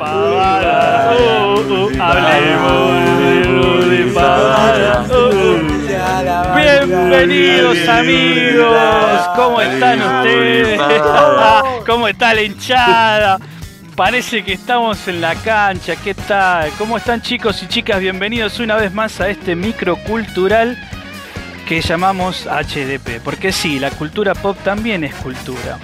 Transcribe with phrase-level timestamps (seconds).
[0.00, 1.66] hablemos
[3.18, 4.04] de
[5.10, 5.38] uh.
[6.54, 10.80] Bienvenidos amigos, ¿cómo están ustedes?
[11.86, 13.38] ¿Cómo está la hinchada?
[13.96, 16.70] Parece que estamos en la cancha, ¿qué tal?
[16.78, 17.98] ¿Cómo están chicos y chicas?
[18.00, 20.78] Bienvenidos una vez más a este micro cultural
[21.66, 25.78] que llamamos HDP, porque sí, la cultura pop también es cultura.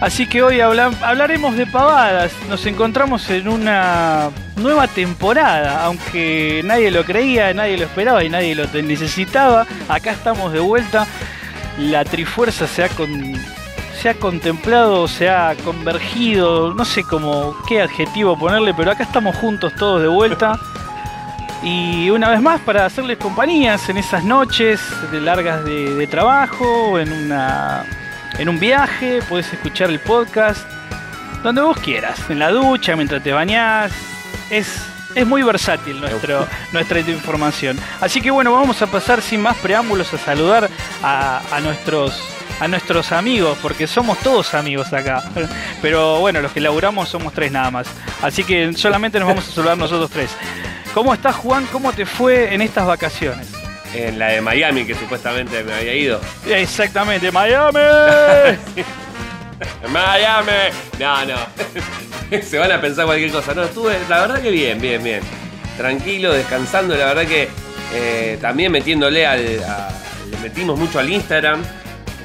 [0.00, 2.30] Así que hoy habla- hablaremos de pavadas.
[2.50, 8.54] Nos encontramos en una nueva temporada, aunque nadie lo creía, nadie lo esperaba y nadie
[8.54, 9.66] lo necesitaba.
[9.88, 11.06] Acá estamos de vuelta.
[11.78, 13.34] La Trifuerza se ha, con-
[14.00, 19.34] se ha contemplado, se ha convergido, no sé cómo qué adjetivo ponerle, pero acá estamos
[19.36, 20.58] juntos todos de vuelta.
[21.62, 27.10] Y una vez más para hacerles compañías en esas noches largas de, de trabajo, en
[27.12, 27.84] una
[28.38, 30.66] en un viaje, puedes escuchar el podcast
[31.42, 33.92] donde vos quieras, en la ducha, mientras te bañás.
[34.50, 34.82] Es,
[35.14, 37.78] es muy versátil nuestro, nuestra información.
[38.00, 40.68] Así que bueno, vamos a pasar sin más preámbulos a saludar
[41.02, 42.20] a, a nuestros
[42.58, 45.22] a nuestros amigos, porque somos todos amigos acá.
[45.82, 47.86] Pero bueno, los que laburamos somos tres nada más.
[48.22, 50.30] Así que solamente nos vamos a saludar nosotros tres.
[50.94, 51.66] ¿Cómo estás Juan?
[51.70, 53.55] ¿Cómo te fue en estas vacaciones?
[53.96, 56.20] En la de Miami, que supuestamente me había ido.
[56.46, 57.78] Exactamente, Miami.
[59.88, 60.74] ¡Miami!
[60.98, 61.36] No, no.
[62.42, 63.54] Se van a pensar cualquier cosa.
[63.54, 65.20] No, estuve, la verdad que bien, bien, bien.
[65.76, 66.94] Tranquilo, descansando.
[66.96, 67.48] La verdad que
[67.94, 69.62] eh, también metiéndole al.
[69.64, 69.88] a-
[70.30, 71.62] le metimos mucho al Instagram.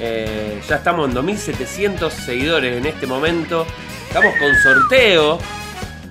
[0.00, 3.66] Eh, ya estamos en 2700 seguidores en este momento.
[4.08, 5.38] Estamos con sorteo.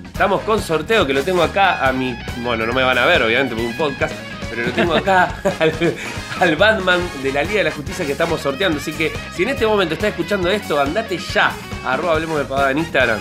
[0.06, 2.16] Estamos con sorteo que lo tengo acá a mi.
[2.38, 4.14] Bueno, no me van a ver, obviamente, por un podcast.
[4.52, 5.34] Pero lo tengo acá
[6.40, 8.78] al, Batman de la Liga de la Justicia que estamos sorteando.
[8.78, 11.52] Así que si en este momento estás escuchando esto, andate ya.
[11.86, 13.18] Arroba hablemos de pavada en Instagram.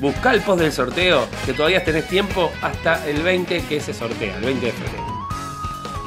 [0.00, 4.36] Busca el post del sorteo, que todavía tenés tiempo hasta el 20 que se sortea,
[4.38, 5.28] el 20 de febrero.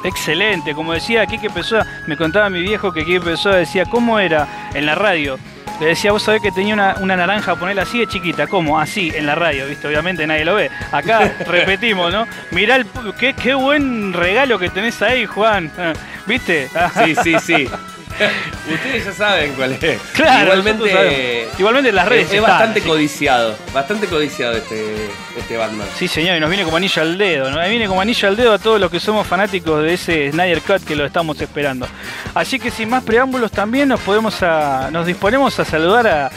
[0.04, 4.70] Excelente, como decía Kike Pessoa, me contaba mi viejo que Kike Pessoa decía cómo era
[4.74, 5.38] en la radio.
[5.80, 8.80] Le decía, vos sabés que tenía una, una naranja, ponerla así de chiquita, ¿cómo?
[8.80, 9.86] Así, en la radio, ¿viste?
[9.86, 10.70] Obviamente nadie lo ve.
[10.90, 12.26] Acá repetimos, ¿no?
[12.50, 12.86] Mirá el,
[13.18, 15.70] qué, qué buen regalo que tenés ahí, Juan.
[16.26, 16.68] ¿Viste?
[17.04, 17.68] Sí, sí, sí.
[18.72, 20.00] Ustedes ya saben cuál es.
[20.12, 21.48] Claro, igualmente.
[21.58, 23.56] Igualmente las redes es, es bastante codiciado.
[23.72, 25.86] Bastante codiciado este, este Batman.
[25.96, 27.58] Sí, señor, y nos viene como anillo al dedo, ¿no?
[27.58, 30.60] Nos viene como anillo al dedo a todos los que somos fanáticos de ese Snyder
[30.62, 31.86] Cut que lo estamos esperando.
[32.34, 36.30] Así que sin más preámbulos también nos podemos a, nos disponemos a saludar a,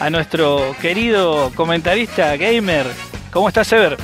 [0.00, 2.86] a nuestro querido comentarista gamer.
[3.30, 3.96] ¿Cómo estás, Ever?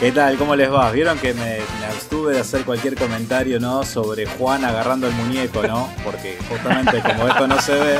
[0.00, 0.36] ¿Qué tal?
[0.36, 0.92] ¿Cómo les va?
[0.92, 3.84] Vieron que me, me abstuve de hacer cualquier comentario, ¿no?
[3.84, 5.92] Sobre Juan agarrando el muñeco, ¿no?
[6.04, 7.98] Porque justamente como esto no se ve,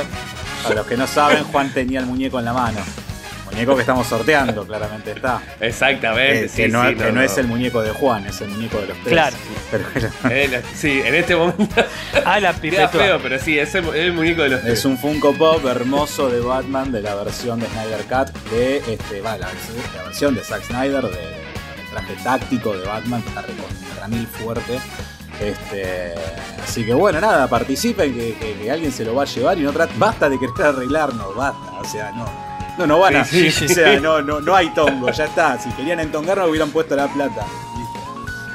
[0.65, 2.79] a los que no saben, Juan tenía el muñeco en la mano.
[3.51, 5.41] Muñeco que estamos sorteando, claramente está.
[5.59, 6.45] Exactamente.
[6.45, 8.79] Eh, sí, que no, sí, que no es el muñeco de Juan, es el muñeco
[8.79, 9.09] de los tres.
[9.09, 9.35] Claro.
[9.69, 9.85] Pero
[10.29, 11.65] Eh, sí, en este momento
[12.25, 12.87] Ah, la pipeta.
[12.87, 14.79] feo, pero sí, es el, muñeco de los tres.
[14.79, 19.19] es un Funko Pop hermoso de Batman de la versión de Snyder Cut de este,
[19.19, 19.47] va, la,
[19.95, 21.38] la versión de Zack Snyder de,
[21.91, 24.79] traje táctico de Batman que está recontra mil fuerte.
[25.39, 26.13] Este,
[26.63, 29.61] así que bueno, nada, participen, que, que- que alguien se lo va a llevar y
[29.61, 29.71] no.
[29.97, 31.71] Basta de querer arreglarnos, basta.
[31.79, 32.25] O sea, no.
[32.77, 33.25] No, no van a.
[33.25, 35.57] Sí, sí, o sea, no, no, no hay tongo, ya está.
[35.59, 37.45] Si querían entongarnos, hubieran puesto la plata.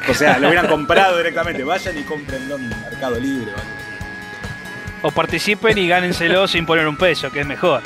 [0.09, 1.65] O sea, lo hubieran comprado directamente.
[1.65, 3.53] Vayan y cómprenlo en Mercado Libre.
[3.53, 3.69] ¿vale?
[5.03, 7.83] O participen y gánenselo sin poner un peso, que es mejor.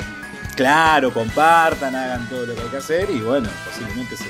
[0.55, 4.25] Claro, compartan, hagan todo lo que hay que hacer y bueno, posiblemente se,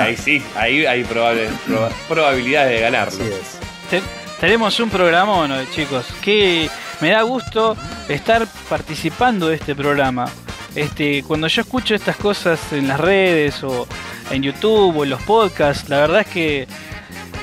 [0.00, 3.22] Ahí sí, ahí hay probable- proba- probabilidades de ganarlo.
[3.24, 3.58] Así es.
[3.90, 4.02] Te-
[4.40, 6.68] tenemos un programa, ¿no, chicos, que
[7.00, 7.76] me da gusto
[8.08, 10.26] estar participando de este programa.
[10.74, 13.86] Este, cuando yo escucho estas cosas en las redes o
[14.30, 16.66] en YouTube o en los podcasts, la verdad es que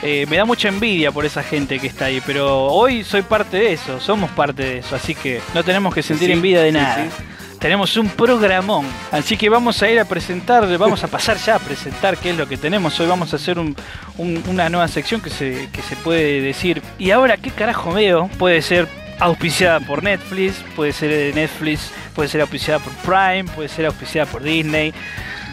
[0.02, 2.22] eh, me da mucha envidia por esa gente que está ahí.
[2.26, 6.02] Pero hoy soy parte de eso, somos parte de eso, así que no tenemos que
[6.02, 6.96] sentir Sí, envidia de sí, nada.
[7.06, 7.24] sí.
[7.60, 11.60] Tenemos un programón, así que vamos a ir a presentar, vamos a pasar ya a
[11.60, 12.98] presentar qué es lo que tenemos.
[13.02, 13.76] Hoy vamos a hacer un-
[14.18, 16.82] un- una nueva sección que se, que se puede decir.
[16.98, 18.30] Y ahora, ¿qué carajo veo?
[18.38, 18.88] Puede ser
[19.20, 24.26] auspiciada por Netflix, puede ser de Netflix, puede ser auspiciada por Prime, puede ser auspiciada
[24.32, 24.94] por Disney.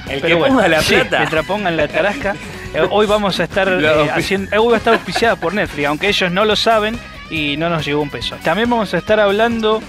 [0.08, 1.18] El Pero que bueno, ponga la sí, plata.
[1.18, 2.36] mientras pongan la tarasca.
[2.72, 5.86] Eh, hoy vamos a estar eh, haciendo, eh, hoy va a estar auspiciada por Netflix,
[5.88, 6.96] aunque ellos no lo saben
[7.30, 8.36] y no nos llegó un peso.
[8.44, 9.82] También vamos a estar hablando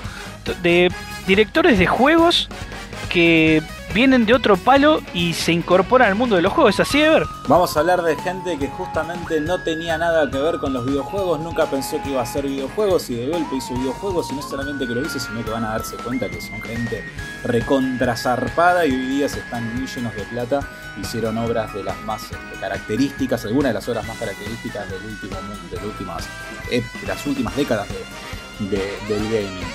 [0.63, 0.91] de
[1.27, 2.50] directores de juegos
[3.09, 3.62] que
[3.94, 6.75] vienen de otro palo y se incorporan al mundo de los juegos.
[6.75, 7.24] ¿Es así, Ever?
[7.47, 11.39] Vamos a hablar de gente que justamente no tenía nada que ver con los videojuegos,
[11.39, 14.85] nunca pensó que iba a hacer videojuegos y de golpe hizo videojuegos y no solamente
[14.85, 17.03] que lo hizo, sino que van a darse cuenta que son gente
[17.44, 20.59] recontrazarpada y hoy día se están muy llenos de plata.
[21.01, 25.38] Hicieron obras de las más este, características, algunas de las obras más características del último
[25.85, 26.23] últimas,
[26.71, 27.88] eh, de las últimas décadas
[28.59, 29.68] de- del gaming.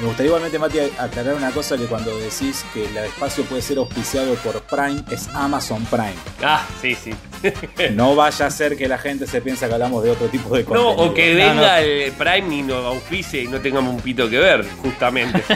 [0.00, 3.78] Me gustaría igualmente, Mati, aclarar una cosa que cuando decís que el espacio puede ser
[3.78, 6.12] auspiciado por Prime, es Amazon Prime.
[6.42, 7.14] Ah, sí, sí.
[7.94, 10.64] No vaya a ser que la gente se piensa que hablamos de otro tipo de
[10.64, 11.02] No, contenido.
[11.10, 11.76] o que No, venga no.
[11.78, 15.42] el Prime y nos auspicie y no tengamos un pito que ver, justamente.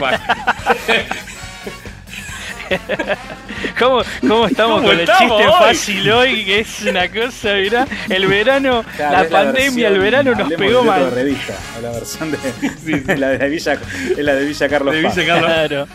[3.81, 5.59] ¿Cómo, cómo estamos ¿Cómo con el estamos chiste hoy?
[5.59, 6.45] fácil hoy?
[6.45, 7.87] Que es una cosa, mirá.
[8.09, 11.11] El verano, Claro, la pandemia, el versión- verano nos pegó mal.
[11.11, 12.37] revista, o la versión de,
[13.11, 13.79] es la de Villa,
[14.17, 15.15] la de Villa Carlos De Paz.
[15.15, 15.49] Villa Carlos.
[15.51, 15.87] Claro.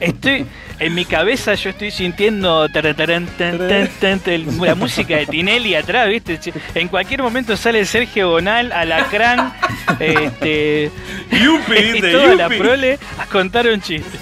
[0.00, 0.46] Estoy,
[0.80, 4.20] en mi cabeza yo estoy sintiendo tan, tan, tan,
[4.60, 6.38] la música de Tinelli atrás, ¿viste?
[6.74, 9.52] En cualquier momento sale Sergio Bonal, Alacrán,
[10.00, 10.90] este,
[11.30, 14.18] Yupi, y toda la prole a contar un chiste.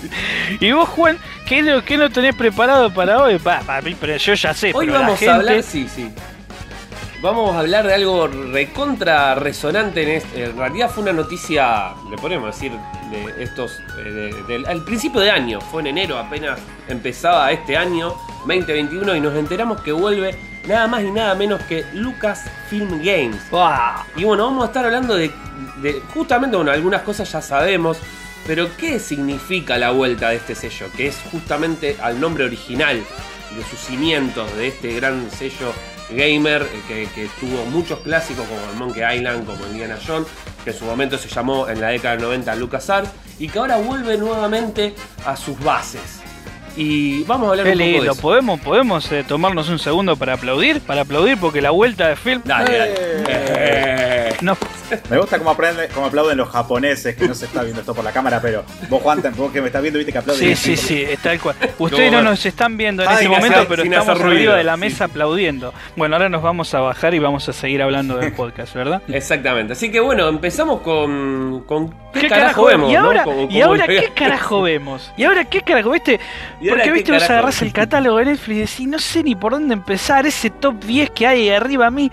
[0.61, 3.39] Y vos, Juan, ¿qué, no- qué no tenés preparado para hoy?
[3.39, 5.33] Pa, pa, pero yo ya sé, Hoy pero la vamos gente...
[5.33, 6.09] a hablar, sí, sí.
[7.23, 10.45] Vamos a hablar de algo recontra resonante en este.
[10.45, 12.73] En realidad fue una noticia, le podemos decir,
[13.11, 13.81] de estos.
[13.99, 16.59] eh, de- al principio de año, fue en enero, apenas
[16.89, 18.15] empezaba este año,
[18.47, 20.35] 2021, y nos enteramos que vuelve
[20.67, 23.41] nada más y nada menos que Lucasfilm Games.
[24.17, 25.31] Y bueno, vamos a estar hablando de,
[25.83, 27.99] de- justamente, bueno, algunas cosas ya sabemos,
[28.47, 30.87] pero ¿qué significa la vuelta de este sello?
[30.97, 32.97] Que es justamente al nombre original
[33.57, 35.73] de sus cimientos, de este gran sello
[36.11, 40.29] gamer eh, que, tuvo muchos clásicos como el Monkey Island, como Indiana Jones,
[40.65, 43.77] que en su momento se llamó en la década del 90 LucasArts, y que ahora
[43.77, 44.95] vuelve nuevamente
[45.25, 46.26] a sus bases.
[46.77, 48.21] Y vamos a hablar Qué un poco de lindo, eso.
[48.21, 50.81] ¿podemos, podemos eh, tomarnos un segundo para aplaudir?
[50.81, 52.43] Para aplaudir porque la vuelta de film...
[52.45, 52.93] Dale, dale.
[52.93, 53.25] ¡Eh!
[53.29, 54.37] Eh.
[54.43, 54.57] No,
[55.09, 58.05] Me gusta cómo, aprende, cómo aplauden los japoneses, que no se está viendo esto por
[58.05, 60.55] la cámara, pero vos, Juan, vos que me estás viendo, viste que aplauden.
[60.55, 61.57] Sí, sí, sí, es tal cual.
[61.79, 64.55] Ustedes no nos están viendo en Ay, este momento, hacer- pero estamos hacer ruido, arriba
[64.57, 64.81] de la sí.
[64.81, 65.73] mesa aplaudiendo.
[65.97, 69.01] Bueno, ahora nos vamos a bajar y vamos a seguir hablando del podcast, ¿verdad?
[69.09, 69.73] Exactamente.
[69.73, 71.65] Así que bueno, empezamos con.
[71.67, 72.91] con ¿Qué, ¿Qué carajo, vemos?
[72.91, 73.01] ¿Y no?
[73.05, 75.13] ahora, Como- ¿y ahora qué carajo vemos?
[75.17, 75.91] ¿Y ahora qué carajo?
[75.91, 76.21] ¿Viste?
[76.61, 79.35] ¿Y ahora Porque viste, vos agarrás el catálogo de Netflix y decís, no sé ni
[79.35, 82.11] por dónde empezar, ese top 10 que hay arriba a mí.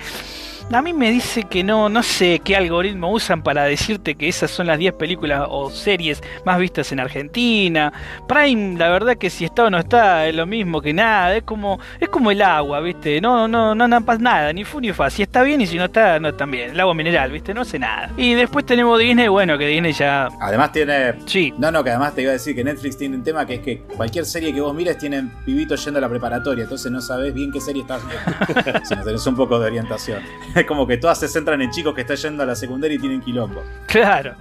[0.74, 4.50] A mí me dice que no, no sé qué algoritmo usan para decirte que esas
[4.50, 7.94] son las 10 películas o series más vistas en Argentina.
[8.28, 11.44] Prime, la verdad que si está o no está, es lo mismo que nada, es
[11.44, 13.22] como, es como el agua, ¿viste?
[13.22, 15.12] No, no, no, no pasa nada, ni fu ni fa.
[15.12, 16.72] Si está bien y si no está, no está bien.
[16.72, 17.54] El agua mineral, ¿viste?
[17.54, 18.10] No sé nada.
[18.18, 20.28] Y después tenemos Disney, bueno, que Disney ya.
[20.42, 21.14] Además tiene...
[21.28, 23.56] Sí, No, no, que además te iba a decir que Netflix tiene un tema que
[23.56, 27.00] es que cualquier serie que vos mires tienen pibitos yendo a la preparatoria, entonces no
[27.00, 28.80] sabés bien qué serie estás viendo.
[28.86, 30.24] si no tenés un poco de orientación.
[30.64, 33.00] Es como que todas se centran en chicos que están yendo a la secundaria y
[33.00, 33.64] tienen quilombo.
[33.88, 34.34] Claro.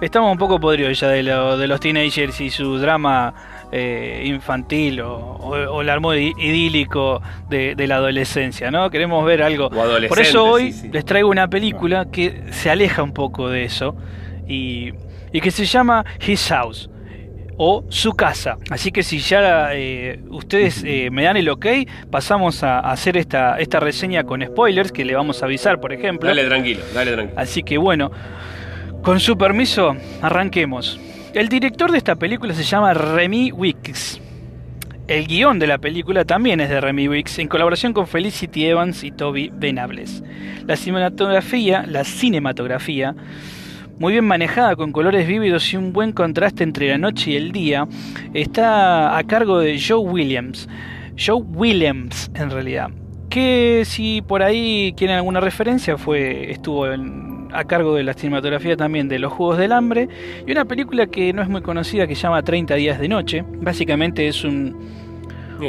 [0.00, 3.32] Estamos un poco podridos ya de, lo- de los teenagers y su drama
[3.72, 5.88] eh, infantil o, o- o el
[6.20, 8.90] i- idílico de, de la adolescencia, ¿no?
[8.90, 9.70] Queremos ver algo.
[9.70, 10.88] Por eso hoy sí, sí.
[10.92, 13.94] les traigo una película que se aleja un poco de eso
[14.48, 14.92] y,
[15.32, 16.90] y que se llama His House
[17.56, 18.58] o Su Casa.
[18.70, 21.66] Así que si ya eh, ustedes eh, me dan el ok,
[22.10, 25.92] pasamos a, a hacer esta, esta reseña con spoilers que le vamos a avisar, por
[25.92, 26.28] ejemplo.
[26.28, 27.40] Dale tranquilo, dale tranquilo.
[27.40, 28.10] Así que bueno,
[29.02, 30.98] con su permiso, arranquemos.
[31.34, 34.20] El director de esta película se llama Remy Wicks.
[35.06, 39.04] El guion de la película también es de Remy Wicks, en colaboración con Felicity Evans
[39.04, 40.22] y Toby Venables.
[40.66, 43.14] La cinematografía, la cinematografía,
[43.98, 47.52] muy bien manejada con colores vívidos y un buen contraste entre la noche y el
[47.52, 47.86] día,
[48.32, 50.68] está a cargo de Joe Williams.
[51.18, 52.90] Joe Williams, en realidad.
[53.30, 58.76] Que si por ahí quieren alguna referencia, fue estuvo en- a cargo de la cinematografía
[58.76, 60.08] también de Los Juegos del Hambre
[60.44, 63.44] y una película que no es muy conocida que se llama 30 días de noche.
[63.60, 64.76] Básicamente es un,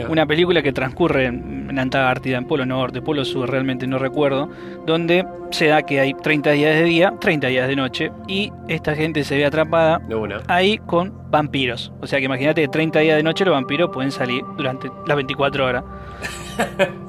[0.10, 4.50] Una película que transcurre en, en Antártida, en Polo Norte, Polo Sur, realmente no recuerdo,
[4.86, 8.96] donde se da que hay 30 días de día, 30 días de noche, y esta
[8.96, 10.02] gente se ve atrapada
[10.48, 11.92] ahí con vampiros.
[12.02, 15.16] O sea que imagínate que 30 días de noche los vampiros pueden salir durante las
[15.16, 15.84] 24 horas.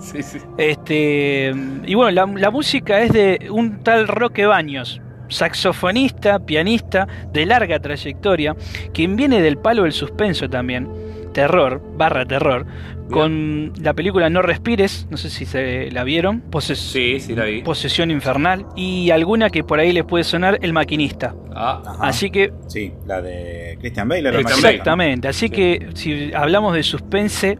[0.00, 0.38] Sí, sí.
[0.59, 1.54] Este,
[1.85, 7.78] y bueno, la, la música es de un tal Roque Baños, saxofonista, pianista de larga
[7.78, 8.56] trayectoria,
[8.92, 10.88] quien viene del palo del suspenso también.
[11.36, 12.64] Terror, barra terror,
[13.10, 17.44] con la película No Respires, no sé si se la vieron, Poses Sí, sí la
[17.44, 17.60] vi.
[17.62, 21.34] Posesión Infernal, y alguna que por ahí les puede sonar, El Maquinista.
[21.54, 21.98] Ah.
[22.00, 24.32] Así que, Sí, la de Christian Bale.
[24.32, 25.52] Maquinista, exactamente, así Sí.
[25.52, 27.58] que si hablamos de suspense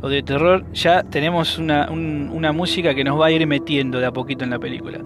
[0.00, 4.00] o de terror, ya tenemos una, un- una música que nos va a ir metiendo
[4.00, 5.00] de a poquito en la película.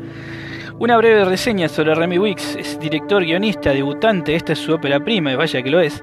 [0.83, 5.31] Una breve reseña sobre Remy Wicks, es director, guionista, debutante, esta es su ópera prima,
[5.31, 6.03] y vaya que lo es,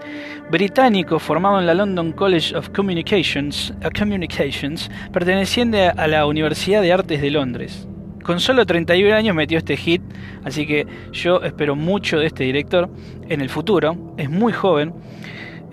[0.50, 7.22] británico formado en la London College of Communications, uh, perteneciente a la Universidad de Artes
[7.22, 7.90] de Londres.
[8.24, 10.02] Con solo 31 años metió este hit,
[10.46, 12.90] así que yo espero mucho de este director
[13.28, 14.94] en el futuro, es muy joven,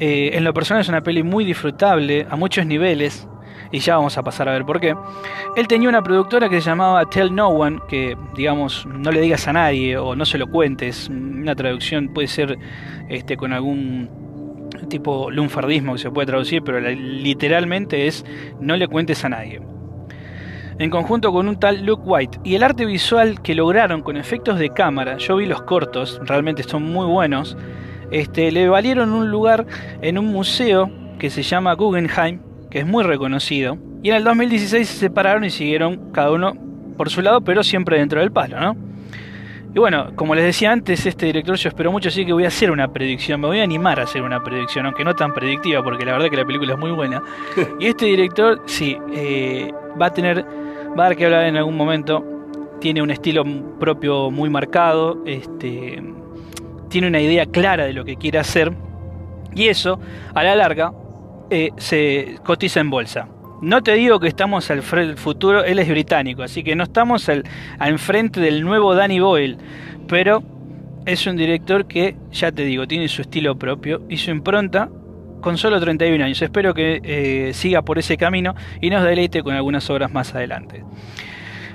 [0.01, 3.29] eh, en lo personal es una peli muy disfrutable a muchos niveles,
[3.71, 4.95] y ya vamos a pasar a ver por qué.
[5.57, 9.47] Él tenía una productora que se llamaba Tell No One, que digamos, no le digas
[9.49, 11.09] a nadie o no se lo cuentes.
[11.09, 12.59] Una traducción puede ser
[13.09, 14.09] este, con algún
[14.89, 18.25] tipo lunfardismo que se puede traducir, pero literalmente es
[18.61, 19.61] no le cuentes a nadie.
[20.79, 22.41] En conjunto con un tal Luke White.
[22.45, 26.63] Y el arte visual que lograron con efectos de cámara, yo vi los cortos, realmente
[26.65, 27.57] son muy buenos.
[28.11, 29.67] Este, le valieron un lugar
[30.03, 32.41] en un museo que se llama Guggenheim,
[32.77, 33.79] que es muy reconocido.
[34.03, 36.53] Y en el 2016 se separaron y siguieron cada uno
[36.99, 38.77] por su lado, pero siempre dentro del palo, ¿no?
[39.75, 42.49] Y bueno, como les decía antes, este director yo espero mucho, así que voy a
[42.49, 45.83] hacer una predicción, me voy a animar a hacer una predicción, aunque no tan predictiva,
[45.83, 47.23] porque la verdad que la película es muy buena.
[47.81, 51.79] Y este director, sí, eh, va a tener, va a dar que hablar en algún
[51.79, 52.23] momento,
[52.79, 53.43] tiene un estilo
[53.81, 56.03] propio muy marcado, este,
[56.91, 58.71] tiene una idea clara de lo que quiere hacer,
[59.55, 59.99] y eso,
[60.35, 60.93] a la larga,
[61.51, 63.29] eh, se cotiza en bolsa.
[63.63, 67.45] No te digo que estamos al futuro, él es británico, así que no estamos al,
[67.81, 69.57] enfrente del nuevo Danny Boyle,
[70.09, 70.43] pero
[71.07, 74.91] es un director que, ya te digo, tiene su estilo propio y su impronta
[75.41, 76.43] con solo 31 años.
[76.43, 80.85] Espero que eh, siga por ese camino y nos deleite con algunas obras más adelante.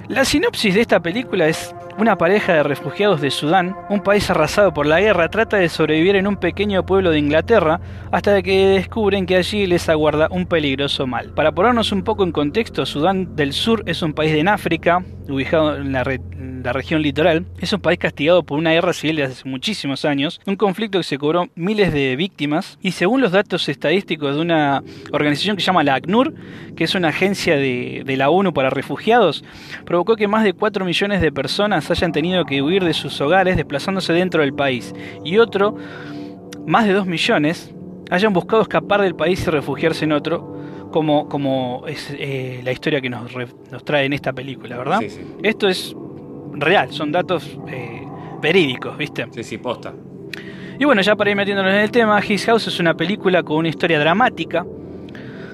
[0.07, 4.73] La sinopsis de esta película es una pareja de refugiados de Sudán, un país arrasado
[4.73, 7.79] por la guerra, trata de sobrevivir en un pequeño pueblo de Inglaterra
[8.11, 11.33] hasta que descubren que allí les aguarda un peligroso mal.
[11.33, 15.77] Para ponernos un poco en contexto, Sudán del Sur es un país en África, ubicado
[15.77, 16.03] en la,
[16.73, 17.45] región litoral.
[17.59, 21.03] Es un país castigado por una guerra civil de hace muchísimos años, un conflicto que
[21.03, 25.67] se cobró miles de víctimas y según los datos estadísticos de una organización que se
[25.67, 26.33] llama la ACNUR,
[26.75, 29.43] que es una agencia de, de la ONU para refugiados,
[29.85, 33.55] provocó que más de 4 millones de personas hayan tenido que huir de sus hogares
[33.55, 35.75] desplazándose dentro del país y otro,
[36.67, 37.73] más de 2 millones,
[38.09, 40.57] hayan buscado escapar del país y refugiarse en otro,
[40.91, 44.99] como, como es eh, la historia que nos, re- nos trae en esta película, ¿verdad?
[44.99, 45.21] Sí, sí.
[45.41, 45.95] Esto es
[46.53, 48.03] real, son datos eh,
[48.41, 49.25] verídicos, ¿viste?
[49.31, 49.93] Sí, sí, posta.
[50.77, 53.57] Y bueno, ya para ir metiéndonos en el tema, His House es una película con
[53.57, 54.65] una historia dramática.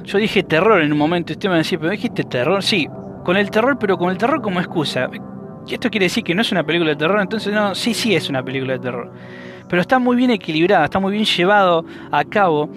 [0.06, 2.64] Yo dije terror en un momento, y usted me va a decir, pero dijiste terror,
[2.64, 2.88] sí,
[3.26, 5.10] con el terror, pero con el terror como excusa.
[5.68, 7.20] ¿Y esto quiere decir que no es una película de terror?
[7.20, 9.12] Entonces, no, sí, sí es una película de terror.
[9.68, 12.70] Pero está muy bien equilibrada, está muy bien llevado a cabo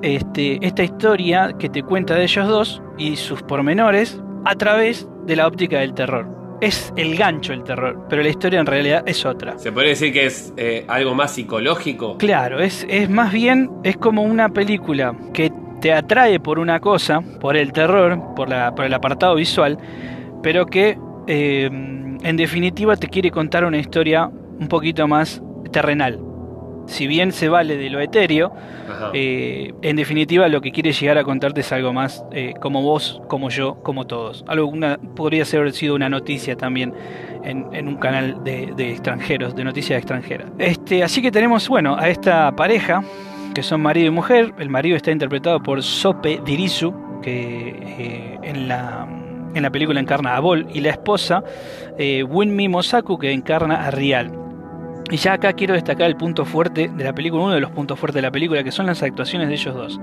[0.00, 5.36] este, esta historia que te cuenta de ellos dos y sus pormenores a través de
[5.36, 6.26] la óptica del terror.
[6.62, 9.58] Es el gancho el terror, pero la historia en realidad es otra.
[9.58, 12.16] ¿Se podría decir que es eh, algo más psicológico?
[12.16, 17.22] Claro, es, es más bien, es como una película que te atrae por una cosa,
[17.40, 19.78] por el terror, por, la, por el apartado visual,
[20.42, 26.18] pero que eh, en definitiva te quiere contar una historia un poquito más terrenal.
[26.86, 28.52] Si bien se vale de lo etéreo,
[29.14, 33.22] eh, en definitiva lo que quiere llegar a contarte es algo más eh, como vos,
[33.28, 34.44] como yo, como todos.
[34.48, 36.92] Algo una, podría haber sido una noticia también
[37.44, 40.50] en, en un canal de, de extranjeros, de noticias extranjeras.
[40.58, 43.04] Este, así que tenemos, bueno, a esta pareja,
[43.54, 44.52] que son marido y mujer.
[44.58, 49.06] El marido está interpretado por Sope Dirisu, que eh, en la
[49.54, 51.42] en la película encarna a Bol, y la esposa,
[51.98, 54.32] eh, Winmi Mosaku, que encarna a Rial.
[55.10, 57.98] Y ya acá quiero destacar el punto fuerte de la película, uno de los puntos
[57.98, 60.00] fuertes de la película, que son las actuaciones de ellos dos.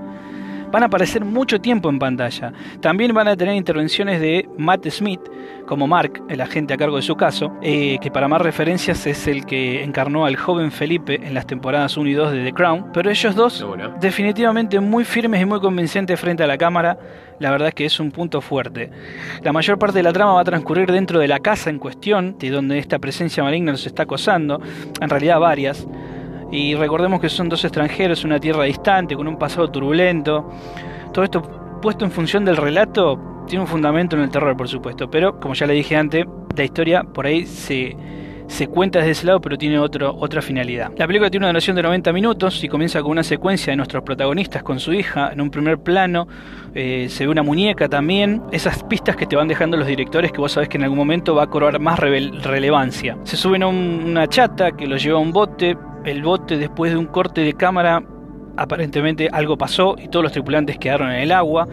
[0.70, 2.52] Van a aparecer mucho tiempo en pantalla.
[2.80, 5.20] También van a tener intervenciones de Matt Smith,
[5.66, 9.26] como Mark, el agente a cargo de su caso, eh, que para más referencias es
[9.26, 12.86] el que encarnó al joven Felipe en las temporadas 1 y 2 de The Crown.
[12.92, 13.94] Pero ellos dos, bueno.
[14.00, 16.98] definitivamente muy firmes y muy convincentes frente a la cámara,
[17.38, 18.90] la verdad es que es un punto fuerte.
[19.42, 22.36] La mayor parte de la trama va a transcurrir dentro de la casa en cuestión,
[22.38, 24.60] de donde esta presencia maligna nos está acosando,
[25.00, 25.86] en realidad varias.
[26.50, 30.50] Y recordemos que son dos extranjeros, una tierra distante, con un pasado turbulento.
[31.12, 31.42] Todo esto
[31.82, 35.54] puesto en función del relato tiene un fundamento en el terror, por supuesto, pero como
[35.54, 36.26] ya le dije antes,
[36.56, 37.96] la historia por ahí se,
[38.48, 40.90] se cuenta desde ese lado, pero tiene otra finalidad.
[40.96, 44.02] La película tiene una duración de 90 minutos y comienza con una secuencia de nuestros
[44.02, 46.26] protagonistas con su hija en un primer plano.
[46.74, 48.42] Eh, se ve una muñeca también.
[48.50, 51.34] Esas pistas que te van dejando los directores que vos sabés que en algún momento
[51.34, 53.18] va a cobrar más relevancia.
[53.24, 55.76] Se suben a una chata que los lleva a un bote.
[56.04, 58.02] El bote, después de un corte de cámara,
[58.56, 61.68] aparentemente algo pasó y todos los tripulantes quedaron en el agua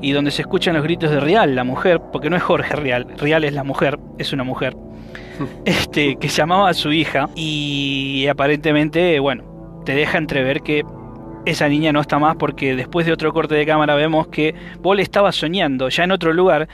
[0.00, 3.06] y donde se escuchan los gritos de Real, la mujer, porque no es Jorge Real,
[3.16, 4.76] Real es la mujer, es una mujer,
[5.64, 10.84] este, que llamaba a su hija y aparentemente, bueno, te deja entrever que
[11.44, 15.00] esa niña no está más porque después de otro corte de cámara vemos que Bol
[15.00, 16.68] estaba soñando ya en otro lugar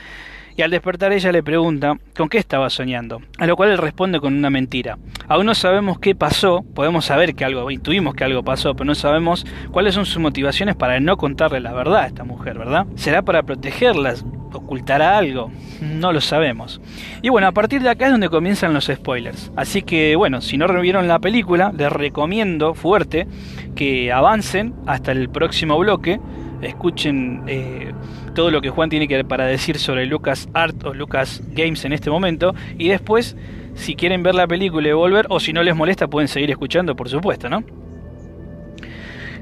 [0.56, 4.20] y al despertar ella le pregunta con qué estaba soñando, a lo cual él responde
[4.20, 4.98] con una mentira.
[5.28, 8.94] Aún no sabemos qué pasó, podemos saber que algo, intuimos que algo pasó, pero no
[8.94, 12.86] sabemos cuáles son sus motivaciones para no contarle la verdad a esta mujer, ¿verdad?
[12.94, 14.24] ¿Será para protegerlas?
[14.52, 15.52] ¿Ocultará algo?
[15.80, 16.80] No lo sabemos.
[17.22, 19.52] Y bueno, a partir de acá es donde comienzan los spoilers.
[19.56, 23.28] Así que bueno, si no revieron la película, les recomiendo fuerte
[23.76, 26.20] que avancen hasta el próximo bloque
[26.62, 27.92] escuchen eh,
[28.34, 31.92] todo lo que Juan tiene que para decir sobre Lucas Art o Lucas Games en
[31.92, 33.36] este momento y después
[33.74, 36.94] si quieren ver la película y volver o si no les molesta pueden seguir escuchando
[36.96, 37.62] por supuesto, ¿no?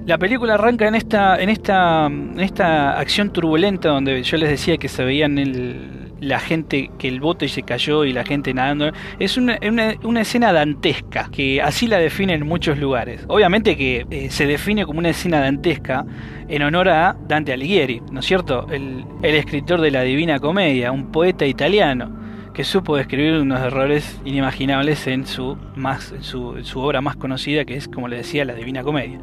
[0.06, 4.78] La película arranca en esta, en esta, en esta acción turbulenta donde yo les decía
[4.78, 8.90] que se veían el, la gente, que el bote se cayó y la gente nadando.
[9.18, 9.58] Es una,
[10.02, 13.24] una, escena dantesca, que así la define en muchos lugares.
[13.28, 16.04] Obviamente que eh, se define como una escena dantesca
[16.48, 18.66] en honor a Dante Alighieri, ¿no es cierto?
[18.70, 22.16] El, escritor de la Divina Comedia, un poeta italiano
[22.54, 27.76] que supo describir unos errores inimaginables en su, más, su, su obra más conocida, que
[27.76, 29.20] es, como le decía, la Divina Comedia.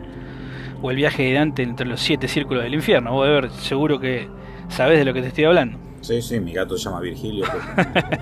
[0.82, 3.12] O el viaje de Dante entre los siete círculos del infierno.
[3.12, 4.30] Vos, ver, seguro que
[4.70, 5.80] sabés de lo que te estoy hablando.
[6.06, 7.46] Sí, sí, mi gato se llama Virgilio.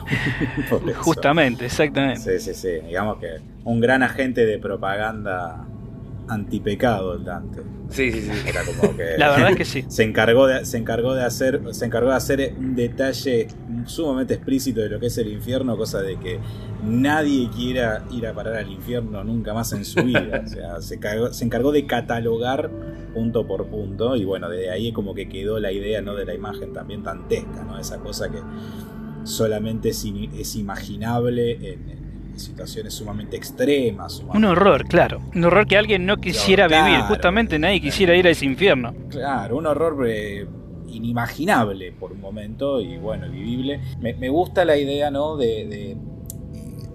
[0.96, 2.40] Justamente, exactamente.
[2.40, 2.86] Sí, sí, sí.
[2.88, 5.68] Digamos que un gran agente de propaganda
[6.28, 7.62] antipecado el Dante.
[7.90, 8.32] Sí, sí, sí.
[8.48, 9.86] Era como que la verdad es que sí.
[9.88, 13.48] Se encargó de, se encargó de hacer, se encargó de hacer un detalle
[13.86, 16.40] sumamente explícito de lo que es el infierno, cosa de que
[16.84, 20.44] nadie quiera ir a parar al infierno nunca más en su vida.
[20.46, 21.00] O sea, se,
[21.32, 22.72] se encargó de catalogar
[23.14, 26.16] punto por punto y bueno, desde ahí como que quedó la idea ¿no?
[26.16, 27.80] de la imagen también tantesca, ¿no?
[27.80, 28.40] Esa cosa que
[29.24, 30.06] solamente es,
[30.38, 32.03] es imaginable en,
[32.40, 34.24] situaciones sumamente extremas.
[34.34, 35.22] Un horror, claro.
[35.36, 37.02] Un horror que alguien no quisiera vivir.
[37.02, 38.94] Justamente nadie quisiera ir a ese infierno.
[39.10, 40.46] Claro, un horror eh,
[40.88, 43.80] inimaginable por un momento y bueno, vivible.
[44.00, 45.38] Me, gusta la idea, ¿no?
[45.38, 45.98] De,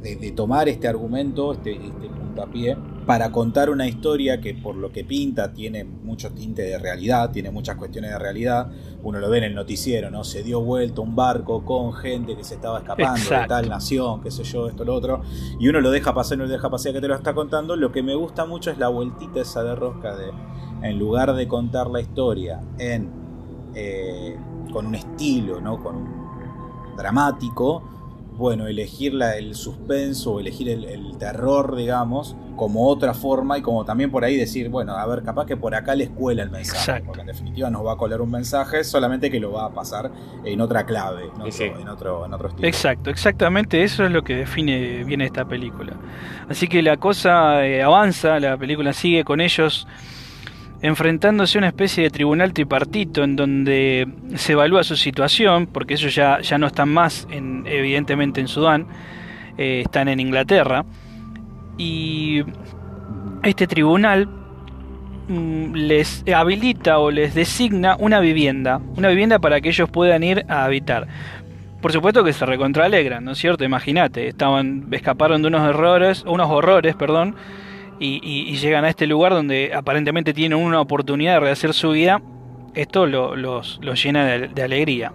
[0.02, 2.76] de, tomar este argumento, este, este puntapié
[3.08, 7.50] para contar una historia que por lo que pinta tiene mucho tinte de realidad, tiene
[7.50, 8.70] muchas cuestiones de realidad.
[9.02, 10.24] Uno lo ve en el noticiero, ¿no?
[10.24, 14.30] Se dio vuelta un barco con gente que se estaba escapando de tal nación, qué
[14.30, 15.22] sé yo, esto, lo otro.
[15.58, 17.76] Y uno lo deja pasar, no lo deja pasar que te lo está contando.
[17.76, 20.30] Lo que me gusta mucho es la vueltita esa de rosca de,
[20.82, 23.10] en lugar de contar la historia en,
[23.74, 24.36] eh,
[24.70, 25.82] con un estilo, ¿no?
[25.82, 27.82] Con un dramático,
[28.38, 34.12] bueno, elegir el suspenso o elegir el, terror, digamos, como otra forma y como también
[34.12, 37.22] por ahí decir, bueno, a ver, capaz que por acá les cuela el mensaje, porque
[37.22, 40.12] en definitiva nos va a colar un mensaje, solamente que lo va a pasar
[40.44, 42.68] en otra clave, en otro, en otro, estilo.
[42.68, 45.94] Exacto, exactamente eso es lo que define bien esta película.
[46.48, 49.88] Así que la cosa eh, avanza, la película sigue con ellos
[50.82, 56.14] enfrentándose a una especie de tribunal tripartito en donde se evalúa su situación, porque ellos
[56.14, 58.86] ya, ya no están más, en, evidentemente, en Sudán,
[59.56, 60.84] eh, están en Inglaterra,
[61.76, 62.42] y
[63.42, 64.28] este tribunal
[65.28, 70.44] mm, les habilita o les designa una vivienda, una vivienda para que ellos puedan ir
[70.48, 71.08] a habitar.
[71.80, 73.64] Por supuesto que se recontralegran, ¿no es cierto?
[73.64, 77.36] Imagínate, estaban, escaparon de unos errores, unos horrores, perdón,
[78.00, 82.20] y, llegan a este lugar donde aparentemente tienen una oportunidad de rehacer su vida,
[82.74, 85.12] esto los, llena de, alegría.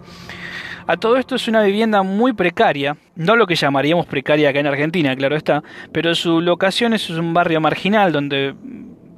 [0.86, 4.66] A todo esto es una vivienda muy precaria, no lo que llamaríamos precaria acá en
[4.66, 8.54] Argentina, claro está, pero su locación es un barrio marginal donde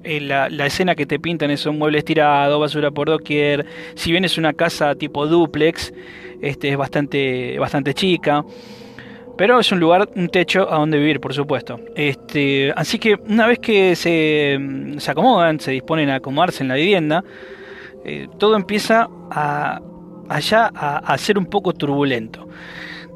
[0.05, 4.24] eh, la, escena que te pintan es un mueble estirado, basura por doquier, si bien
[4.24, 5.92] es una casa tipo duplex,
[6.40, 8.44] este, es bastante, bastante chica.
[9.37, 11.79] Pero es un lugar, un techo a donde vivir, por supuesto.
[11.94, 16.68] Este, así que una vez que se, mm, se acomodan, se disponen a acomodarse en
[16.68, 17.22] la vivienda,
[18.05, 19.81] eh, todo empieza a,
[20.29, 22.49] allá a, ser un poco turbulento.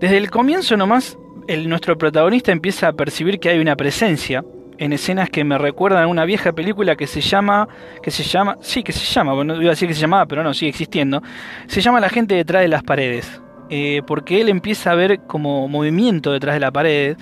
[0.01, 1.17] Desde el comienzo nomás,
[1.49, 4.45] el, nuestro protagonista empieza a percibir que hay una presencia
[4.79, 7.69] en escenas que me recuerdan a una vieja película que se llama,
[8.03, 10.43] que se llama, sí, que se llama, bueno, iba a decir que se llamaba, pero
[10.43, 11.23] no, sigue existiendo.
[11.67, 13.41] Se llama La gente detrás de las paredes.
[13.71, 17.17] Eh, porque él empieza a ver como movimiento detrás de la pared,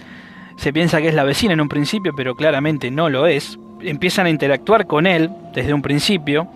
[0.57, 3.59] se piensa que es la vecina en un principio, pero claramente no lo es.
[3.81, 6.49] Empiezan a interactuar con él desde un principio.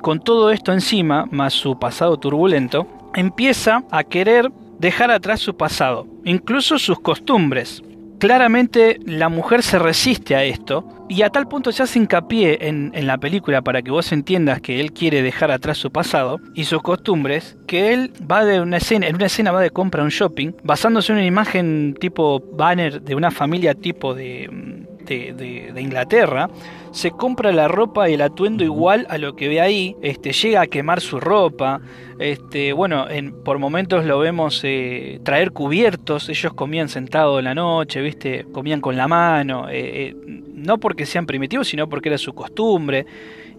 [0.00, 6.06] Con todo esto encima, más su pasado turbulento, empieza a querer dejar atrás su pasado,
[6.24, 7.82] incluso sus costumbres.
[8.20, 12.92] Claramente la mujer se resiste a esto y a tal punto se hace hincapié en,
[12.94, 16.64] en, la película para que vos entiendas que él quiere dejar atrás su pasado y
[16.64, 20.04] sus costumbres, que él va de una escena, en una escena va de compra a
[20.04, 24.50] un shopping, basándose en una imagen tipo banner de una familia tipo de,
[25.06, 26.50] de, de, de Inglaterra,
[26.92, 30.62] se compra la ropa y el atuendo igual a lo que ve ahí, este, llega
[30.62, 31.80] a quemar su ropa,
[32.18, 37.54] este, bueno, en, por momentos lo vemos eh, traer cubiertos, ellos comían sentados en la
[37.54, 42.18] noche, viste, comían con la mano, eh, eh, no porque sean primitivos, sino porque era
[42.18, 43.06] su costumbre.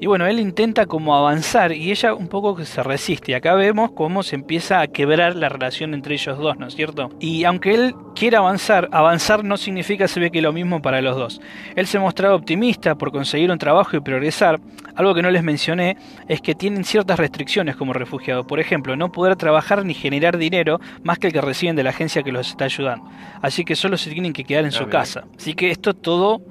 [0.01, 3.35] Y bueno, él intenta como avanzar y ella un poco que se resiste.
[3.35, 7.11] Acá vemos cómo se empieza a quebrar la relación entre ellos dos, ¿no es cierto?
[7.19, 11.15] Y aunque él quiera avanzar, avanzar no significa se ve que lo mismo para los
[11.15, 11.39] dos.
[11.75, 14.59] Él se mostraba optimista por conseguir un trabajo y progresar.
[14.95, 18.47] Algo que no les mencioné es que tienen ciertas restricciones como refugiado.
[18.47, 21.91] Por ejemplo, no poder trabajar ni generar dinero más que el que reciben de la
[21.91, 23.07] agencia que los está ayudando.
[23.43, 25.25] Así que solo se tienen que quedar en su casa.
[25.37, 26.41] Así que esto todo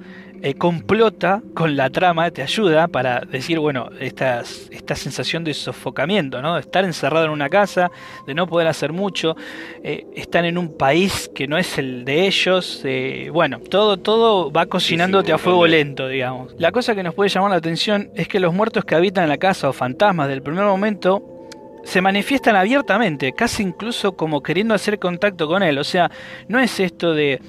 [0.43, 6.41] eh, complota con la trama, te ayuda para decir, bueno, esta, esta sensación de sofocamiento,
[6.41, 6.55] ¿no?
[6.55, 7.91] De estar encerrado en una casa,
[8.25, 9.35] de no poder hacer mucho,
[9.83, 14.51] eh, están en un país que no es el de ellos, eh, bueno, todo, todo
[14.51, 16.55] va cocinándote sí, sí, a fuego lento, digamos.
[16.57, 19.29] La cosa que nos puede llamar la atención es que los muertos que habitan en
[19.29, 21.23] la casa o fantasmas del primer momento
[21.83, 25.77] se manifiestan abiertamente, casi incluso como queriendo hacer contacto con él.
[25.77, 26.11] O sea,
[26.47, 27.39] no es esto de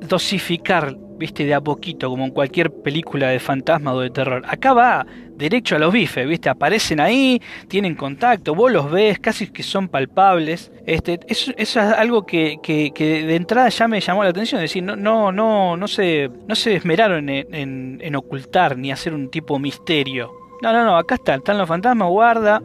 [0.00, 4.42] dosificar, viste, de a poquito, como en cualquier película de fantasma o de terror.
[4.46, 9.48] Acá va derecho a los bifes, viste, aparecen ahí, tienen contacto, vos los ves, casi
[9.48, 10.72] que son palpables.
[10.86, 14.70] Este, eso, es algo que, que, que, de entrada ya me llamó la atención, es
[14.70, 19.14] decir, no, no, no, no se, no se esmeraron en, en, en ocultar ni hacer
[19.14, 20.32] un tipo misterio.
[20.62, 22.62] No, no, no, acá están, están los fantasmas, guarda.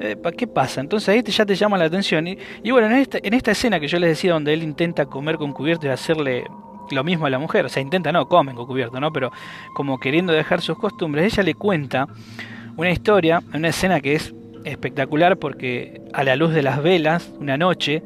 [0.00, 0.80] Eh, ¿Qué pasa?
[0.80, 2.26] Entonces ahí te, ya te llama la atención.
[2.26, 5.06] Y, y, bueno, en esta, en esta escena que yo les decía, donde él intenta
[5.06, 6.44] comer con cubierto y hacerle
[6.90, 9.12] lo mismo a la mujer, o sea, intenta no, comen con cubierto, ¿no?
[9.12, 9.32] Pero
[9.74, 12.08] como queriendo dejar sus costumbres, ella le cuenta
[12.76, 17.56] una historia, una escena que es espectacular porque a la luz de las velas, una
[17.56, 18.02] noche,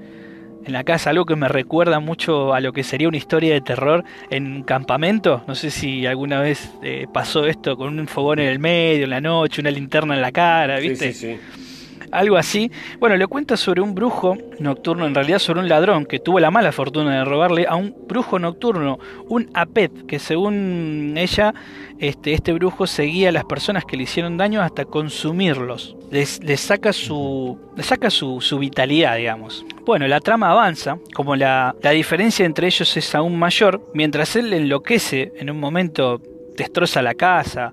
[0.64, 3.60] en la casa, algo que me recuerda mucho a lo que sería una historia de
[3.60, 5.42] terror en un campamento.
[5.48, 9.10] No sé si alguna vez eh, pasó esto con un fogón en el medio, en
[9.10, 11.12] la noche, una linterna en la cara, ¿viste?
[11.12, 11.71] Sí, sí, sí
[12.12, 12.70] algo así.
[13.00, 16.50] Bueno, le cuenta sobre un brujo nocturno, en realidad sobre un ladrón que tuvo la
[16.50, 18.98] mala fortuna de robarle a un brujo nocturno,
[19.28, 21.54] un apet, que según ella,
[21.98, 25.96] este, este brujo seguía a las personas que le hicieron daño hasta consumirlos.
[26.10, 29.64] Les, saca, su, les saca su, vitalidad, digamos.
[29.86, 34.52] Bueno, la trama avanza, como la, la diferencia entre ellos es aún mayor, mientras él
[34.52, 36.20] enloquece en un momento
[36.56, 37.72] destroza la casa,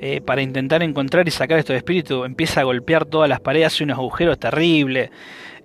[0.00, 3.84] eh, para intentar encontrar y sacar estos espíritus, empieza a golpear todas las paredes, hace
[3.84, 5.10] unos agujeros terribles,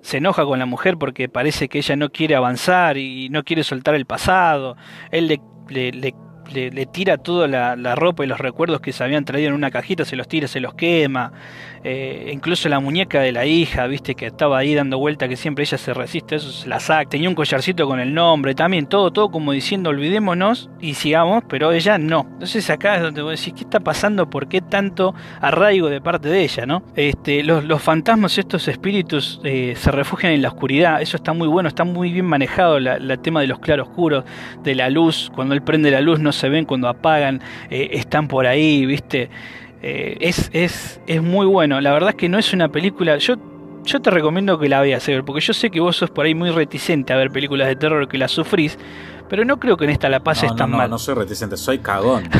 [0.02, 3.64] se enoja con la mujer porque parece que ella no quiere avanzar y no quiere
[3.64, 4.76] soltar el pasado,
[5.12, 6.16] él le, le, le
[6.54, 9.72] le, tira toda la, la, ropa y los recuerdos que se habían traído en una
[9.72, 11.32] cajita, se los tira, se los quema.
[11.86, 15.64] Eh, incluso la muñeca de la hija, viste, que estaba ahí dando vuelta, que siempre
[15.64, 17.10] ella se resiste, eso se la saca.
[17.10, 21.72] Tenía un collarcito con el nombre, también todo, todo como diciendo olvidémonos y sigamos, pero
[21.74, 22.26] ella no.
[22.34, 24.30] Entonces acá es donde vos decís, ¿qué está pasando?
[24.30, 26.84] ¿Por qué tanto arraigo de parte de ella, no?
[26.96, 31.50] Este, los, los fantasmas, estos espíritus, eh, se refugian en la oscuridad, eso está muy
[31.50, 34.24] bueno, está muy bien manejado el tema de los claroscuros,
[34.64, 38.28] de la luz, cuando él prende la luz no se ven, cuando apagan, eh, están
[38.28, 39.30] por ahí, viste.
[39.82, 41.82] Eh, es, es, es muy bueno.
[41.82, 43.18] La verdad es que no es una película.
[43.18, 43.36] Yo,
[43.84, 46.34] yo te recomiendo que la veas, Ever, porque yo sé que vos sos por ahí
[46.34, 48.80] muy reticente a ver películas de terror que las sufrís,
[49.28, 50.90] pero no creo que en esta la pases no, tan no, mal.
[50.90, 52.30] No, soy reticente, soy cagón.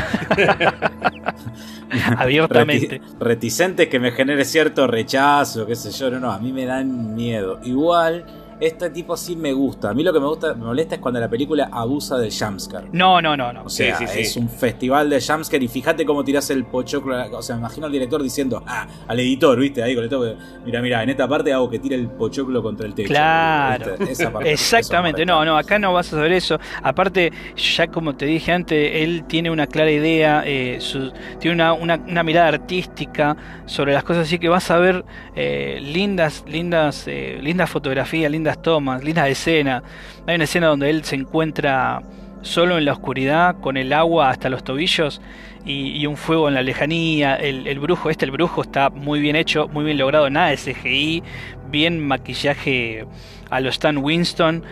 [2.16, 2.98] Abiertamente.
[2.98, 6.10] Reti reticente que me genere cierto rechazo, qué sé yo.
[6.10, 7.60] No, no, a mí me dan miedo.
[7.62, 8.24] Igual
[8.66, 9.90] este tipo sí me gusta.
[9.90, 12.88] A mí lo que me gusta, me molesta es cuando la película abusa del jumpscare.
[12.92, 13.64] No, no, no, no.
[13.64, 14.20] O sea, sí, sí, sí.
[14.20, 17.16] es un festival de jumpscare y fíjate cómo tirás el pochoclo.
[17.36, 19.82] O sea, me imagino al director diciendo, ah, al editor, ¿viste?
[19.82, 20.36] Ahí con el toque.
[20.64, 23.08] Mira, mira, en esta parte hago que tire el pochoclo contra el techo.
[23.08, 23.94] Claro.
[24.08, 25.26] Esa parte, Exactamente.
[25.26, 26.58] No, no, acá no vas a saber eso.
[26.82, 31.72] Aparte, ya como te dije antes, él tiene una clara idea, eh, su, tiene una,
[31.72, 37.06] una, una, mirada artística sobre las cosas, así que vas a ver eh, lindas, lindas,
[37.06, 39.82] eh, lindas fotografías, lindas tomas, lindas escenas.
[40.26, 42.02] Hay una escena donde él se encuentra
[42.42, 45.20] solo en la oscuridad, con el agua hasta los tobillos
[45.64, 47.36] y, un fuego en la lejanía.
[47.36, 51.22] El, brujo, este, el brujo, está muy bien hecho, muy bien logrado, nada de CGI,
[51.70, 53.06] bien maquillaje
[53.50, 54.62] a los Stan Winston,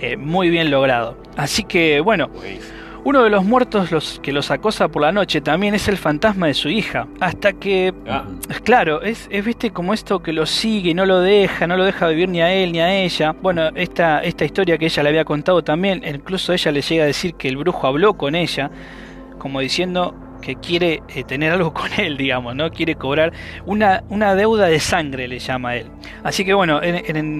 [0.00, 1.16] eh, muy bien logrado.
[1.36, 2.30] Así que bueno.
[3.04, 6.46] Uno de los muertos los que los acosa por la noche también es el fantasma
[6.46, 7.08] de su hija.
[7.18, 8.26] Hasta que, ah.
[8.62, 11.84] claro, es, es, viste como esto que lo sigue y no lo deja, no lo
[11.84, 13.34] deja vivir ni a él ni a ella.
[13.42, 17.06] Bueno, esta, esta historia que ella le había contado también, incluso ella le llega a
[17.06, 18.70] decir que el brujo habló con ella,
[19.38, 22.70] como diciendo que quiere eh, tener algo con él, digamos, ¿no?
[22.70, 23.32] Quiere cobrar
[23.66, 25.86] una, una deuda de sangre, le llama él.
[26.22, 26.80] Así que bueno,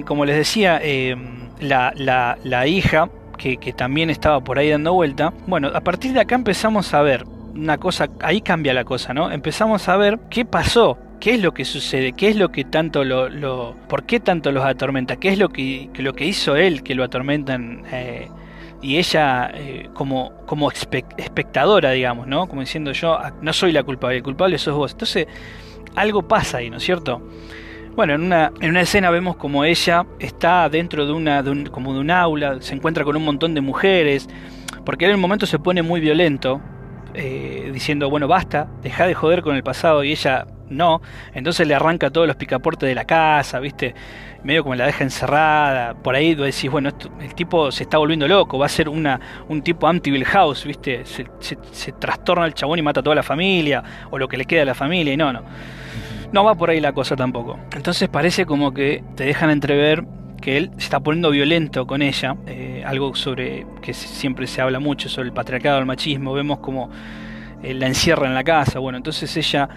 [0.05, 1.15] como les decía, eh,
[1.61, 5.33] la, la, la hija que, también estaba por ahí dando vuelta.
[5.47, 9.31] Bueno, a partir de acá empezamos a ver una cosa, ahí cambia la cosa, ¿no?
[9.31, 13.03] Empezamos a ver qué pasó, qué es lo que sucede, qué es lo que tanto
[13.03, 16.95] lo, por qué tanto los atormenta, qué es lo que, lo que hizo él que
[16.95, 18.29] lo atormentan eh,
[18.81, 22.47] y ella eh, como, como espectadora, digamos, ¿no?
[22.47, 24.91] Como diciendo yo, ah, no soy la culpable, el culpable sos vos.
[24.91, 25.27] Entonces,
[25.95, 27.21] algo pasa ahí, ¿no es cierto?
[27.95, 31.99] Bueno, en una, en una escena vemos como ella está dentro de una, como de
[31.99, 34.27] un aula, se encuentra con un montón de mujeres,
[34.83, 36.59] porque en un momento se pone muy violento,
[37.13, 41.03] eh, diciendo, bueno, basta, deja de joder con el pasado, y ella no,
[41.35, 43.93] entonces le arranca todos los picaportes de la casa, ¿viste?
[44.43, 46.89] Medio como la deja encerrada, por ahí decís, bueno,
[47.21, 51.05] el tipo se está volviendo loco, va a ser una, un tipo Amityville House, ¿viste?
[51.05, 54.35] Se, se, se trastorna el chabón y mata a toda la familia, o lo que
[54.35, 55.43] le queda a la familia, y no, no.
[56.33, 57.59] No va por ahí la cosa tampoco.
[57.75, 60.03] Entonces parece como que te dejan entrever
[60.41, 64.79] que él se está poniendo violento con ella, eh, algo sobre que siempre se habla
[64.79, 66.89] mucho sobre el patriarcado, el machismo, vemos como
[67.61, 69.69] él la encierra en la casa, bueno, entonces ella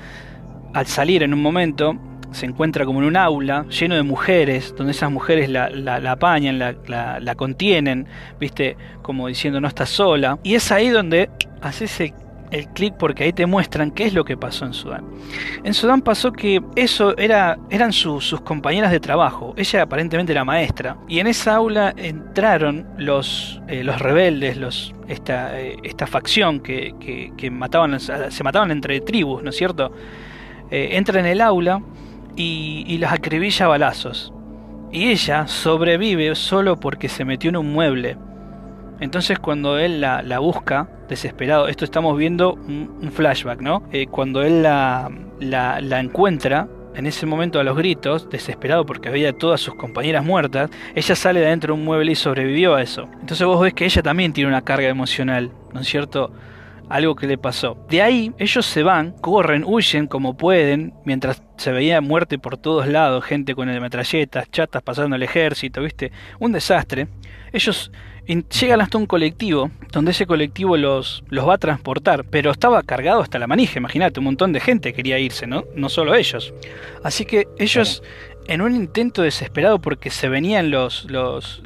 [0.75, 1.97] al salir en un momento
[2.33, 6.59] se encuentra como en un aula lleno de mujeres, donde esas mujeres la, la, apañan,
[6.59, 6.75] la,
[7.21, 8.09] la, contienen,
[8.41, 11.31] viste, como diciendo no estás sola, y es ahí donde
[11.63, 12.13] hace ese
[12.51, 15.05] el clic porque ahí te muestran qué es lo que pasó en Sudán.
[15.65, 19.55] En Sudán pasó que eso era, eran sus compañeras de trabajo.
[19.57, 20.97] Ella aparentemente era maestra.
[21.09, 26.95] Y en esa aula entraron los, eh, los rebeldes, los, esta, eh, esta facción que,
[27.37, 29.93] que, mataban, se mataban entre tribus, ¿no es cierto?
[30.71, 31.83] Eh, entra en el aula
[32.37, 34.33] y, y los acribilla a balazos.
[34.93, 38.17] Y ella sobrevive solo porque se metió en un mueble
[39.01, 43.83] entonces cuando él la, busca, desesperado, esto estamos viendo un, flashback, ¿no?
[43.93, 45.11] Eh, cuando él la,
[46.01, 51.15] encuentra, en ese momento a los gritos, desesperado porque había todas sus compañeras muertas, ella
[51.15, 53.07] sale de adentro de un mueble y sobrevivió a eso.
[53.21, 56.33] Entonces vos ves que ella también tiene una carga emocional, ¿no es cierto?
[56.89, 57.77] Algo que le pasó.
[57.91, 62.87] De ahí ellos se van, corren, huyen como pueden, mientras se veía muerte por todos
[62.87, 66.13] lados, gente con metralletas, chatas pasando el ejército, ¿viste?
[66.39, 67.09] Un desastre.
[67.53, 67.91] Ellos
[68.27, 73.21] llegan hasta un colectivo, donde ese colectivo los, los va a transportar, pero estaba cargado
[73.21, 75.65] hasta la manija, imagínate, un montón de gente quería irse, ¿no?
[75.75, 76.53] No solo ellos.
[77.05, 78.03] Así que ellos,
[78.49, 81.63] en un intento desesperado porque se venían los, los,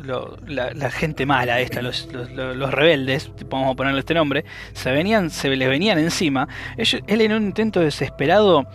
[0.47, 4.45] la, gente mala esta, los, los, rebeldes, vamos a ponerle este nombre,
[4.75, 6.47] se venían, se les venían encima,
[6.77, 8.67] ellos, él en un intento desesperado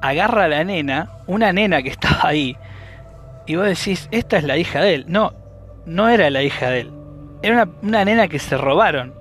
[0.00, 2.56] agarra a la nena, una nena que estaba ahí,
[3.46, 5.04] y vos decís, esta es la hija de él.
[5.08, 5.32] No,
[5.86, 6.97] no era la hija de él
[7.42, 9.14] era una, nena que se robaron.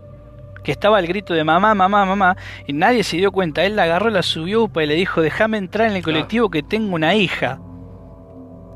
[0.64, 2.38] Que estaba al grito de mamá, mamá, mamá.
[2.66, 3.64] Y nadie se dio cuenta.
[3.64, 6.94] Él la agarró, la subió y le dijo: Déjame entrar en el colectivo que tengo
[6.96, 7.60] una hija.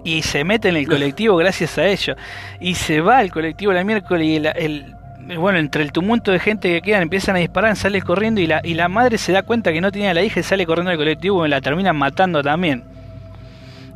[0.03, 2.15] Y se mete en el colectivo gracias a ello.
[2.59, 4.95] Y se va al colectivo la miércoles y el,
[5.37, 8.61] bueno, entre el tumulto de gente que quedan, empiezan a disparar, sale corriendo y la,
[8.63, 10.97] y la madre se da cuenta que no tenía la hija y sale corriendo al
[10.97, 12.83] colectivo y la terminan matando también.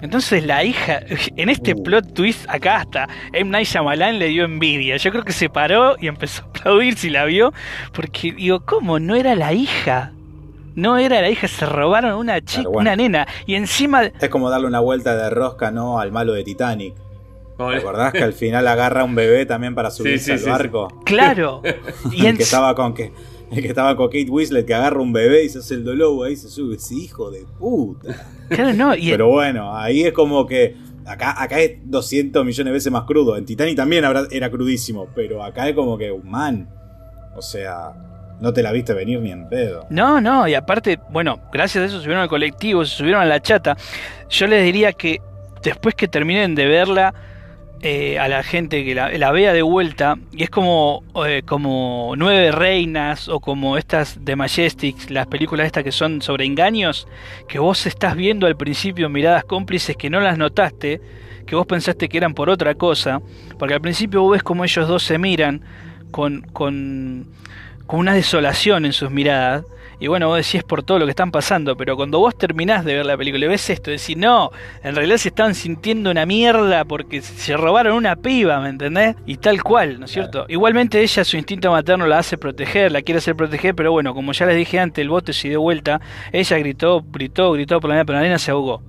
[0.01, 1.01] Entonces la hija,
[1.35, 1.83] en este uh.
[1.83, 3.49] plot twist acá hasta M.
[3.49, 4.97] Night Shyamalan le dio envidia.
[4.97, 7.53] Yo creo que se paró y empezó a aplaudir si la vio.
[7.93, 8.99] Porque digo, ¿cómo?
[8.99, 10.11] No era la hija.
[10.75, 13.25] No era la hija, se robaron una chica, una nena.
[13.45, 14.03] Y encima...
[14.03, 15.99] Es como darle una vuelta de rosca, ¿no?
[15.99, 16.93] Al malo de Titanic.
[17.57, 21.01] ¿Te acordás que al final agarra un bebé también para subirse al barco?
[21.05, 21.61] Claro.
[22.11, 22.35] y en...
[22.35, 23.13] que estaba con que
[23.51, 26.27] el que estaba con Kate Winslet que agarra un bebé y se hace el dolor
[26.27, 28.27] ahí se sube ese hijo de puta.
[28.49, 28.93] Claro, no.
[28.93, 33.37] Pero bueno, ahí es como que acá, acá es 200 millones de veces más crudo.
[33.37, 36.69] En Titanic también era crudísimo, pero acá es como que, man,
[37.35, 37.93] o sea,
[38.39, 39.85] no te la viste venir ni en pedo.
[39.89, 43.41] No, no, y aparte, bueno, gracias a eso subieron al colectivo, se subieron a la
[43.41, 43.77] chata.
[44.29, 45.21] Yo les diría que
[45.63, 47.13] después que terminen de verla
[47.87, 52.51] eh, a la gente que la, vea de vuelta y es como, eh, como Nueve
[52.51, 57.07] Reinas o como estas de Majestics, las películas estas que son sobre engaños,
[57.47, 60.99] que vos estás viendo al principio miradas cómplices que no las notaste,
[61.45, 63.21] que vos pensaste que eran por otra cosa,
[63.59, 65.61] porque al principio vos ves como ellos dos se miran
[66.09, 67.27] con, con,
[67.85, 69.63] con una desolación en sus miradas.
[69.99, 72.95] Y bueno, vos decís por todo lo que están pasando, pero cuando vos terminás de
[72.95, 74.51] ver la película y ves esto, decís, no,
[74.83, 79.15] en realidad se estaban sintiendo una mierda porque se robaron una piba, ¿me entendés?
[79.25, 80.45] Y tal cual, ¿no es cierto?
[80.49, 84.31] Igualmente ella, su instinto materno la hace proteger, la quiere hacer proteger, pero bueno, como
[84.33, 87.95] ya les dije antes, el bote se dio vuelta, ella gritó, gritó, gritó por la
[87.95, 88.81] nena, pero la nena se ahogó.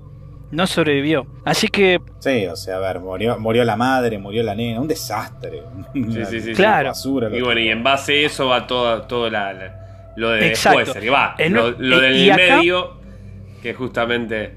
[0.53, 1.27] No sobrevivió.
[1.45, 1.99] Así que.
[2.21, 5.62] Sí, o sea, a ver, murió, murió la madre, murió la nena, un desastre.
[5.95, 6.53] Sí, sí, sí.
[6.53, 6.90] Claro.
[6.90, 9.86] Basura, Y bueno, y en base a eso va todo la, la-
[10.16, 10.79] lo de Exacto.
[10.81, 13.00] después, que va, En- lo, del acá- medio,
[13.62, 14.55] que justamente...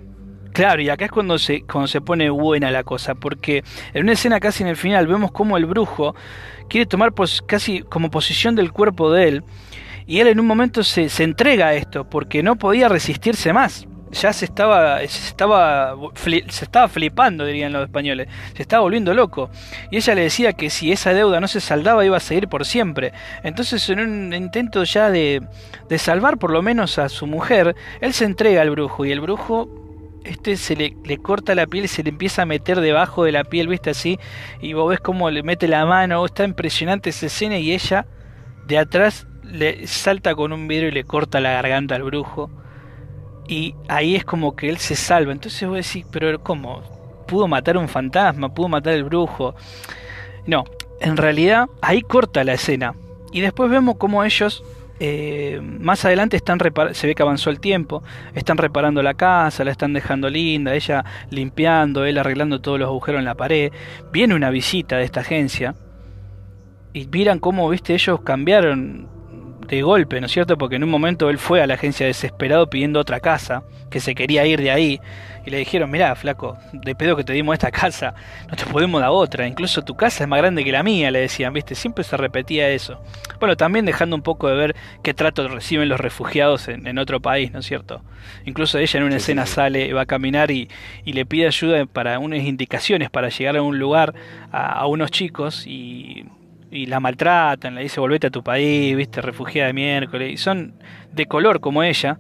[0.52, 4.14] Claro, y acá es cuando se, cuando se pone buena la cosa, porque en una
[4.14, 6.16] escena casi en el final vemos como el brujo
[6.70, 9.44] quiere tomar pos- casi como posición del cuerpo de él,
[10.08, 13.86] y él en un momento se, se entrega a esto, porque no podía resistirse más.
[14.12, 19.50] Ya se estaba, se estaba, se estaba flipando, dirían los españoles, se estaba volviendo loco.
[19.92, 22.66] Y ella le decía que si esa deuda no se saldaba iba a seguir por
[22.66, 23.14] siempre.
[23.44, 25.44] Entonces en un intento ya de,
[25.88, 29.22] de salvar por lo menos a su mujer, él se entrega al brujo y el
[29.22, 29.70] brujo
[30.24, 33.32] este se le, le corta la piel y se le empieza a meter debajo de
[33.32, 34.20] la piel, viste así,
[34.60, 38.06] y vos ves cómo le mete la mano, está impresionante esa escena y ella
[38.68, 42.52] de atrás le salta con un vidrio y le corta la garganta al brujo.
[43.50, 45.32] Y ahí es como que él se salva.
[45.32, 46.84] Entonces vos decís, pero ¿cómo?
[47.28, 48.54] ¿Pudo matar un fantasma?
[48.54, 49.56] ¿Pudo matar al brujo?
[50.46, 50.66] No,
[51.02, 52.94] en realidad ahí corta la escena.
[53.32, 54.64] Y después vemos cómo ellos
[55.00, 56.60] eh, más adelante están
[56.92, 58.04] se ve que avanzó el tiempo,
[58.36, 63.20] están reparando la casa, la están dejando linda, ella limpiando, él arreglando todos los agujeros
[63.20, 63.72] en la pared.
[64.12, 65.74] Viene una visita de esta agencia
[66.94, 69.19] y miran cómo, viste, ellos cambiaron
[69.76, 70.58] de golpe, ¿no es cierto?
[70.58, 74.16] Porque en un momento él fue a la agencia desesperado pidiendo otra casa, que se
[74.16, 75.00] quería ir de ahí,
[75.46, 78.14] y le dijeron, mirá, flaco, de pedo que te dimos esta casa,
[78.50, 81.20] no te podemos dar otra, incluso tu casa es más grande que la mía, le
[81.22, 83.02] decían, viste, siempre se repetía eso.
[83.40, 87.20] Bueno, también dejando un poco de ver qué trato reciben los refugiados en, en otro
[87.22, 88.02] país, ¿no es cierto?
[88.46, 89.54] Incluso ella en una Sí, escena sí.
[89.54, 90.70] sale, va a caminar y,
[91.06, 94.14] y le pide ayuda para unas indicaciones para llegar a un lugar
[94.52, 96.26] a, a unos chicos y
[96.72, 100.74] y la maltratan, le dice volvete a tu país, viste, refugiada de miércoles, y son
[101.12, 102.20] de color como ella,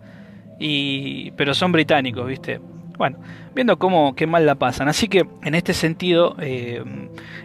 [0.59, 2.59] y pero son británicos, viste.
[2.97, 3.17] Bueno,
[3.55, 4.89] viendo cómo qué mal la pasan.
[4.89, 6.83] Así que en este sentido, eh,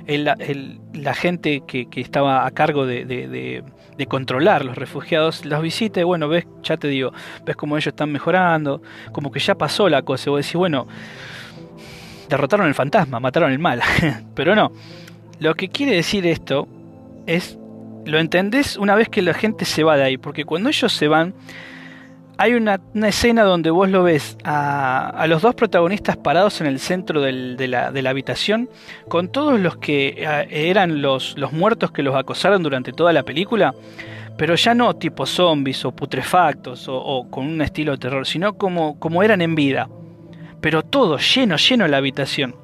[0.06, 3.62] el- el- la gente que, que estaba a cargo de, de- de-
[3.96, 7.12] de controlar los refugiados los visita y bueno, ves, ya te digo,
[7.46, 10.28] ves cómo ellos están mejorando, como que ya pasó la cosa.
[10.28, 10.88] Y vos decís, bueno,
[12.28, 13.80] derrotaron el fantasma, mataron el mal.
[14.34, 14.72] pero no.
[15.38, 16.66] Lo que quiere decir esto
[17.26, 17.58] es,
[18.04, 21.08] lo entendés una vez que la gente se va de ahí, porque cuando ellos se
[21.08, 21.34] van,
[22.36, 26.66] hay una, una escena donde vos lo ves a, a los dos protagonistas parados en
[26.66, 28.68] el centro del- de, la, de la habitación,
[29.08, 33.22] con todos los que eh, eran los, los muertos que los acosaron durante toda la
[33.22, 33.72] película,
[34.36, 38.98] pero ya no tipo zombies o putrefactos o, con un estilo de terror, sino como,
[38.98, 39.88] como eran en vida,
[40.60, 42.56] pero todo lleno, lleno la habitación.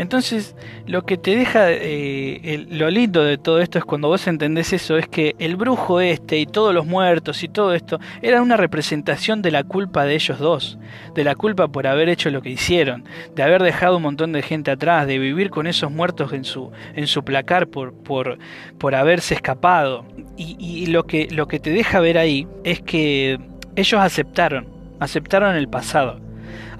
[0.00, 4.26] Entonces, lo que te deja eh, el- lo lindo de todo esto es cuando vos
[4.26, 8.40] entendés eso, es que el brujo este y todos los muertos y todo esto eran
[8.40, 10.78] una representación de la culpa de ellos dos,
[11.14, 13.04] de la culpa por haber hecho lo que hicieron,
[13.36, 16.70] de haber dejado un montón de gente atrás, de vivir con esos muertos en su,
[16.94, 18.38] en su placar por, por,
[18.78, 20.06] por haberse escapado.
[20.38, 23.38] Y, y lo, que, lo que te deja ver ahí es que
[23.76, 24.66] ellos aceptaron,
[24.98, 26.29] aceptaron el pasado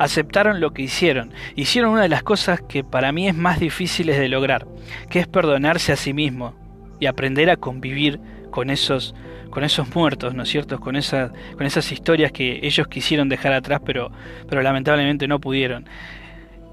[0.00, 1.30] aceptaron lo que hicieron.
[1.56, 4.66] Hicieron una de las cosas que para mí es más difíciles de lograr,
[5.10, 6.54] que es perdonarse a sí mismo
[6.98, 8.18] y aprender a convivir
[8.50, 9.14] con esos
[9.50, 10.80] con esos muertos, ¿no es cierto?
[10.80, 14.10] Con esas con esas historias que ellos quisieron dejar atrás, pero
[14.48, 15.86] pero lamentablemente no pudieron.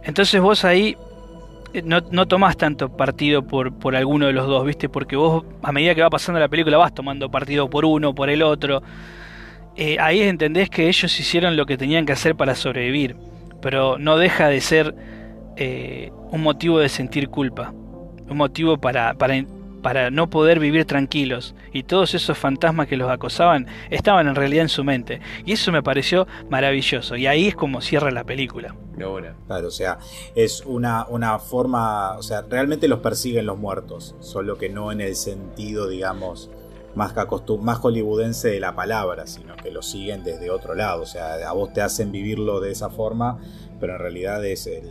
[0.04, 0.96] Entonces vos ahí
[1.74, 4.88] eh, no, no tomás tanto partido por, por alguno de los dos, ¿viste?
[4.88, 8.30] Porque vos a medida que va pasando la película vas tomando partido por uno, por
[8.30, 8.82] el otro.
[9.78, 13.16] Eh, ahí entendés que ellos hicieron lo que tenían que hacer para sobrevivir,
[13.62, 14.96] pero no deja de ser
[15.56, 17.74] eh, un motivo de sentir culpa,
[18.28, 19.46] un motivo para, para,
[19.84, 21.54] para no poder vivir tranquilos.
[21.72, 25.22] Y todos esos fantasmas que los acosaban estaban en realidad en su mente.
[25.46, 27.16] Y eso me pareció maravilloso.
[27.16, 28.76] Y ahí es como cierra la película.
[29.46, 30.00] Claro, o sea,
[30.34, 35.02] es una, una forma, o sea, realmente los persiguen los muertos, solo que no en
[35.02, 36.50] el sentido, digamos,
[36.98, 37.14] más,
[37.62, 41.54] más hollywoodense de la palabra, sino que lo siguen desde otro lado, o sea, a
[41.54, 43.40] vos te hacen vivirlo de esa forma,
[43.80, 44.84] pero en realidad es el,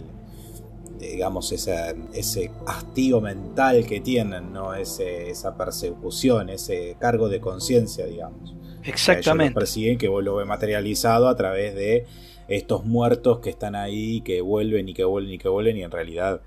[0.98, 4.74] digamos, esa- ese hastío mental que tienen, ¿no?
[4.74, 8.50] Ese, esa persecución, ese cargo de conciencia, digamos.
[8.52, 9.54] Ellos Exactamente.
[9.54, 12.06] persiguen que vos lo ves materializado a través de
[12.48, 15.90] estos muertos que están ahí, que vuelven y que vuelven y que vuelven, y en
[15.90, 16.40] realidad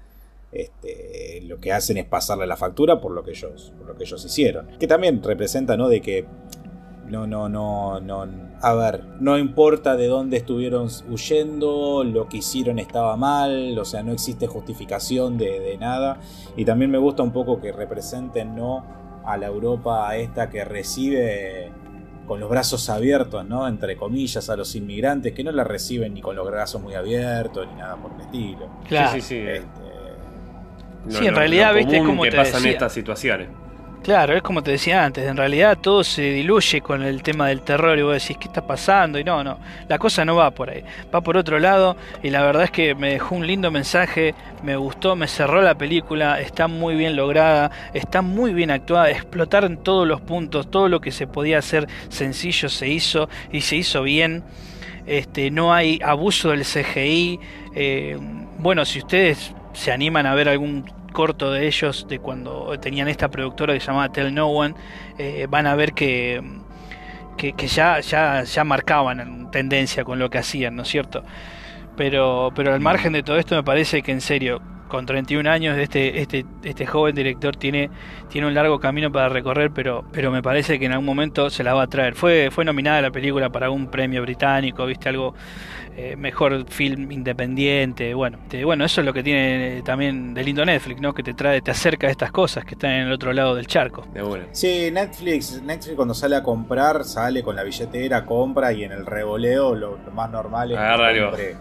[0.51, 4.03] este, lo que hacen es pasarle la factura por lo que ellos, por lo que
[4.03, 4.67] ellos hicieron.
[4.79, 5.89] Que también representa, ¿no?
[5.89, 6.25] De que
[7.07, 8.27] no, no, no, no.
[8.61, 14.03] A ver, no importa de dónde estuvieron huyendo, lo que hicieron estaba mal, o sea,
[14.03, 16.19] no existe justificación de, de nada.
[16.55, 18.85] Y también me gusta un poco que representen, ¿no?
[19.25, 21.71] A la Europa esta que recibe
[22.27, 23.67] con los brazos abiertos, ¿no?
[23.67, 27.67] Entre comillas, a los inmigrantes, que no la reciben ni con los brazos muy abiertos,
[27.67, 28.69] ni nada por el estilo.
[28.87, 29.13] Claro.
[29.13, 29.37] Sí, sí, sí.
[29.37, 29.88] Este,
[31.07, 32.71] Sí, en realidad, viste, es como que te pasan decía.
[32.71, 33.47] estas situaciones.
[34.03, 37.61] Claro, es como te decía antes, en realidad todo se diluye con el tema del
[37.61, 39.19] terror y vos decís, ¿qué está pasando?
[39.19, 40.83] Y no, no, la cosa no va por ahí,
[41.13, 44.33] va por otro lado y la verdad es que me dejó un lindo mensaje,
[44.63, 49.83] me gustó, me cerró la película, está muy bien lograda, está muy bien actuada, explotaron
[49.83, 54.01] todos los puntos, todo lo que se podía hacer sencillo se hizo y se hizo
[54.01, 54.43] bien.
[55.07, 57.39] Este, no hay abuso del CGI.
[57.75, 58.17] eh,
[58.59, 63.29] bueno, si ustedes se animan a ver algún corto de ellos de cuando tenían esta
[63.29, 64.75] productora que se llamaba Tell No One,
[65.17, 66.41] eh, van a ver que,
[67.37, 71.23] que, que ya, ya, ya marcaban tendencia con lo que hacían, ¿no es cierto?
[71.97, 75.77] Pero, pero al margen de todo esto me parece que en serio, con 31 años
[75.77, 77.89] este, este, este joven director tiene,
[78.29, 81.63] tiene un largo camino para recorrer, pero, pero me parece que en algún momento se
[81.63, 82.15] la va a traer.
[82.15, 85.35] Fue, fue nominada la película para un premio británico, viste algo
[86.01, 90.43] eh, mejor film independiente, bueno, te- bueno, eso es lo que tiene eh, también de
[90.43, 91.13] lindo Netflix, ¿no?
[91.13, 93.67] Que te trae, te acerca a estas cosas que están en el otro lado del
[93.67, 94.05] charco.
[94.13, 94.45] De una.
[94.53, 99.05] Sí, Netflix, Netflix cuando sale a comprar, sale con la billetera, compra y en el
[99.05, 101.55] revoleo lo, lo más normal es Agarra que compre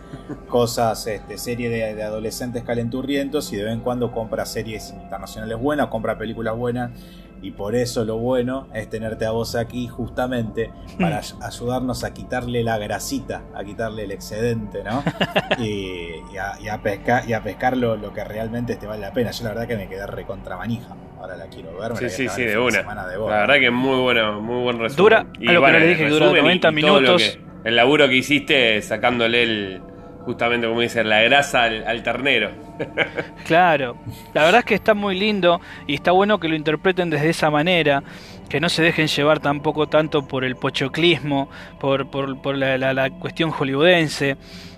[0.47, 5.59] cosas, este, serie de, de adolescentes calenturrientos y de vez en cuando compra series internacionales
[5.59, 6.91] buenas, compra películas buenas
[7.43, 12.12] y por eso lo bueno es tenerte a vos aquí justamente para ay- ayudarnos a
[12.14, 15.03] quitarle la grasita, a quitarle el excedente, ¿no?
[15.59, 19.03] y, y a, y a pescar, y a pescar lo, lo que realmente te vale
[19.03, 19.30] la pena.
[19.30, 20.97] Yo la verdad que me quedé recontra manija.
[21.20, 21.91] Ahora la quiero ver.
[21.93, 22.78] me Sí, la sí, sí, de una.
[22.78, 23.36] semana de La bola.
[23.41, 24.97] verdad que es muy bueno, muy buen resumen.
[24.97, 25.18] Dura-
[25.49, 27.22] algo que no le dije que dura resumen y- 90 y todo lo minutos.
[27.22, 29.82] que- el laburo que hiciste sacándole el,
[30.29, 32.51] justamente como dice, la grasa al, ternero.
[33.47, 33.97] Claro,
[34.35, 37.51] la verdad es que está muy lindo y está bueno que lo interpreten desde esa
[37.51, 38.03] manera,
[38.51, 41.49] que no se dejen llevar tampoco tanto por el pochoclismo,
[41.81, 44.37] por, por, la, la- cuestión hollywoodense.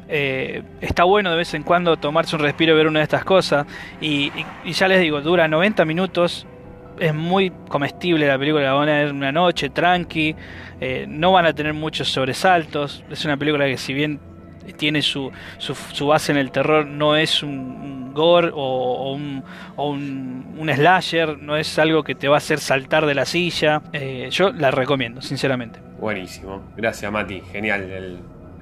[0.08, 3.24] Eh, está bueno de vez en cuando tomarse un respiro y ver una de estas
[3.24, 3.66] cosas.
[4.00, 4.30] Y
[4.66, 6.46] ya les digo, dura 90 minutos.
[7.00, 10.36] Es muy comestible la película, la van a ver una noche, tranqui.
[10.80, 13.02] eh, no van a tener muchos sobresaltos.
[13.10, 14.20] Es una película que si bien
[14.76, 19.12] tiene su, su, su base en el terror, no es un, un gore o, o
[19.12, 19.42] un,
[19.76, 23.24] o un, un slasher, no es algo que te va a hacer saltar de la
[23.24, 23.82] silla.
[23.92, 25.80] Eh, yo la recomiendo, sinceramente.
[25.98, 26.62] Buenísimo.
[26.76, 27.40] Gracias, Mati.
[27.52, 27.82] Genial.
[27.82, 28.18] El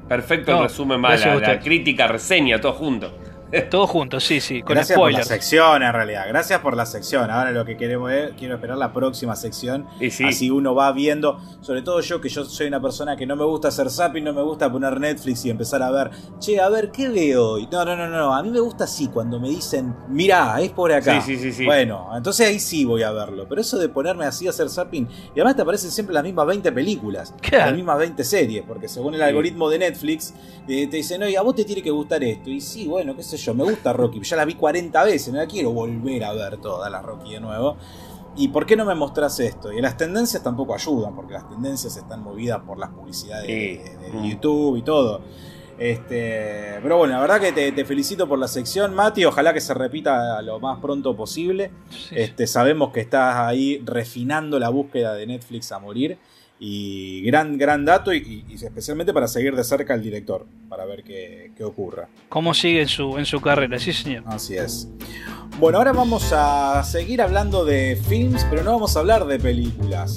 [0.08, 3.16] perfecto No, resumen, a la, la crítica, reseña, todo junto.
[3.70, 5.28] Todo junto, sí, sí, con Gracias por la spoilers.
[5.28, 6.24] sección, en realidad.
[6.28, 7.30] Gracias por la sección.
[7.30, 9.86] Ahora lo que queremos es, quiero esperar la próxima sección.
[10.00, 13.26] Y sí, Así uno va viendo, sobre todo yo, que yo soy una persona que
[13.26, 16.60] no me gusta hacer zapping, no me gusta poner Netflix y empezar a ver, che,
[16.60, 17.68] a ver, ¿qué veo hoy?
[17.72, 18.34] No, no, no, no.
[18.34, 21.20] A mí me gusta así, cuando me dicen, mirá, es por acá.
[21.20, 21.64] Sí, sí, sí, sí.
[21.64, 23.46] Bueno, entonces ahí sí voy a verlo.
[23.48, 26.46] Pero eso de ponerme así a hacer zapping, y además te aparecen siempre las mismas
[26.46, 27.66] 20 películas, Claro.
[27.66, 29.26] las mismas 20 series, porque según el Sí.
[29.26, 30.34] algoritmo de Netflix,
[30.68, 32.50] eh, te dicen, oye, a vos te tiene que gustar esto.
[32.50, 35.38] Y sí, bueno, qué sé yo, me gusta Rocky, ya la vi 40 veces, no
[35.40, 37.76] la quiero volver a ver toda la Rocky de nuevo.
[38.36, 39.72] ¿Y por qué no me mostrás esto?
[39.72, 43.78] Y las tendencias tampoco ayudan, porque las tendencias están movidas por las publicidades Sí.
[43.78, 44.28] de, de.
[44.28, 45.22] YouTube y todo.
[45.78, 49.24] Este, pero bueno, la verdad que te, te felicito por la sección, Mati.
[49.24, 51.70] Ojalá que se repita lo más pronto posible.
[51.88, 56.18] Sí, Este, sabemos que estás ahí refinando la búsqueda de Netflix a morir.
[56.60, 61.04] Y gran, gran dato, y, y especialmente para seguir de cerca al director, para ver
[61.04, 62.08] qué, qué ocurra.
[62.28, 63.78] ¿Cómo sigue en su, en su carrera?
[63.78, 64.24] Sí, señor.
[64.26, 64.88] Así es.
[65.58, 70.16] Bueno, ahora vamos a seguir hablando de films, pero no vamos a hablar de películas.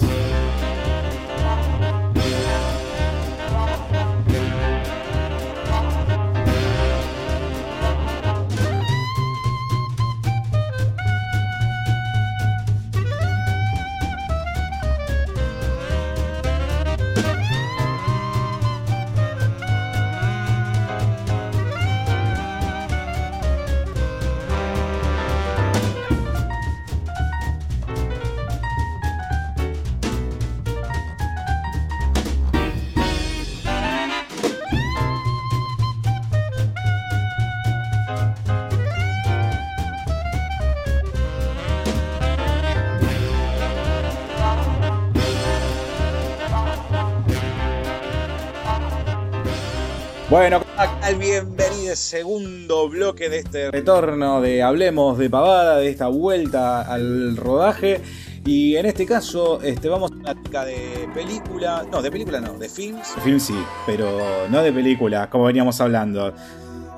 [50.32, 56.84] Bueno, al bienvenido segundo bloque de este retorno de Hablemos de Pavada, de esta vuelta
[56.84, 58.00] al rodaje.
[58.46, 62.54] Y en este caso este, vamos a una tica de película, no, de película no,
[62.54, 63.14] de films.
[63.14, 66.34] De films sí, pero no de película, como veníamos hablando.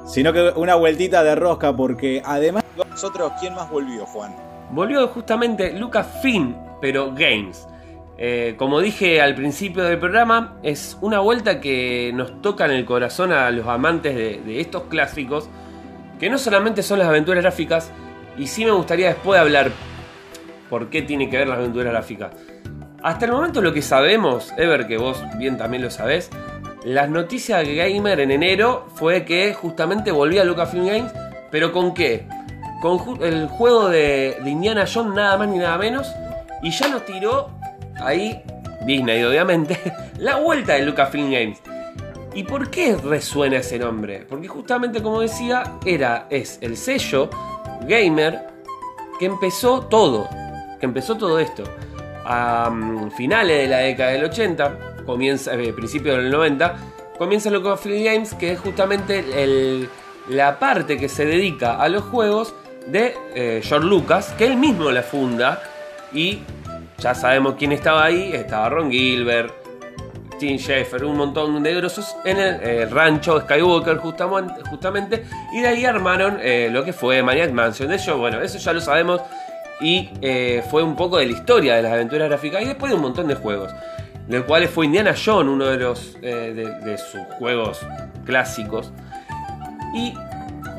[0.05, 4.35] Sino que una vueltita de rosca, porque además nosotros, ¿quién más volvió, Juan?
[4.69, 7.65] Volvió justamente Lucas Finn, pero Games.
[8.17, 12.85] Eh, como dije al principio del programa, es una vuelta que nos toca en el
[12.85, 15.49] corazón a los amantes de, estos clásicos,
[16.19, 17.91] que no solamente son las aventuras gráficas,
[18.37, 19.71] y sí me gustaría después hablar
[20.69, 22.31] por qué tiene que ver las aventuras gráficas.
[23.01, 26.29] Hasta el momento lo que sabemos, Ever, que vos bien también lo sabés,
[26.85, 31.11] las noticias gamer en enero fue que justamente volvía Lucasfilm Games,
[31.51, 32.27] pero ¿con qué?
[32.81, 36.11] Con el juego de, de Indiana Jones nada más ni nada menos,
[36.61, 37.49] y ya nos tiró
[38.05, 38.41] ahí
[38.85, 39.79] Disney, obviamente,
[40.17, 41.61] la vuelta de Lucasfilm Games.
[42.35, 44.25] ¿Y por qué resuena ese nombre?
[44.27, 47.29] Porque justamente como decía, era, es el sello
[47.87, 48.47] gamer
[49.19, 50.27] que empezó todo,
[50.79, 51.63] que empezó todo esto.
[52.25, 56.75] A mm, finales de la década del 80, comienza, eh, principios del 90,
[57.17, 59.23] comienza Lucasfilm Games, que es justamente
[60.29, 62.55] la parte que se dedica a los juegos
[62.87, 65.61] de eh, George Lucas, que él mismo la funda
[66.13, 66.39] y
[67.03, 68.31] ya sabemos quién estaba ahí.
[68.33, 69.53] Estaba Ron Gilbert,
[70.39, 75.85] Tim Schafer, un montón de grosos en el eh, rancho Skywalker justamente, Y de ahí
[75.85, 77.89] armaron eh, lo que fue Maniac Mansion.
[77.89, 79.21] De hecho, bueno, eso ya lo sabemos.
[79.81, 82.61] Y eh, fue un poco de la historia de las aventuras gráficas.
[82.61, 83.71] Y después de un montón de juegos.
[84.27, 87.81] De los cuales fue Indiana Jones, uno de, los, de sus juegos
[88.25, 88.93] clásicos.
[89.93, 90.13] Y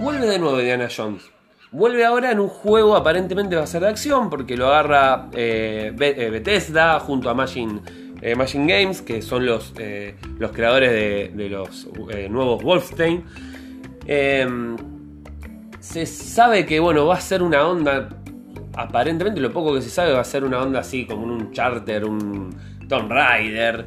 [0.00, 1.33] vuelve de nuevo Indiana Jones.
[1.74, 5.92] Vuelve ahora en un juego aparentemente va a ser de acción porque lo agarra eh,
[5.98, 7.80] eh, Bethesda junto a Machine,
[8.22, 9.74] eh, Machine Games, que son los,
[10.38, 11.88] los creadores de, los
[12.30, 13.24] nuevos Wolfenstein.
[14.06, 14.76] Em,
[15.80, 18.08] se sabe que bueno, va a ser una onda,
[18.76, 22.04] aparentemente lo poco que se sabe va a ser una onda así como un charter,
[22.04, 22.54] un
[22.88, 23.84] Tomb Raider.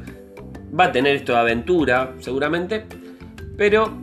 [0.78, 2.84] Va a tener esto de aventura, seguramente.
[3.56, 3.96] Pero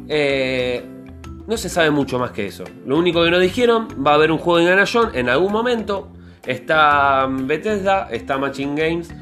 [1.47, 2.63] no se sabe mucho más que eso.
[2.85, 6.09] Lo único que nos dijeron, va a haber un juego de Indiana en algún momento.
[6.45, 9.13] Está Bethesda, está Machine Games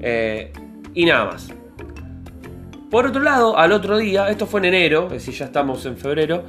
[0.00, 0.52] eh,
[0.94, 1.52] y nada más.
[2.90, 5.96] Por otro lado, al otro día, esto fue en enero, es decir, ya estamos en
[5.96, 6.44] febrero,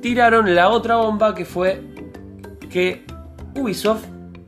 [0.00, 1.82] tiraron la otra bomba que fue
[2.70, 3.04] que
[3.56, 4.04] Ubisoft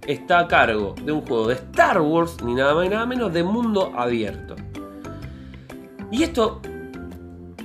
[0.07, 3.33] está a cargo de un juego de Star Wars, ni nada más ni nada menos,
[3.33, 4.55] de mundo abierto.
[6.11, 6.61] Y esto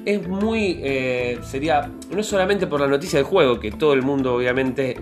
[0.08, 0.80] es muy.
[0.82, 1.92] Eh, sería.
[2.10, 4.98] No solamente por la noticia del juego, que todo el mundo obviamente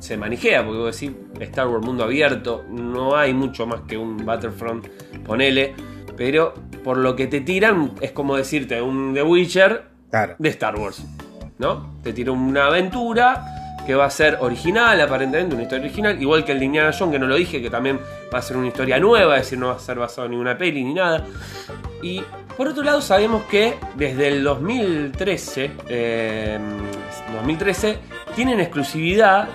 [0.00, 4.26] se manijea, porque vos decís Star Wars mundo abierto, no hay mucho más que un
[4.26, 4.88] Battlefront,
[5.24, 5.74] ponele.
[6.16, 9.84] Pero por lo que te tiran, es como decirte un The Witcher
[10.38, 11.04] de Star Wars.
[11.58, 11.94] ¿No?
[12.02, 13.44] Te tira una aventura
[13.86, 17.12] que va a ser original, aparentemente, una historia original, igual que el de Indiana Jones,
[17.12, 18.00] que no lo dije, que también
[18.32, 20.58] va a ser una historia nueva, es decir, no va a ser basado en ninguna
[20.58, 21.24] peli ni nada.
[22.02, 22.22] Y
[22.58, 25.70] por otro lado, sabemos que desde el 2013,
[27.32, 27.96] 2013 em,
[28.34, 29.48] tienen exclusividad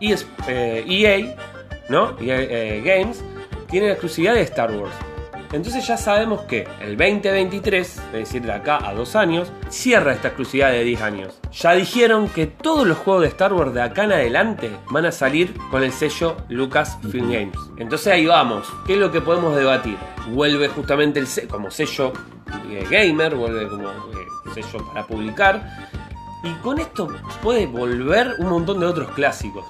[0.00, 1.36] EA, e
[1.90, 2.18] ¿no?
[2.18, 3.22] EA eh, Games,
[3.68, 4.94] tienen exclusividad de Star Wars.
[5.52, 10.28] Entonces ya sabemos que el 2023, es decir, de acá a dos años, cierra esta
[10.28, 11.38] exclusividad de 10 años.
[11.52, 15.12] Ya dijeron que todos los juegos de Star Wars de acá en adelante van a
[15.12, 17.58] salir con el sello Lucasfilm Games.
[17.76, 18.66] Entonces ahí vamos.
[18.86, 19.96] ¿Qué es lo que podemos debatir?
[20.30, 22.35] Vuelve justamente el como sello eh,
[22.90, 25.88] gamer, vuelve como eh, sello para publicar.
[26.42, 27.08] Y con esto
[27.42, 29.66] puede volver un montón de otros clásicos.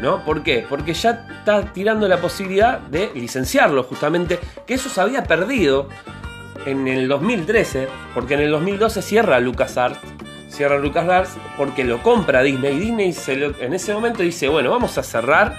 [0.00, 0.24] ¿No?
[0.24, 0.66] ¿Por qué?
[0.68, 5.88] Porque ya está tirando la posibilidad de licenciarlo, justamente, que eso se había perdido
[6.66, 10.00] en el 2013, porque en el 2012 cierra LucasArts,
[10.48, 12.78] cierra LucasArts porque lo compra Disney.
[12.78, 13.14] Disney
[13.60, 15.54] en ese momento dice, bueno, vamos a cerrar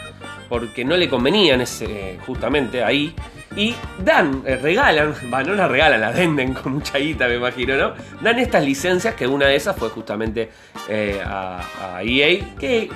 [0.50, 3.16] porque no le convenía ese, justamente ahí
[3.56, 7.76] y dan, eh, regalan, bueno, no las regalan, las venden con mucha guita, me imagino,
[7.78, 7.94] ¿no?
[8.22, 10.50] Dan estas licencias, que una de esas fue justamente
[10.90, 11.62] eh, a,
[12.04, 12.90] EA, que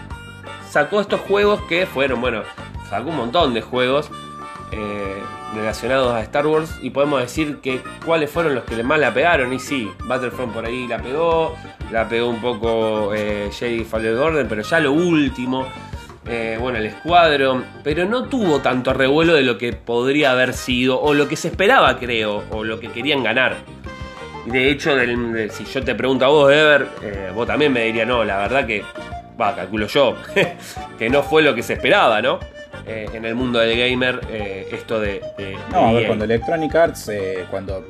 [0.69, 2.43] sacó estos juegos que fueron, bueno,
[2.89, 4.11] sacó un montón de juegos
[4.71, 5.23] eh,
[5.55, 9.51] relacionados a Star Wars y podemos decir que cuáles fueron los que más la pegaron.
[9.53, 11.55] Y sí, Battlefront por ahí la pegó,
[11.91, 15.65] la pegó un poco eh, Jedi Fallen Order, pero ya lo último
[16.27, 20.99] eh, bueno, el escuadro, pero no tuvo tanto revuelo de lo que podría haber sido,
[21.01, 23.55] o lo que se esperaba, creo, o lo que querían ganar.
[24.45, 24.91] De hecho,
[25.51, 28.65] si yo te pregunto a vos, Ever, eh, vos también me dirías, no, la verdad
[28.65, 28.83] que,
[29.39, 30.15] va, calculo yo,
[30.99, 32.39] que no fue lo que se esperaba, ¿no?
[32.85, 34.19] Eh, en el mundo del gamer,
[34.71, 35.21] esto de,
[35.71, 37.11] No, a ver, cuando Electronic Arts,
[37.49, 37.85] cuando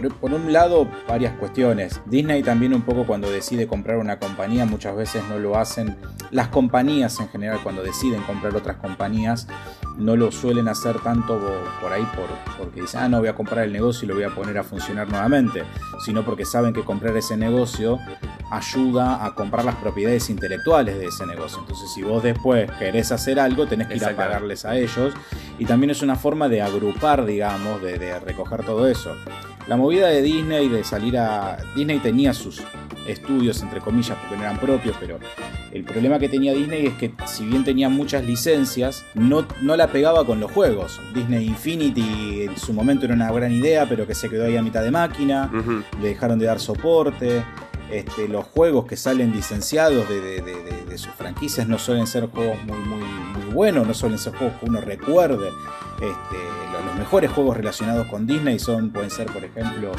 [0.00, 2.00] por, por, un lado, varias cuestiones.
[2.06, 5.96] Disney también un poco cuando decide comprar una compañía, muchas veces no lo hacen.
[6.30, 9.48] Las compañías en general, cuando deciden comprar otras compañías,
[9.96, 11.40] no lo suelen hacer tanto
[11.80, 12.26] por ahí por,
[12.56, 14.62] porque dicen, ah, no voy a comprar el negocio y lo voy a poner a
[14.62, 15.64] funcionar nuevamente,
[16.04, 17.98] sino porque saben que comprar ese negocio
[18.50, 21.58] ayuda a comprar las propiedades intelectuales de ese negocio.
[21.60, 25.14] Entonces, si vos después querés hacer algo, tenés que ir a pagarles a ellos.
[25.58, 29.12] Y también es una forma de agrupar, digamos, de, de recoger todo eso.
[29.68, 31.58] La movida de Disney de salir a...
[31.76, 32.62] Disney tenía sus
[33.06, 35.18] estudios, entre comillas, porque no eran propios, pero
[35.72, 39.88] el problema que tenía Disney es que si bien tenía muchas licencias, no, no la
[39.88, 40.98] pegaba con los juegos.
[41.14, 44.62] Disney Infinity en su momento era una gran idea, pero que se quedó ahí a
[44.62, 45.50] mitad de máquina,
[46.00, 47.44] le dejaron de dar soporte.
[47.90, 53.02] Este, los juegos que salen licenciados de, sus franquicias no suelen ser juegos muy, muy,
[53.02, 55.48] muy buenos, no suelen ser juegos que uno recuerde.
[55.94, 56.36] Este,
[56.72, 59.92] los, mejores juegos relacionados con Disney son, pueden ser, por ejemplo,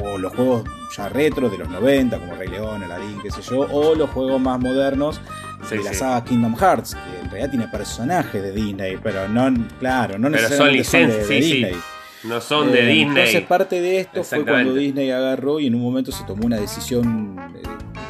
[0.00, 0.64] o los juegos
[0.96, 4.40] ya retro de los 90, como Rey León, Aladdin, qué sé yo, o los juegos
[4.40, 5.20] más modernos
[5.68, 10.18] de la saga Kingdom Hearts, que en realidad tiene personajes de Disney, pero no, claro,
[10.18, 11.76] no necesariamente son, licencias, de, Disney.
[12.24, 13.18] No son de eh, Disney.
[13.18, 16.56] Entonces parte de esto fue cuando Disney agarró y en un momento se tomó una
[16.56, 17.62] decisión eh,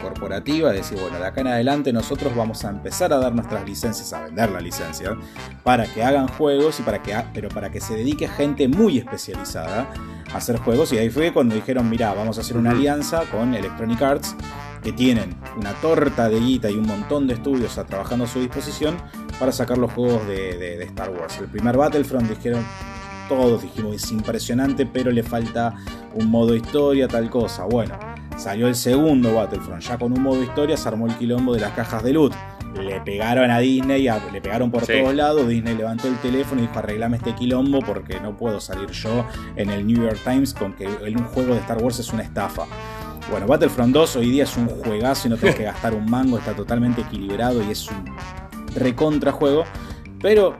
[0.03, 3.67] corporativa de decir, bueno, de acá en adelante nosotros vamos a empezar a dar nuestras
[3.67, 5.17] licencias, a vender la licencia,
[5.63, 9.93] para que hagan juegos y para que, pero para que se dedique gente muy especializada
[10.33, 10.93] a hacer juegos.
[10.93, 14.35] Y ahí fue cuando dijeron, mira, vamos a hacer una alianza con Electronic Arts,
[14.83, 18.41] que tienen una torta de guita y un montón de estudios a, trabajando a su
[18.41, 18.97] disposición
[19.39, 21.37] para sacar los juegos de, de Star Wars.
[21.39, 22.65] El primer Battlefront dijeron,
[23.29, 25.75] todos dijimos es impresionante, pero le falta
[26.15, 27.65] un modo historia, tal cosa.
[27.65, 27.99] Bueno,
[28.37, 31.73] salió el segundo Battlefront, ya con un modo historia se armó el quilombo de las
[31.73, 32.35] cajas de loot.
[32.75, 35.49] Le pegaron a Disney, le pegaron por todos lados.
[35.49, 39.25] Disney levantó el teléfono y dijo: Arreglame este quilombo porque no puedo salir yo
[39.57, 42.67] en el New York Times con que un juego de Star Wars es una estafa.
[43.31, 46.39] Bueno, Battlefront 2 hoy día es un juegazo y no tenés que gastar un mango,
[46.39, 48.05] está totalmente equilibrado y es un
[48.75, 49.65] recontra juego.
[50.21, 50.57] Pero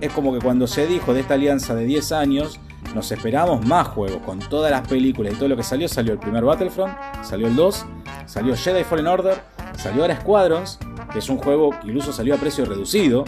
[0.00, 2.60] es como que cuando se dijo de esta alianza de 10 años,
[2.94, 4.22] nos esperamos más juegos.
[4.24, 6.92] Con todas las películas y todo lo que salió, salió el primer Battlefront,
[7.22, 7.86] salió el 2,
[8.26, 9.40] salió Jedi Fallen Order,
[9.76, 10.78] salió ahora Squadrons,
[11.12, 13.24] que es un juego que incluso salió a precio reducido,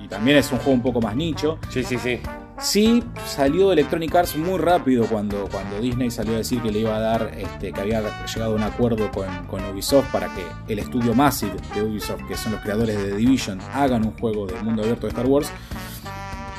[0.00, 1.58] y también es un juego un poco más nicho.
[1.70, 2.20] Sí, sí, sí.
[2.58, 6.94] Sí, salió Electronic Arts muy rápido cuando, cuando Disney salió a decir que le iba
[6.96, 10.78] a dar, este, que había llegado a un acuerdo con, con, Ubisoft para que el
[10.78, 14.54] estudio Massive de Ubisoft, que son los creadores de The Division, hagan un juego de
[14.62, 15.50] mundo abierto de Star Wars.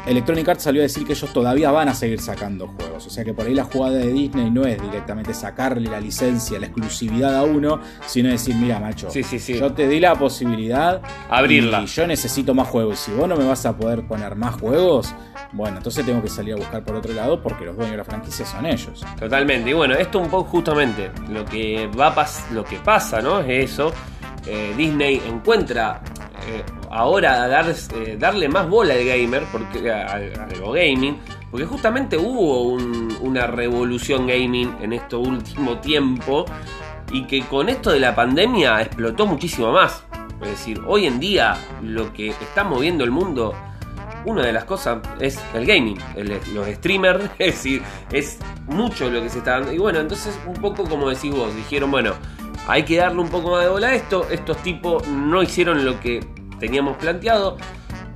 [0.06, 3.08] Electronic Arts salió a decir que ellos todavía van a seguir sacando juegos.
[3.08, 6.60] O sea que por ahí la jugada de Disney no es directamente sacarle la licencia,
[6.60, 11.02] la exclusividad a uno, sino decir, mira, macho, yo te di la posibilidad.
[11.30, 11.84] Abrirla.
[11.84, 13.00] Y yo necesito más juegos.
[13.08, 15.16] Y si vos no me vas a poder poner más juegos,
[15.54, 18.04] bueno, entonces tengo que salir a buscar por otro lado porque los dueños de la
[18.04, 19.06] franquicia son ellos.
[19.20, 19.70] Totalmente.
[19.70, 22.14] Y bueno, esto un poco justamente lo que va
[22.52, 23.40] lo que pasa, ¿no?
[23.40, 23.94] Es eso.
[24.48, 26.02] Eh, Disney encuentra
[26.48, 30.32] eh, ahora dar, eh, darle más bola al gamer, porque, al,
[30.74, 31.18] gaming,
[31.50, 32.64] porque justamente hubo
[33.22, 36.46] una revolución gaming en este último tiempo
[37.12, 40.04] y que con esto de la pandemia explotó muchísimo más.
[40.42, 43.54] Es decir, hoy en día lo que está moviendo el mundo
[44.26, 45.98] una de las cosas es el gaming,
[46.54, 49.72] los streamers, es decir, es mucho lo que se está dando.
[49.74, 52.14] Y bueno, entonces un poco como decís vos, dijeron, bueno,
[52.68, 56.00] hay que darle un poco más de bola a esto, estos tipos no hicieron lo
[56.00, 56.26] que
[56.60, 57.58] teníamos planteado,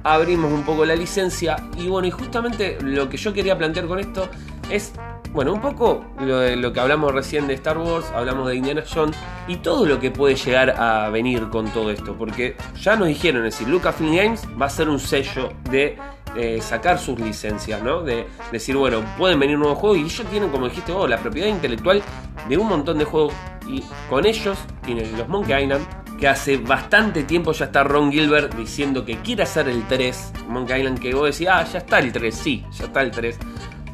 [0.03, 3.99] abrimos un poco la licencia y bueno, y justamente lo que yo quería plantear con
[3.99, 4.29] esto
[4.69, 4.93] es
[5.37, 9.15] bueno, un poco lo, lo, que hablamos recién de Star Wars, hablamos de Indiana Jones
[9.47, 13.45] y todo lo que puede llegar a venir con todo esto, porque ya nos dijeron,
[13.45, 15.95] es decir, Lucasfilm Games va a ser un sello de
[16.35, 18.01] eh, sacar sus licencias, ¿no?
[18.01, 21.49] De decir, bueno, pueden venir nuevos juegos y ellos tienen, como dijiste vos, la propiedad
[21.49, 22.01] intelectual
[22.49, 23.35] de un montón de juegos
[23.67, 25.85] y con ellos tienen los Monkey Island,
[26.19, 30.79] que hace bastante tiempo ya está Ron Gilbert diciendo que quiere hacer el 3, Monkey
[30.79, 33.37] Island que vos decís, ah, ya está el 3, sí, ya está el 3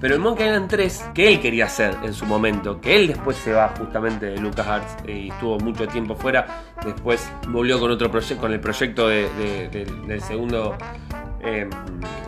[0.04, 3.38] pero el Monkey Island 3, que él quería hacer en su momento, que él después
[3.38, 6.46] se va justamente de LucasArts y estuvo mucho tiempo fuera,
[6.84, 10.76] después volvió con otro proyecto, con el proyecto del segundo
[11.40, 11.70] em,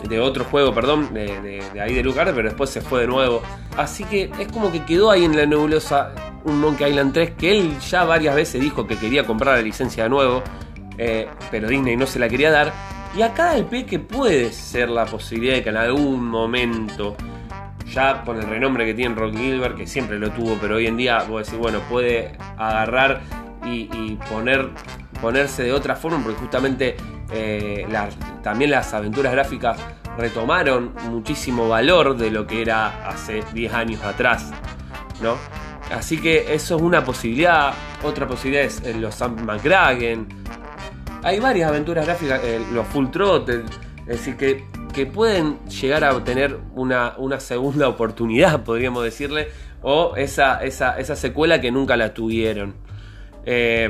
[0.07, 3.41] de otro juego, perdón, de, ahí de LucasArts, pero después se fue de nuevo.
[3.75, 6.15] Así que es como que quedó ahí en la nebulosa
[6.45, 10.03] un Monkey Island 3 que él ya varias veces dijo que quería comprar la licencia
[10.03, 10.41] de nuevo,
[10.97, 12.71] eh, pero Disney no se la quería dar.
[13.17, 17.17] Y acá el que puede ser la posibilidad de que en algún momento
[17.85, 20.97] ya con el renombre que tiene Rock Gilbert, que siempre lo tuvo, pero hoy en
[20.97, 23.21] día vos decís, bueno, puede agarrar
[23.65, 24.69] y, poner,
[25.21, 26.95] ponerse de otra forma, porque justamente
[27.31, 27.87] eh,
[28.43, 29.77] también las aventuras gráficas
[30.17, 34.51] retomaron muchísimo valor de lo que era hace 10 años atrás.
[35.21, 35.37] ¿no?
[35.91, 37.73] Así que eso es una posibilidad.
[38.03, 40.27] Otra posibilidad es eh, los Sam McCracken.
[41.23, 43.63] Hay varias aventuras gráficas, eh, los Full Throttle.
[44.01, 44.63] Es decir, que,
[44.95, 49.49] que pueden llegar a obtener una, una segunda oportunidad, podríamos decirle.
[49.81, 52.73] O esa, esa, esa secuela que nunca la tuvieron.
[53.45, 53.87] Eh,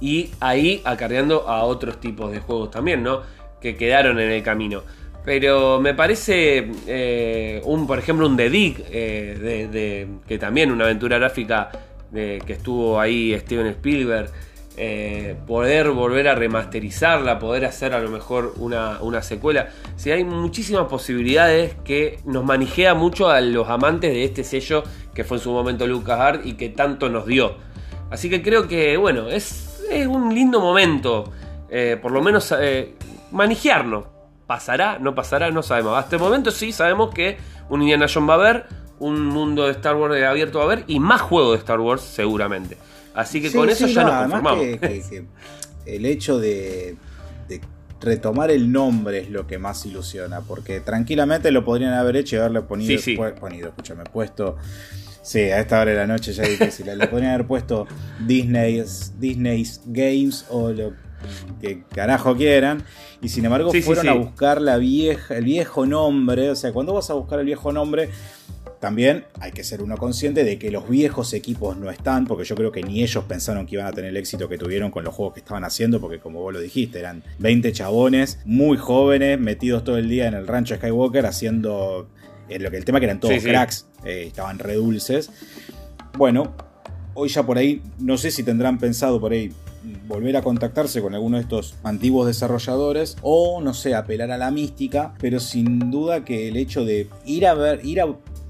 [0.00, 3.20] y ahí acarreando a otros tipos de juegos también, ¿no?
[3.60, 4.82] Que quedaron en el camino.
[5.24, 10.84] Pero me parece, eh, un, por ejemplo, un The Dig, eh, de, que también una
[10.84, 11.70] aventura gráfica
[12.10, 14.30] de, que estuvo ahí Steven Spielberg,
[14.78, 19.68] eh, poder volver a remasterizarla, poder hacer a lo mejor una, secuela.
[19.96, 25.24] Si hay muchísimas posibilidades que nos manijea mucho a los amantes de este sello que
[25.24, 27.56] fue en su momento LucasArts y que tanto nos dio.
[28.10, 31.32] Así que creo que, bueno, es, un lindo momento,
[31.70, 32.94] eh, por lo menos eh.
[34.46, 34.98] ¿Pasará?
[35.00, 35.50] ¿No pasará?
[35.50, 35.98] No sabemos.
[35.98, 38.66] Hasta el momento sí sabemos que un Indiana Jones va a haber,
[38.98, 42.02] un mundo de Star Wars abierto va a haber y más juegos de Star Wars
[42.02, 42.76] seguramente.
[43.16, 44.60] Así que Sí, con eso sí, ya no, nos conformamos.
[44.64, 46.96] que- que- que el hecho de,
[47.48, 47.60] de
[48.00, 52.38] retomar el nombre es lo que más ilusiona, porque tranquilamente lo podrían haber hecho y
[52.40, 54.56] haberle ponido, Sí, ponido, escúchame, puesto.
[55.22, 56.86] Sí, a esta hora de la noche ya es difícil.
[56.96, 57.86] Le podrían haber puesto
[58.26, 60.92] Disney's, Disney's Games o lo
[61.60, 62.84] que carajo quieran.
[63.22, 64.08] Y sin embargo Sí, sí, fueron sí.
[64.08, 66.50] a buscar la vieja, el viejo nombre.
[66.50, 68.10] O sea, cuando vas a buscar el viejo nombre,
[68.80, 72.54] también hay que ser uno consciente de que los viejos equipos no están, porque yo
[72.54, 75.14] creo que ni ellos pensaron que iban a tener el éxito que tuvieron con los
[75.14, 79.84] juegos que estaban haciendo, porque como vos lo dijiste, eran 20 chabones muy jóvenes, metidos
[79.84, 82.08] todo el día en el rancho Skywalker, haciendo
[82.48, 83.48] eh, lo que el tema que eran todos Sí, sí.
[83.48, 85.30] cracks, eh, estaban re dulces.
[86.16, 86.54] Bueno,
[87.14, 89.52] hoy ya por ahí, no sé si tendrán pensado por ahí
[90.08, 94.50] volver a contactarse con alguno de estos antiguos desarrolladores o no sé, apelar a la
[94.50, 98.06] mística, pero sin duda que el hecho de ir a ver, ir a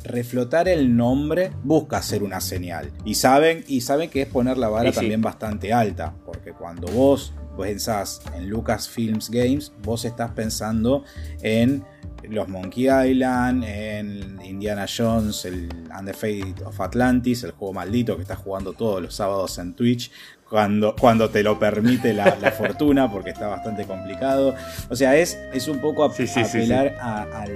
[0.06, 2.90] reflotar el nombre busca ser una señal.
[3.04, 4.96] Y saben, y saben que es poner la vara sí.
[4.96, 11.04] también bastante alta, porque cuando vos pensás en Lucasfilms Games, vos estás pensando
[11.42, 11.84] en
[12.28, 18.16] los Monkey Island, en Indiana Jones, el And the Fate of Atlantis, el juego maldito
[18.16, 20.10] que estás jugando todos los sábados en Twitch,
[20.48, 24.54] cuando, cuando te lo permite la, la fortuna, porque está bastante complicado.
[24.88, 27.46] O sea, es, es un poco a- Sí, sí, sí, apelar A, a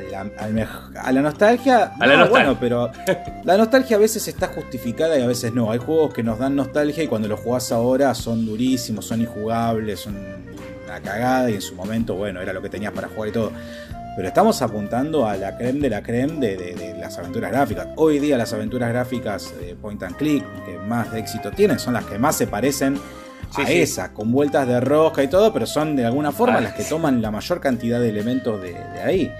[0.00, 0.20] la,
[1.00, 1.92] a la nostalgia.
[1.98, 2.28] A la No, nostalgia.
[2.28, 2.90] Bueno, pero
[3.44, 5.70] la nostalgia a veces está justificada y a veces no.
[5.70, 10.00] Hay juegos que nos dan nostalgia y cuando los jugás ahora son durísimos, son injugables,
[10.00, 10.14] son
[10.96, 13.52] una cagada y en su momento, bueno, era lo que tenías para jugar y todo.
[14.16, 17.88] Pero estamos apuntando a la creme de la creme de, de- de las aventuras gráficas.
[17.96, 21.94] Hoy día las aventuras gráficas de point and click que más de éxito tienen son
[21.94, 22.98] las que más se parecen
[23.54, 23.80] Sí, a sí.
[23.80, 26.82] esa, con vueltas de rosca y todo, pero son de alguna forma Ah, las que
[26.84, 29.32] toman la mayor cantidad de elementos de, de ahí.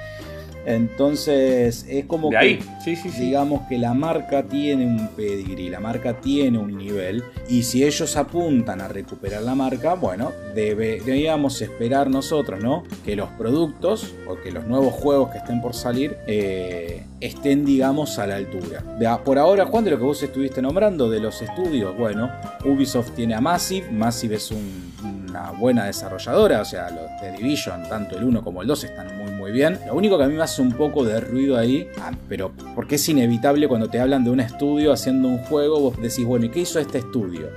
[0.67, 3.21] Entonces es como De que ahí, sí, sí, sí.
[3.27, 8.17] digamos que la marca tiene un pedigree, la marca tiene un nivel, y si ellos
[8.17, 12.85] apuntan a recuperar la marca, bueno, debe- deberíamos esperar nosotros, ¿no?
[13.05, 18.19] Que los productos o que los nuevos juegos que estén por salir eh, estén, digamos,
[18.19, 18.83] a la altura.
[19.25, 22.31] Por ahora, Juan, de lo que vos estuviste nombrando de los estudios, bueno,
[22.65, 24.93] Ubisoft tiene a Massive, Massive es un-
[25.35, 29.19] una buena desarrolladora, o sea, los de Division, tanto el 1 como el 2 están
[29.19, 29.81] muy muy bien.
[29.87, 32.95] Lo único que a mí me hace un poco de ruido ahí, ah, pero porque
[32.95, 36.51] es inevitable cuando te hablan de un estudio haciendo un juego, vos decís, bueno, ¿y
[36.51, 37.49] qué hizo este estudio?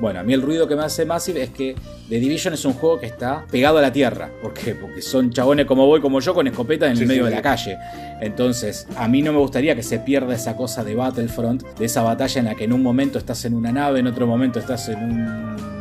[0.00, 1.74] Bueno, a mí el ruido que me hace Massive es que
[2.08, 4.30] The Division es un juego que está pegado a la tierra.
[4.42, 4.74] ¿Por qué?
[4.74, 7.30] Porque son chabones como vos y como yo con escopeta en el medio sí, de
[7.30, 7.36] sí.
[7.36, 7.78] la calle.
[8.20, 12.02] Entonces, a mí no me gustaría que se pierda esa cosa de Battlefront, de esa
[12.02, 14.88] batalla en la que en un momento estás en una nave, en otro momento estás
[14.88, 15.75] en un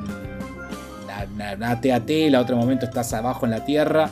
[1.36, 4.10] una, AT-AT, la otro momento estás abajo en la tierra.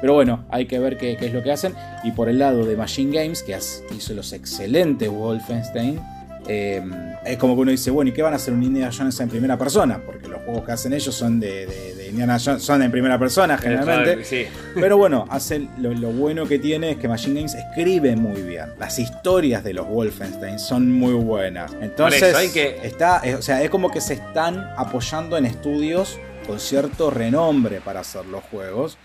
[0.00, 1.74] Pero bueno, hay que ver qué, qué es lo que hacen.
[2.04, 3.56] Y por el lado de Machine Games, que
[3.94, 6.00] hizo los excelentes Wolfenstein,
[6.48, 6.82] eh,
[7.26, 9.28] es como que uno dice, bueno, ¿y qué van a hacer un Indiana Jones en
[9.28, 10.00] primera persona?
[10.04, 13.18] Porque los juegos que hacen ellos son de, de- de Indiana Jones, son en primera
[13.18, 14.24] persona generalmente.
[14.24, 14.46] Sí.
[14.74, 18.70] Pero bueno, hacen, lo, lo bueno que tiene es que Machine Games escribe muy bien.
[18.78, 21.72] Las historias de los Wolfenstein son muy buenas.
[21.82, 26.18] Entonces, eso que- está, es- o sea, es como que se están apoyando en estudios
[26.46, 28.98] con cierto renombre para hacer los juegos.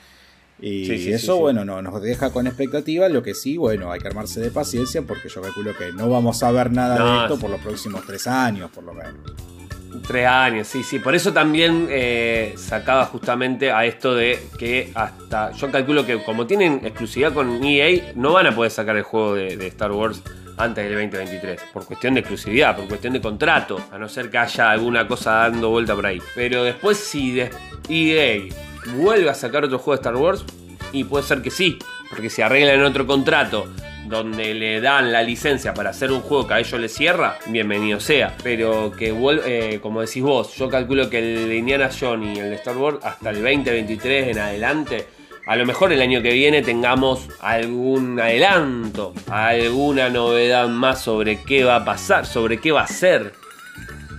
[0.60, 3.10] Y Sí, sí, eso, sí, bueno, no, nos deja con expectativa.
[3.10, 6.42] Lo que sí, bueno, hay que armarse de paciencia porque yo calculo que no vamos
[6.44, 9.16] a ver nada No, de esto por los próximos tres años, por lo menos.
[10.08, 11.00] Tres años, sí, sí.
[11.00, 15.52] Por eso también eh, sacaba justamente a esto de que hasta.
[15.52, 19.36] Yo calculo que como tienen exclusividad con EA, no van a poder sacar el juego
[19.36, 20.22] de, de Star Wars
[20.58, 21.62] antes del 2023.
[21.74, 23.80] Por cuestión de exclusividad, por cuestión de contrato.
[23.92, 26.20] A no ser que haya alguna cosa dando vuelta por ahí.
[26.36, 27.50] Pero después, si de-
[27.90, 28.42] EA
[28.96, 30.44] vuelve a sacar otro juego de Star Wars,
[30.92, 31.78] y puede ser que sí.
[32.10, 33.68] Porque si arreglan otro contrato
[34.08, 38.00] donde le dan la licencia para hacer un juego que a ellos les cierra, bienvenido
[38.00, 38.36] sea.
[38.44, 39.10] Pero que,
[39.46, 42.78] eh, como decís vos, yo calculo que el de Indiana Jones y el de Star
[42.78, 45.08] Wars hasta el 2023 en adelante
[45.46, 51.64] a lo mejor el año que viene tengamos algún adelanto, alguna novedad más sobre qué
[51.64, 53.34] va a pasar, sobre qué va a ser.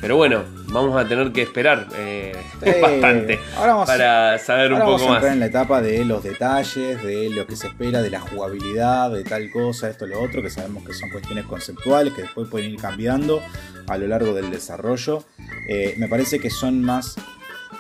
[0.01, 2.37] Pero bueno, vamos a tener que esperar eh,
[2.81, 3.41] bastante
[3.87, 5.25] para saber un poco vamos a más.
[5.25, 9.25] en la etapa de los detalles, de lo que se espera, de la jugabilidad, de
[9.25, 12.81] tal cosa, esto, lo otro, que sabemos que son cuestiones conceptuales que después pueden ir
[12.81, 13.43] cambiando
[13.89, 15.25] a lo largo del desarrollo.
[15.69, 17.17] Eh, me parece que son más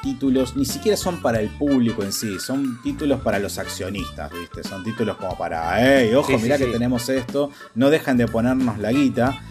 [0.07, 4.63] títulos, ni siquiera son para el público en sí, son títulos para los accionistas, ¿viste?
[4.63, 8.93] Son títulos como para, hey, ojo, mirá que tenemos esto, no dejan de ponernos la
[8.93, 9.43] guita.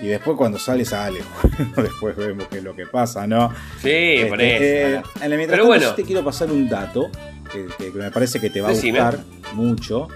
[0.00, 1.20] Y después cuando sale, sale.
[1.76, 3.50] después vemos qué es lo que pasa, ¿no?
[3.80, 4.64] Sí, este, por eso.
[4.64, 5.94] Eh, en mientras Pero bueno.
[5.94, 7.08] te quiero pasar un dato
[7.52, 9.20] que, me parece que te va a gustar
[9.54, 10.08] mucho.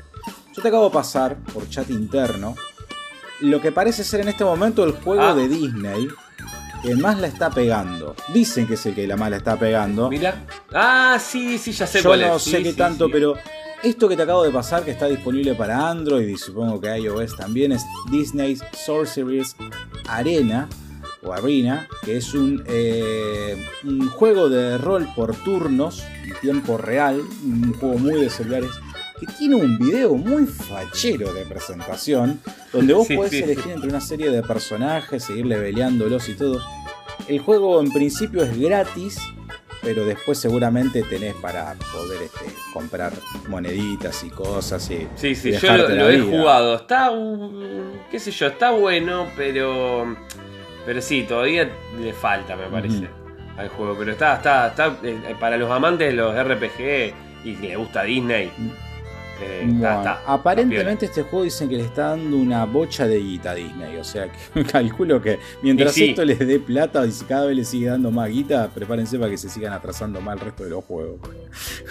[0.52, 2.56] Yo te acabo de pasar por chat interno
[3.40, 5.34] lo que parece ser en este momento el juego ah.
[5.34, 6.08] de Disney
[6.84, 8.14] el más la está pegando.
[8.32, 10.08] Dicen que es el que la más la está pegando.
[10.08, 10.44] Mira.
[10.72, 13.34] Ah, sí, sí, ya sé Yo cuál no sé qué tanto, pero
[13.82, 17.36] esto que te acabo de pasar, que está disponible para Android y supongo que iOS
[17.36, 19.54] también, es Disney's Sorcerer's
[20.08, 20.68] Arena
[21.22, 27.20] o Arena, que es un, eh, un juego de rol por turnos en tiempo real,
[27.44, 28.70] un juego muy de celulares
[29.18, 32.40] que tiene un video muy fachero de presentación,
[32.72, 36.60] donde vos podés elegir entre una serie de personajes, seguir leveleándolos y todo.
[37.26, 39.18] El juego en principio es gratis,
[39.82, 43.12] pero después seguramente tenés para poder este, comprar
[43.48, 46.76] moneditas y cosas y sí sí yo lo, he jugado.
[46.76, 47.10] Está
[48.10, 50.16] qué sé yo está bueno pero
[50.84, 53.08] pero sí todavía le falta me parece
[53.56, 53.96] al juego.
[53.98, 57.14] Pero está está está eh, para los amantes de los RPG
[57.44, 58.50] y que le gusta Disney
[59.40, 59.82] eh,
[60.26, 64.04] aparentemente este juego dicen que le está dando una bocha de guita a Disney, o
[64.04, 68.10] sea que calculo que mientras esto les dé plata y cada vez les sigue dando
[68.10, 71.20] más guita, prepárense para que se sigan atrasando más el resto de los juegos.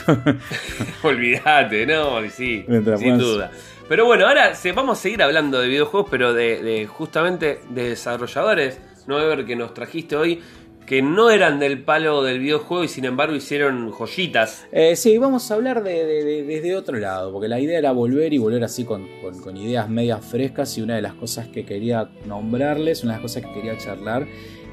[1.04, 2.66] Olvídate, no, sí,
[2.98, 3.52] sin duda.
[3.88, 8.80] Pero bueno, ahora vamos a seguir hablando de videojuegos, pero de, de justamente de desarrolladores.
[9.08, 10.42] No ver que nos trajiste hoy
[10.86, 14.68] que no eran del palo del videojuego y sin embargo hicieron joyitas.
[14.72, 18.38] Eh, sí, vamos a hablar de, desde otro lado, porque la idea era volver y
[18.38, 19.08] volver así con,
[19.56, 23.44] ideas medias frescas y una de las cosas que quería nombrarles, una de las cosas
[23.44, 24.28] que quería charlar,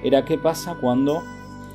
[0.04, 1.22] era qué pasa cuando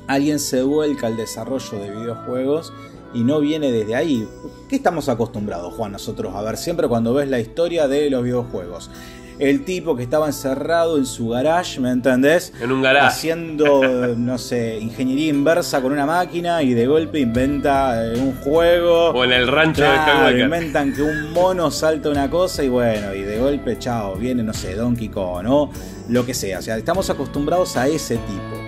[0.06, 2.72] alguien se vuelca al desarrollo de videojuegos
[3.14, 4.28] y no viene desde ahí.
[4.68, 8.90] ¿Qué estamos acostumbrados, Juan, nosotros a ver siempre cuando ves la historia de los videojuegos?
[9.38, 12.52] El tipo que estaba encerrado en su garage, ¿me entendés?
[12.60, 13.06] En un garage.
[13.06, 19.10] Haciendo, no sé, ingeniería inversa con una máquina y de golpe inventa eh, un juego.
[19.10, 23.22] O en el rancho de Inventan que un mono salta una cosa y bueno, y
[23.22, 25.70] de golpe, chao, viene, no sé, Donkey Kong, ¿no?
[26.08, 26.58] Lo que sea.
[26.58, 28.58] O sea, estamos acostumbrados a ese tipo.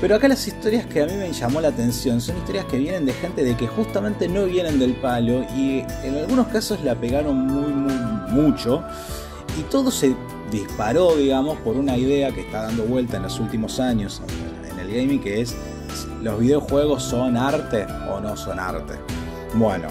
[0.00, 3.06] Pero acá las historias que a mí me llamó la atención son historias que vienen
[3.06, 7.36] de gente de que justamente no vienen del palo y en algunos casos la pegaron
[7.36, 7.94] muy, muy,
[8.32, 8.82] mucho.
[9.58, 10.14] Y todo se
[10.50, 14.22] disparó, digamos, por una idea que está dando vuelta en los últimos años
[14.70, 15.56] en el gaming, que es
[16.22, 18.94] los videojuegos son arte o no son arte.
[19.54, 19.88] Bueno,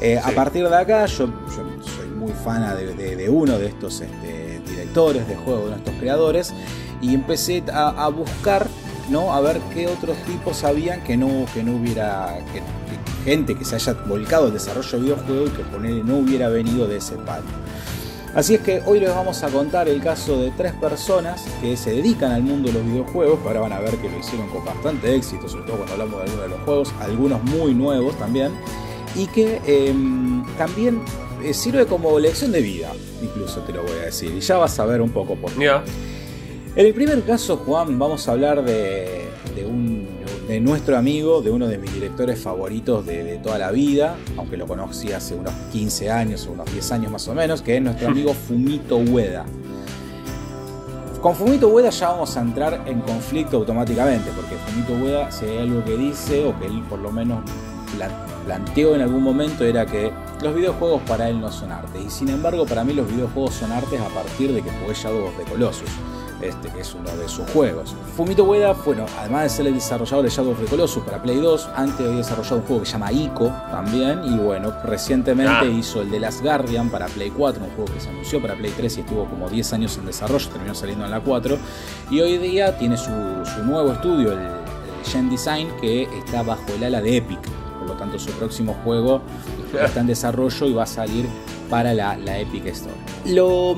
[0.00, 5.26] eh, a partir de acá yo, soy muy fan de, uno de estos este, directores
[5.26, 6.54] de juegos, de estos creadores,
[7.00, 8.66] y empecé a, buscar,
[9.08, 9.32] ¿no?
[9.32, 12.38] A ver qué otros tipos sabían que no, que no hubiera...
[13.24, 16.98] gente que se haya volcado el desarrollo de videojuegos y que no hubiera venido de
[16.98, 17.44] ese palo.
[18.34, 21.90] Así es que hoy les vamos a contar el caso de tres personas que se
[21.90, 25.16] dedican al mundo de los videojuegos, ahora van a ver que lo hicieron con bastante
[25.16, 28.52] éxito, sobre todo cuando hablamos de algunos de los juegos, algunos muy nuevos también,
[29.16, 31.02] y que em, también
[31.42, 34.78] eh, sirve como lección de vida, incluso te lo voy a decir, y ya vas
[34.78, 35.68] a ver un poco por qué.
[36.76, 39.26] En el primer caso, Juan, vamos a hablar de,
[39.56, 39.66] de,
[40.58, 45.12] nuestro amigo, de uno de mis directores favoritos de, toda la vida, aunque lo conocí
[45.12, 48.34] hace unos 15 años o unos 10 años más o menos, que es nuestro amigo
[48.34, 49.44] Fumito Ueda.
[51.20, 55.58] Con Fumito Ueda ya vamos a entrar en conflicto automáticamente, porque Fumito Ueda, si hay
[55.58, 57.44] algo que dice, o que él por lo menos
[58.44, 60.10] planteó en algún momento, era que
[60.42, 62.00] los videojuegos para él no son arte.
[62.00, 65.26] Y sin embargo, para mí los videojuegos son artes a partir de que jugué Shadow
[65.26, 65.90] of the Colossus
[66.42, 67.94] este, que es uno de sus juegos.
[68.16, 71.38] Fumito Ueda, bueno, además de ser el desarrollador de Shadow of the Colossus para Play
[71.38, 75.64] 2, antes había desarrollado un juego que se llama Ico también, y bueno, recientemente ah.
[75.64, 78.72] hizo el de Last Guardian para Play 4, un juego que se anunció para Play
[78.76, 81.58] 3 y estuvo como 10 años en desarrollo, terminó saliendo en la 4,
[82.10, 83.10] y hoy día tiene su,
[83.64, 84.60] nuevo estudio, el,
[85.04, 87.40] Gen Design, que está bajo el ala de Epic,
[87.78, 89.22] por lo tanto su próximo juego
[89.82, 91.26] está en desarrollo y va a salir
[91.70, 92.94] para la, la Epic Store.
[93.24, 93.74] Lo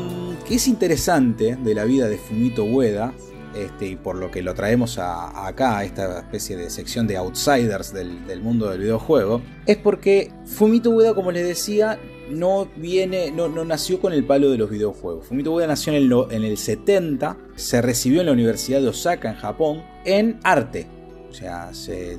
[0.53, 3.15] que es interesante de la vida de Fumito Ueda
[3.55, 7.17] este, y por lo que lo traemos a, acá, a esta especie de sección de
[7.17, 11.99] outsiders del, mundo del videojuego, es porque Fumito Ueda, como les decía,
[12.29, 15.25] no viene, no, nació con el palo de los videojuegos.
[15.25, 19.31] Fumito Ueda nació en el, en el 70, se recibió en la Universidad de Osaka,
[19.31, 20.87] en Japón, en arte.
[21.31, 22.19] O sea, se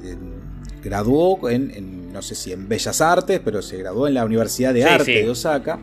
[0.83, 4.85] graduó en, no sé si en Bellas Artes, pero se graduó en la Universidad de
[4.85, 5.79] Arte de Osaka.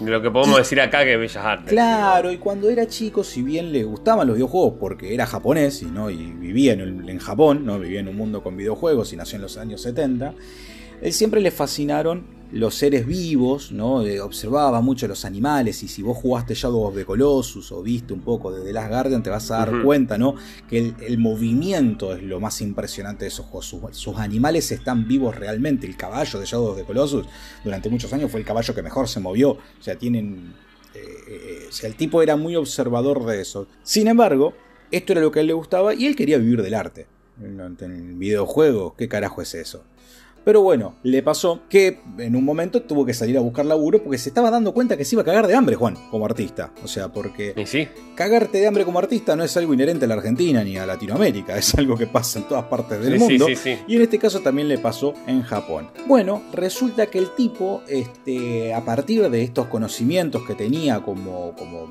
[0.00, 1.70] Lo que podemos decir acá que Bellas Artes.
[1.70, 5.86] Claro, y cuando era chico, si bien le gustaban los videojuegos porque era japonés y,
[5.86, 6.10] ¿no?
[6.10, 7.78] y vivía en, en Japón, ¿no?
[7.78, 10.34] vivía en un mundo con videojuegos y nació en los años 70,
[11.02, 13.96] él siempre le fascinaron los seres vivos, ¿no?
[14.22, 18.20] observaba mucho los animales y si vos jugaste Shadow of the Colossus o viste un
[18.20, 20.36] poco de The Last Guardian te vas a dar cuenta ¿no?
[20.68, 23.66] que el, movimiento es lo más impresionante de esos juegos.
[23.96, 25.86] Sus, animales están vivos realmente.
[25.86, 27.26] El caballo de Shadow of the Colossus
[27.64, 29.50] durante muchos años fue el caballo que mejor se movió.
[29.52, 30.54] O sea, tienen...
[30.94, 33.66] Eh, eh, o sea, el tipo era muy observador de eso.
[33.82, 34.54] Sin embargo,
[34.90, 37.06] esto era lo que a él le gustaba y él quería vivir del arte.
[37.42, 39.84] En el videojuego, ¿qué carajo es eso?
[40.46, 44.16] Pero bueno, le pasó que en un momento tuvo que salir a buscar laburo porque
[44.16, 46.70] se estaba dando cuenta que se iba a cagar de hambre, Juan, como artista.
[46.84, 47.88] O sea, porque sí?
[48.14, 51.58] cagarte de hambre como artista no es algo inherente a la Argentina ni a Latinoamérica,
[51.58, 53.48] es algo que pasa en todas partes del mundo.
[53.88, 55.88] y en este caso también le pasó en Japón.
[56.06, 61.88] Bueno, resulta que el tipo, este, a partir de estos conocimientos que tenía como, como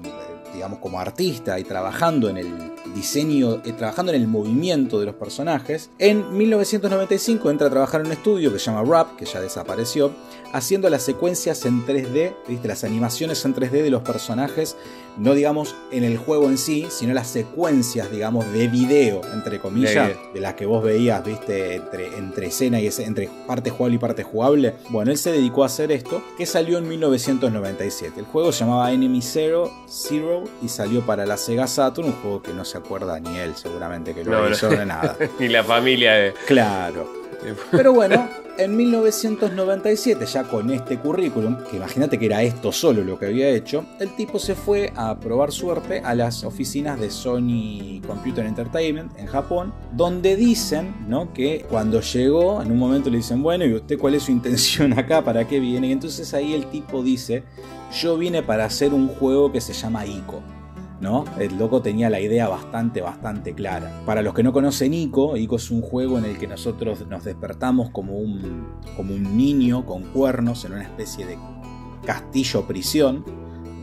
[0.56, 5.16] digamos, como artista y trabajando en el diseño, eh, trabajando en el movimiento de los
[5.16, 9.42] personajes, en 1995 entra a trabajar en un estudio que se llama Rap, que ya
[9.42, 10.12] desapareció,
[10.54, 12.68] haciendo las secuencias en 3D, ¿viste?
[12.68, 14.76] las animaciones en 3D de los personajes,
[15.18, 20.12] no digamos en el juego en sí, sino las secuencias, digamos, de video, entre comillas,
[20.34, 24.24] de, las que vos veías, viste, entre, entre escena y entre parte jugable y parte
[24.24, 24.76] jugable.
[24.90, 28.20] Bueno, él se dedicó a hacer esto, que salió en 1997.
[28.20, 32.42] El juego se llamaba Enemy Zero, Zero y salió para la Sega Saturn, un juego
[32.42, 35.18] que no se acuerda ni él seguramente que lo hizo de nada.
[35.40, 36.34] ni la familia de...
[36.46, 37.26] Claro.
[37.72, 38.28] Pero bueno,
[38.58, 43.50] en 1997, ya con este currículum, que imagínate que era esto solo lo que había
[43.50, 49.18] hecho, el tipo se fue a probar suerte a las oficinas de Sony Computer Entertainment
[49.18, 51.34] en Japón, donde dicen ¿no?
[51.34, 54.98] que cuando llegó, en un momento le dicen, bueno, ¿y usted cuál es su intención
[54.98, 55.24] acá?
[55.24, 55.88] ¿Para qué viene?
[55.88, 57.44] Y entonces ahí el tipo dice,
[58.02, 60.42] yo vine para hacer un juego que se llama ICO.
[61.02, 61.26] ¿No?
[61.40, 64.02] El loco tenía la idea bastante, bastante clara.
[64.06, 67.24] Para los que no conocen Ico, Ico es un juego en el que nosotros nos
[67.24, 71.38] despertamos como un, como un niño con cuernos en una especie de
[72.06, 73.26] castillo prisión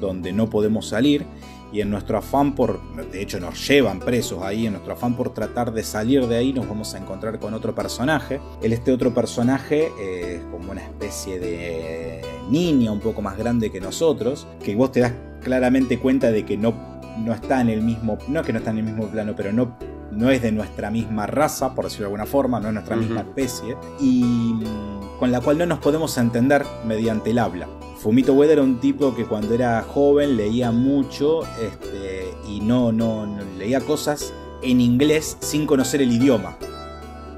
[0.01, 1.27] donde no podemos salir
[1.73, 5.33] y en nuestro afán por, de hecho nos llevan presos ahí, en nuestro afán por
[5.33, 8.41] tratar de salir de ahí nos vamos a encontrar con otro personaje.
[8.61, 14.47] Este otro personaje es como una especie de niña un poco más grande que nosotros,
[14.63, 18.41] que vos te das claramente cuenta de que no no está en el mismo, no
[18.41, 19.77] es que no está en el mismo plano, pero no,
[20.11, 23.21] no es de nuestra misma raza, por decirlo de alguna forma, no es nuestra misma
[23.21, 24.23] especie, y
[24.55, 27.69] mm, con la cual no nos podemos entender mediante el habla.
[27.99, 33.27] Fumito Ueda era un tipo que cuando era joven leía mucho este, y no, no,
[33.27, 34.33] no leía cosas
[34.63, 36.57] en inglés sin conocer el idioma.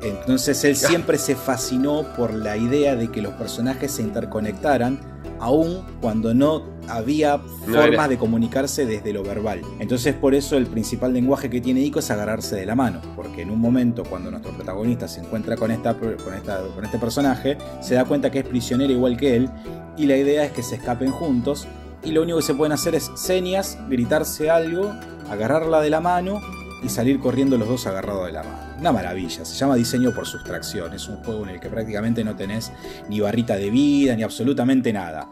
[0.03, 5.01] Entonces él siempre se fascinó por la idea de que los personajes se interconectaran,
[5.41, 9.63] aun cuando no había formas de comunicarse desde lo verbal.
[9.79, 13.43] Entonces por eso el principal lenguaje que tiene Ico es agarrarse de la mano, porque
[13.43, 17.95] en un momento cuando nuestro protagonista se encuentra con, esta, con, con este personaje, se
[17.95, 19.51] da cuenta que es prisionero igual que él,
[19.97, 21.67] y la idea es que se escapen juntos,
[22.03, 24.93] y lo único que se pueden hacer es señas, gritarse algo,
[25.31, 26.41] agarrarla de la mano
[26.83, 28.59] y salir corriendo los dos agarrados de la mano.
[28.79, 32.37] Una maravilla, se llama diseño por sustracción, es un juego en el que prácticamente no
[32.37, 32.73] tenés
[33.09, 35.29] ni barrita de vida ni absolutamente nada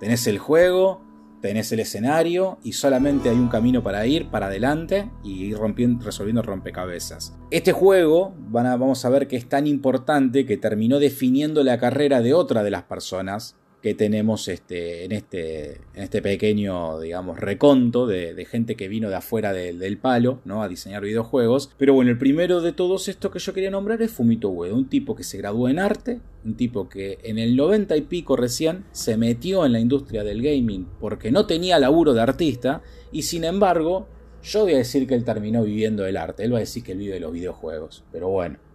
[0.00, 1.02] Tenés el juego,
[1.42, 6.02] tenés el escenario y solamente hay un camino para ir para adelante y ir rompiendo,
[6.02, 7.36] resolviendo rompecabezas.
[7.50, 12.32] Este juego vamos a ver que es tan importante que terminó definiendo la carrera de
[12.32, 18.46] otra de las personas que tenemos este, en, este, en este pequeño, digamos, reconto de,
[18.50, 20.62] gente que vino de afuera del palo, ¿no?
[20.62, 21.70] A diseñar videojuegos.
[21.78, 24.88] Pero bueno, el primero de todos estos que yo quería nombrar es Fumito Ueda, un
[24.88, 28.84] tipo que se graduó en arte, un tipo que en el 90 y pico recién
[28.92, 33.44] se metió en la industria del gaming porque no tenía laburo de artista y sin
[33.44, 34.08] embargo,
[34.42, 36.92] yo voy a decir que él terminó viviendo del arte, él va a decir que
[36.92, 38.69] él vive de los videojuegos, pero bueno.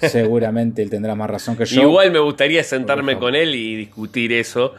[0.00, 1.82] Seguramente él tendrá más razón que yo.
[1.82, 4.74] Igual me gustaría sentarme con él y discutir eso.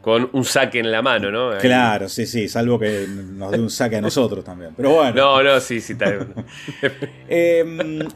[0.00, 1.50] Con un saque en la mano, ¿no?
[1.50, 1.58] Ahí.
[1.60, 4.72] Claro, sí, sí, salvo que nos dé un saque a nosotros también.
[4.76, 5.14] Pero bueno.
[5.14, 6.34] No, no, sí, sí, bien.
[7.32, 7.64] Eh,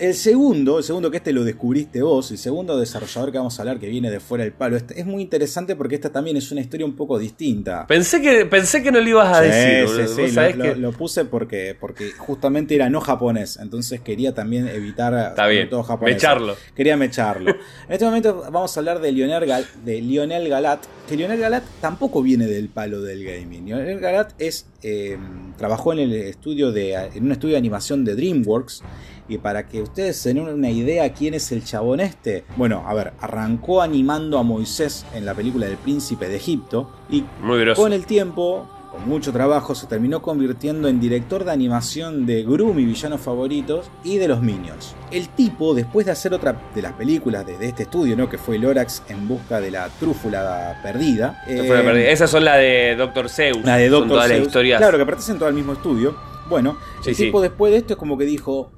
[0.01, 3.63] el segundo, el segundo que este lo descubriste vos, el segundo desarrollador que vamos a
[3.63, 6.51] hablar que viene de fuera del palo, este es muy interesante porque esta también es
[6.51, 7.87] una historia un poco distinta.
[7.87, 10.09] Pensé que, pensé que no lo ibas a Sí, decir.
[10.09, 14.35] sí, sí, sabés lo- que- lo puse porque, porque justamente era no japonés, entonces quería
[14.35, 16.15] también evitar Está bien, todo japonés.
[16.17, 16.57] mecharlo.
[16.75, 17.51] Quería mecharlo.
[17.51, 17.57] En
[17.93, 22.23] este momento vamos a hablar de Lionel, Gal- de Lionel Galat, que Lionel Galat tampoco
[22.23, 23.67] viene del palo del gaming.
[23.67, 25.19] Lionel Galat es, eh,
[25.59, 28.83] trabajó en el estudio de, en un estudio de animación de DreamWorks.
[29.29, 32.95] Y para que ustedes se den una idea quién es el chabón este, bueno, a
[32.95, 37.93] ver, arrancó animando a Moisés en la película del Príncipe de Egipto y Muy con
[37.93, 42.85] el tiempo, con mucho trabajo, se terminó convirtiendo en director de animación de Gru, mi
[42.85, 44.95] villano favoritos, y de los Minions.
[45.11, 48.29] El tipo, después de hacer otra de las películas de, de este estudio, ¿no?
[48.29, 51.43] que fue Lorax en busca de la trúfula perdida.
[51.47, 52.09] Esa fue la eh, perdida.
[52.11, 53.65] Esas son las de Doctor Zeus.
[53.65, 54.47] la de Son Doctor todas las Seuss.
[54.47, 54.79] historias.
[54.81, 56.15] Claro, que pertenecen todo al mismo estudio.
[56.49, 57.25] Bueno, Sí, el sí.
[57.25, 58.71] tipo después de esto es como que dijo.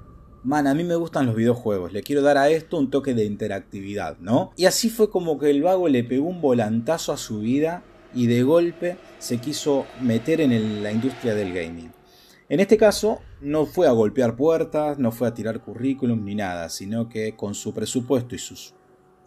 [0.44, 3.24] Man, a mí me gustan los videojuegos, le quiero dar a esto un toque de
[3.24, 4.52] interactividad, ¿no?
[4.56, 7.82] Y así fue como que el vago le pegó un volantazo a su vida
[8.16, 11.92] y de golpe se quiso meter en el- la industria del gaming.
[12.48, 16.68] En este caso, no fue a golpear puertas, no fue a tirar currículum ni nada,
[16.68, 18.74] sino que con su presupuesto y sus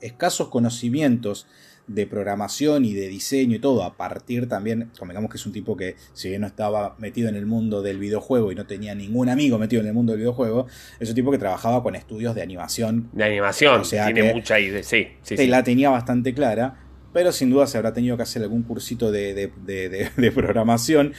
[0.02, 1.46] escasos conocimientos
[1.88, 5.76] de programación y de diseño y todo, a partir también, convengamos que es un tipo
[5.76, 9.28] que, si bien no estaba metido en el mundo del videojuego y no tenía ningún
[9.28, 10.68] amigo metido en el mundo del videojuego,
[11.00, 13.82] es un tipo que trabajaba con estudios de animación De animación.
[13.82, 14.84] O sea Tiene mucha idea.
[14.84, 15.48] Sí, sí, sí.
[15.48, 16.76] la tenía bastante clara,
[17.14, 21.14] pero sin duda se habrá tenido que hacer algún cursito de, de- de- programación,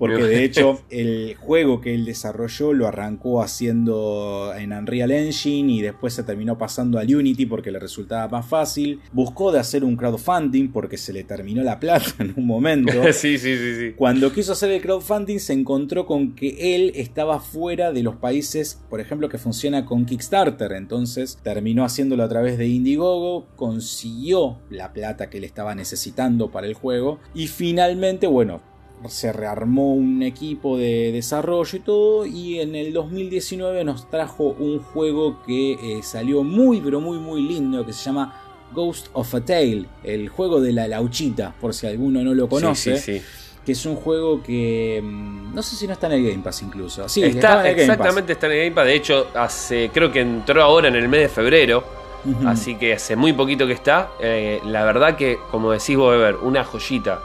[0.00, 5.82] porque de hecho el juego que él desarrolló lo arrancó haciendo en Unreal Engine y
[5.82, 9.00] después se terminó pasando al Unity porque le resultaba más fácil.
[9.12, 12.92] Buscó de hacer un crowdfunding porque se le terminó la plata en un momento.
[13.12, 13.92] sí, sí, sí, sí.
[13.94, 18.82] Cuando quiso hacer el crowdfunding se encontró con que él estaba fuera de los países,
[18.88, 20.72] por ejemplo, que funciona con Kickstarter.
[20.72, 26.66] Entonces terminó haciéndolo a través de Indiegogo, consiguió la plata que él estaba necesitando para
[26.66, 28.62] el juego y finalmente, bueno,
[29.08, 34.78] se rearmó un equipo de desarrollo y todo y en el 2019 nos trajo un
[34.78, 38.40] juego que eh, salió muy pero muy muy lindo que se llama
[38.72, 42.96] Ghost of a Tale, el juego de la lauchita, por si alguno no lo conoce
[42.96, 43.24] Sí, sí, sí.
[43.64, 46.62] que es un juego que mm, no sé si no está en el Game Pass
[46.62, 47.08] incluso.
[47.08, 47.82] Sí, está, en el Game Pass.
[47.82, 48.86] exactamente está en el Game Pass.
[48.86, 52.00] De hecho, hace, creo que entró ahora en el mes de febrero.
[52.44, 54.10] Así que hace muy poquito que está.
[54.20, 57.18] Eh, la verdad que, como decís vos, Weber, una joyita.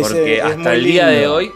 [0.00, 1.52] Porque es hasta el día de hoy,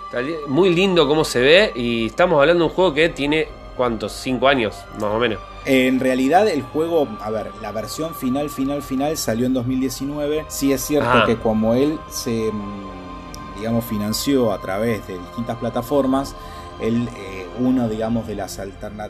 [0.48, 1.72] muy lindo cómo se ve.
[1.74, 4.12] Y estamos hablando de un juego que tiene, ¿cuántos?
[4.12, 5.38] Cinco años, más o menos.
[5.66, 10.46] En realidad el juego, a ver, la versión final, final, final salió en 2019.
[10.48, 11.26] Sí es cierto Ajá.
[11.26, 16.34] que como él se, mm, digamos, financió a través de distintas plataformas,
[16.82, 18.60] él, eh, uno, digamos, de las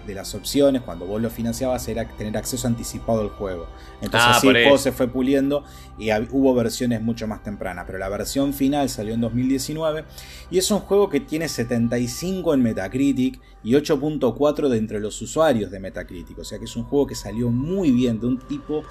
[0.07, 3.67] de las opciones cuando vos lo financiabas era tener acceso anticipado al juego.
[4.01, 5.65] Entonces Ah, así el juego se fue puliendo
[5.99, 10.05] y hubo versiones mucho más tempranas, pero la versión final salió en 2019
[10.51, 15.71] y es un juego que tiene 75 en Metacritic y 8.4 de entre los usuarios
[15.71, 16.39] de Metacritic.
[16.39, 18.83] O sea que es un juego que salió muy bien de un tipo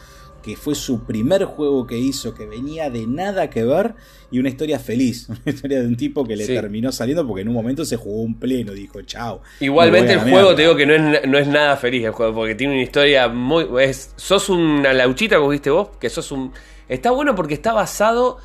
[0.42, 3.96] que fue su primer juego que hizo, que venía de nada que ver
[4.32, 5.28] y una historia feliz.
[5.30, 6.54] Una historia de un tipo que le Sí.
[6.54, 9.42] terminó saliendo porque en un momento se jugó un pleno, dijo chao.
[9.60, 10.56] Igualmente me el juego, mierda".
[10.56, 13.28] te digo que no es, no es nada feliz el juego, porque tiene una historia
[13.28, 13.66] muy...
[13.82, 16.52] Es, sos una lauchita, como viste vos, que sos un...
[16.88, 18.38] Está bueno porque está basado,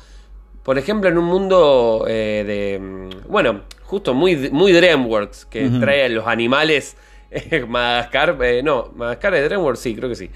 [0.63, 2.79] por ejemplo, en un mundo eh, de...
[2.79, 6.95] mm, Bueno, justo muy, muy DreamWorks, que trae a los animales...
[7.67, 10.29] Madagascar, eh, no, Madagascar es DreamWorks, sí, creo que sí.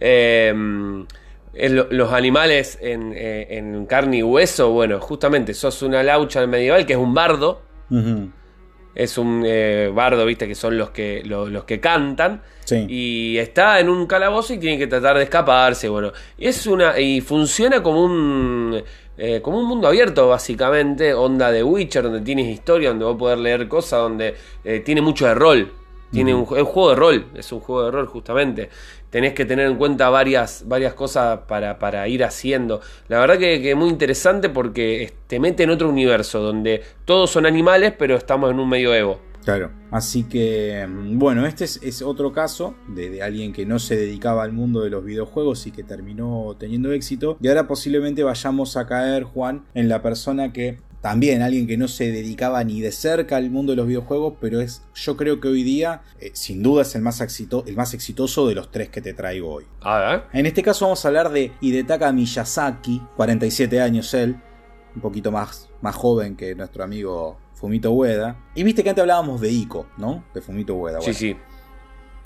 [0.00, 6.46] Eh, lo- los animales en, eh, en carne y hueso, bueno, justamente sos una laucha
[6.46, 7.62] medieval que es un bardo,
[8.94, 12.42] es un eh, bardo, viste, que son los que, lo- los que cantan.
[12.64, 12.86] Sí.
[12.88, 15.88] Y está en un calabozo y tiene que tratar de escaparse.
[15.88, 16.98] Bueno, y es una.
[17.00, 18.80] Y funciona como un.
[19.18, 21.12] eh, como un mundo abierto, básicamente.
[21.14, 25.00] Onda de Witcher, donde tienes historia, donde vas a poder leer cosas, donde eh, tiene
[25.00, 25.72] mucho de rol.
[26.12, 28.68] Tiene un, es un juego de rol, es un juego de rol justamente.
[29.10, 32.80] Tenés que tener en cuenta varias, varias cosas para, para ir haciendo.
[33.08, 37.46] La verdad que, es muy interesante porque te mete en otro universo donde todos son
[37.46, 39.20] animales, pero estamos en un medio Evo.
[39.44, 39.70] Claro.
[39.90, 43.96] Así que, mm, bueno, este es, es otro caso de, de alguien que no se
[43.96, 47.36] dedicaba al mundo de los videojuegos y que terminó teniendo éxito.
[47.40, 51.88] Y ahora posiblemente vayamos a caer, Juan, en la persona que también, alguien que no
[51.88, 55.48] se dedicaba ni de cerca al mundo de los videojuegos, pero es, yo creo que
[55.48, 58.90] hoy día, eh, sin duda, es el más, exito- el más exitoso de los tres
[58.90, 59.64] que te traigo hoy.
[59.80, 60.24] A ver.
[60.32, 64.36] En este caso vamos a hablar de Hidetaka Miyazaki, 47 años él,
[64.94, 68.36] un poquito más, más joven que nuestro amigo Fumito Ueda.
[68.54, 70.24] Y viste que antes hablábamos de Ico, ¿no?
[70.34, 71.00] De Fumito Ueda.
[71.00, 71.36] Sí, sí.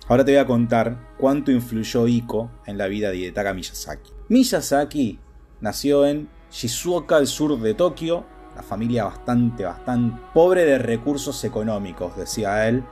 [0.08, 4.10] Ahora te voy a contar cuánto influyó Ico en la vida de Hidetaka Miyazaki.
[4.28, 5.18] Miyazaki
[5.60, 8.24] nació en Shizuoka, al sur de Tokio,
[8.54, 12.84] una familia bastante, bastante pobre de recursos económicos, decía él,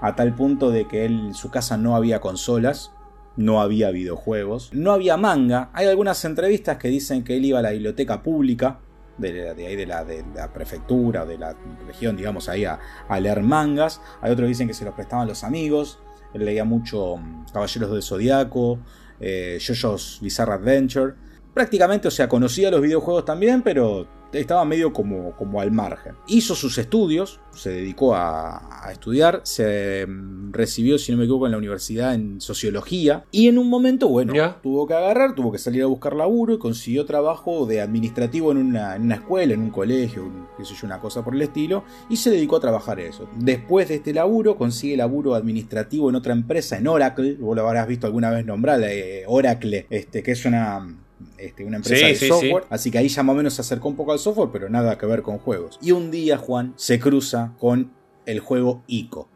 [0.00, 2.92] a tal punto de que él, en su casa no había consolas,
[3.36, 5.70] no había videojuegos, no había manga.
[5.72, 8.80] Hay algunas entrevistas que dicen que él iba a la biblioteca pública,
[9.18, 11.54] de, ahí de la, de la, prefectura de la
[11.86, 12.78] región, digamos, ahí a,
[13.20, 14.00] leer mangas.
[14.22, 15.98] Hay otros que dicen que se los prestaban los amigos.
[16.32, 18.78] Él leía mucho mm, Caballeros del Zodiaco,
[19.20, 21.14] eh, JoJo's Bizarre Adventure.
[21.52, 26.14] Prácticamente, o sea, conocía los videojuegos también, pero estaba medio como, como al margen.
[26.26, 31.52] Hizo sus estudios, se dedicó a, estudiar, se mm, recibió, si no me equivoco, en
[31.52, 34.32] la universidad en sociología y en un momento, bueno,
[34.62, 38.58] tuvo que agarrar, tuvo que salir a buscar laburo y consiguió trabajo de administrativo en
[38.58, 42.30] una, escuela, en un colegio, qué sé yo, una cosa por el estilo, y se
[42.30, 43.28] dedicó a trabajar eso.
[43.36, 47.86] Después de este laburo, consigue laburo administrativo en otra empresa, en Oracle, vos lo habrás
[47.86, 50.96] visto alguna vez nombrar, eh, Oracle, este, que es una
[51.38, 52.64] este, una empresa de software.
[52.70, 54.98] Así que ahí ya más o menos se acercó un poco al software, pero nada
[54.98, 55.78] que ver con juegos.
[55.82, 57.92] Y un día Juan se cruza con
[58.26, 59.28] el juego ICO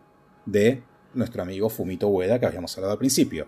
[0.47, 0.82] de
[1.15, 3.47] nuestro amigo Fumito Ueda que habíamos hablado al principio.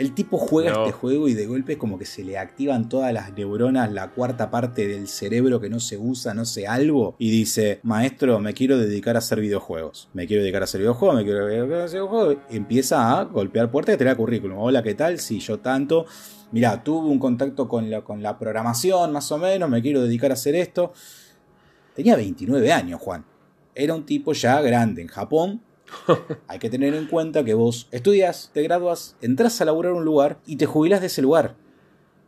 [0.00, 3.34] El tipo juega este juego y de golpe como que se le activan todas las
[3.34, 7.16] neuronas, la cuarta parte del cerebro que no se usa, no sé, algo.
[7.18, 10.08] Y dice, maestro, me quiero dedicar a hacer videojuegos.
[10.14, 12.38] Me quiero dedicar a hacer videojuegos, me quiero dedicar a hacer videojuegos.
[12.48, 14.56] Y empieza a golpear puertas y a tener currículum.
[14.56, 15.18] Hola, ¿qué tal?
[15.18, 16.06] Si yo tanto
[16.50, 20.30] mira, tuve un contacto con la, con la programación más o menos, me quiero dedicar
[20.30, 20.94] a hacer esto.
[21.94, 23.22] Tenía 29 años, Juan.
[23.74, 25.60] Era un tipo ya grande en Japón.
[26.48, 30.38] Hay que tener en cuenta que vos estudias, te gradúas, entras a laburar un lugar
[30.46, 31.56] y te jubilás de ese lugar.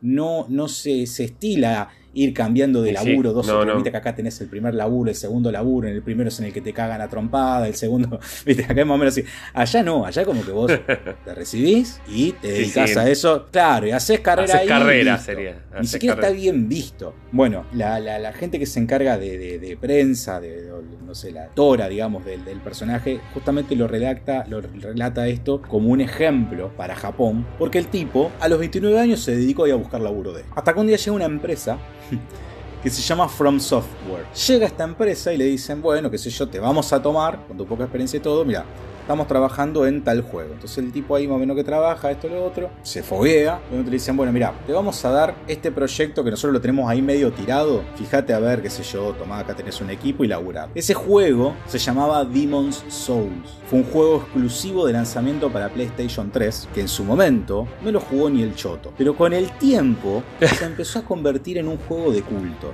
[0.01, 3.75] No, no se, se estila ir cambiando de laburo dos o tres.
[3.75, 6.45] Viste que acá tenés el primer laburo, el segundo laburo, en el primero es en
[6.45, 9.25] el que te cagan a trompada, el segundo, viste, acá es más o menos así.
[9.53, 10.71] Allá no, allá como que vos
[11.25, 13.47] te recibís y te dedicas a eso.
[13.51, 15.63] Claro, y haces carrera haces carrera sería.
[15.79, 17.15] Ni siquiera está bien visto.
[17.31, 20.69] Bueno, la, gente que se encarga de, prensa, de,
[21.05, 25.89] no sé, la tora, digamos, del, del personaje, justamente lo redacta, lo relata esto como
[25.89, 29.75] un ejemplo para Japón, porque el tipo a los 29 años se dedicó a, a
[29.75, 30.43] buscar laburo de.
[30.55, 31.77] Hasta que un día llega una empresa
[32.83, 34.25] que se llama From Software.
[34.47, 37.57] Llega esta empresa y le dicen, bueno, qué sé yo, te vamos a tomar, con
[37.57, 38.65] tu poca experiencia y todo, mira,
[39.03, 40.53] estamos trabajando en tal juego.
[40.53, 43.59] Entonces el tipo ahí más o menos que trabaja, esto lo otro, se foguea.
[43.71, 46.89] Y te dicen, bueno, mira, te vamos a dar este proyecto que nosotros lo tenemos
[46.89, 47.83] ahí medio tirado.
[47.95, 50.69] Fíjate a ver, qué sé yo, tomá acá tenés un equipo y laburar.
[50.73, 53.59] Ese juego se llamaba Demon's Souls.
[53.69, 57.99] Fue un juego exclusivo de lanzamiento para PlayStation 3, que en su momento no lo
[57.99, 58.93] jugó ni el choto.
[58.97, 62.71] Pero con el tiempo se empezó a convertir en un juego de culto.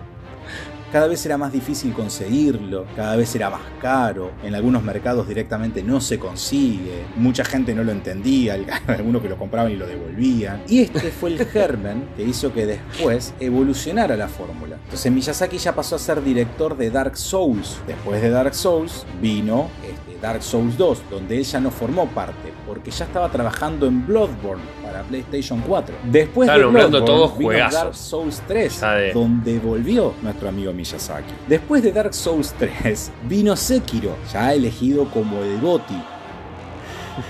[0.92, 5.84] Cada vez era más difícil conseguirlo, cada vez era más caro, en algunos mercados directamente
[5.84, 8.58] no se consigue, mucha gente no lo entendía,
[8.88, 10.64] algunos que lo compraban y lo devolvían.
[10.68, 14.78] Y este fue el germen que hizo que después evolucionara la fórmula.
[14.84, 17.78] Entonces Miyazaki ya pasó a ser director de Dark Souls.
[17.86, 22.52] Después de Dark Souls vino este, Dark Souls 2, donde él ya no formó parte,
[22.80, 25.96] porque ya estaba trabajando en Bloodborne para PlayStation 4.
[26.10, 28.82] Después de Bloodborne todos vino Dark Souls 3,
[29.14, 31.34] donde volvió nuestro amigo Miyazaki.
[31.46, 36.02] Después de Dark Souls 3 vino Sekiro, ya elegido como el GOTI.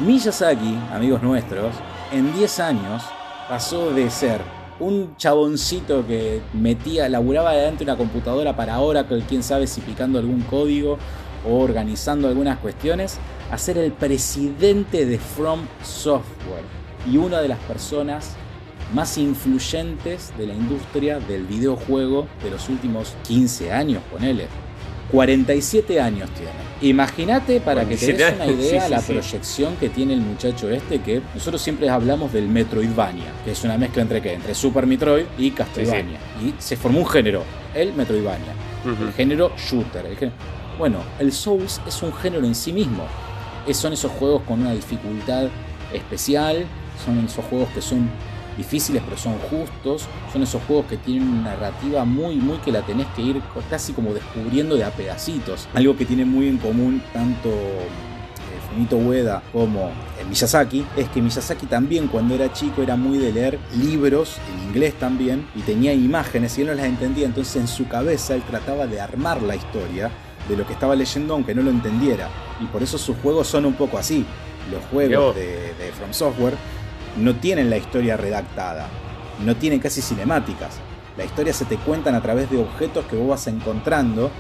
[0.01, 1.73] Miyazaki, amigos nuestros,
[2.11, 3.03] en 10 años
[3.49, 4.41] pasó de ser
[4.80, 10.19] un chaboncito que metía, laburaba delante de una computadora para Oracle, quién sabe si picando
[10.19, 10.99] algún código
[11.48, 13.18] o organizando algunas cuestiones,
[13.52, 16.64] a ser el presidente de From Software
[17.10, 18.36] y una de las personas
[18.94, 24.48] más influyentes de la industria del videojuego de los últimos 15 años, ponele.
[25.11, 26.52] 47 años tiene.
[26.82, 31.22] Imagínate para que te des una idea la proyección que tiene el muchacho este que
[31.34, 34.34] nosotros siempre hablamos del Metroidvania, que es una mezcla entre qué?
[34.34, 36.20] Entre Super Metroid y Castlevania.
[36.41, 37.44] Y se formó un género,
[37.74, 38.53] el Metroidvania.
[38.86, 40.06] El género shooter.
[40.80, 43.03] Bueno, el Souls es un género en sí mismo.
[43.73, 45.49] son esos juegos con una dificultad
[45.91, 46.65] especial,
[47.03, 48.10] son esos juegos que son
[48.56, 52.81] difíciles pero son justos, son esos juegos que tienen una narrativa muy, muy que la
[52.81, 55.68] tenés que ir casi como descubriendo de a pedacitos.
[55.73, 61.22] Algo que tiene muy en común tanto eh, Fumito Ueda como el Miyazaki, es que
[61.22, 65.91] Miyazaki también cuando era chico era muy de leer libros en inglés también y tenía
[65.91, 69.57] imágenes y él no las entendía, entonces en su cabeza él trataba de armar la
[69.57, 70.10] historia
[70.49, 72.27] de lo que estaba leyendo aunque no lo entendiera.
[72.59, 74.26] Y por eso sus juegos son un poco así.
[74.71, 76.55] Los juegos de, de From Software
[77.17, 78.88] no tienen la historia redactada,
[79.45, 80.80] no tienen casi cinemáticas.
[81.17, 84.31] La historia se te cuentan a través de objetos que vos vas encontrando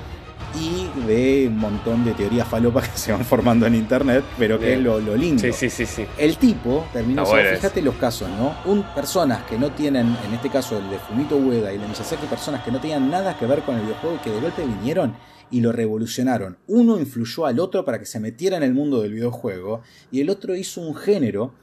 [0.55, 4.73] y de un montón de teorías falopas que se van formando en internet, pero que
[4.73, 5.41] es lo, lindo.
[5.41, 6.05] Sí, sí, sí, sí.
[6.17, 8.55] El tipo terminó, bueno fíjate los casos, ¿no?
[8.65, 11.87] Un, personas que no tienen, en este caso el de Fumito Ueda y el de
[11.87, 14.65] Miyazaki, personas que no tenían nada que ver con el videojuego y que de golpe
[14.65, 15.13] vinieron
[15.51, 16.57] y lo revolucionaron.
[16.67, 19.81] Uno influyó al otro para que se metiera en el mundo del videojuego
[20.11, 21.53] y el otro hizo un género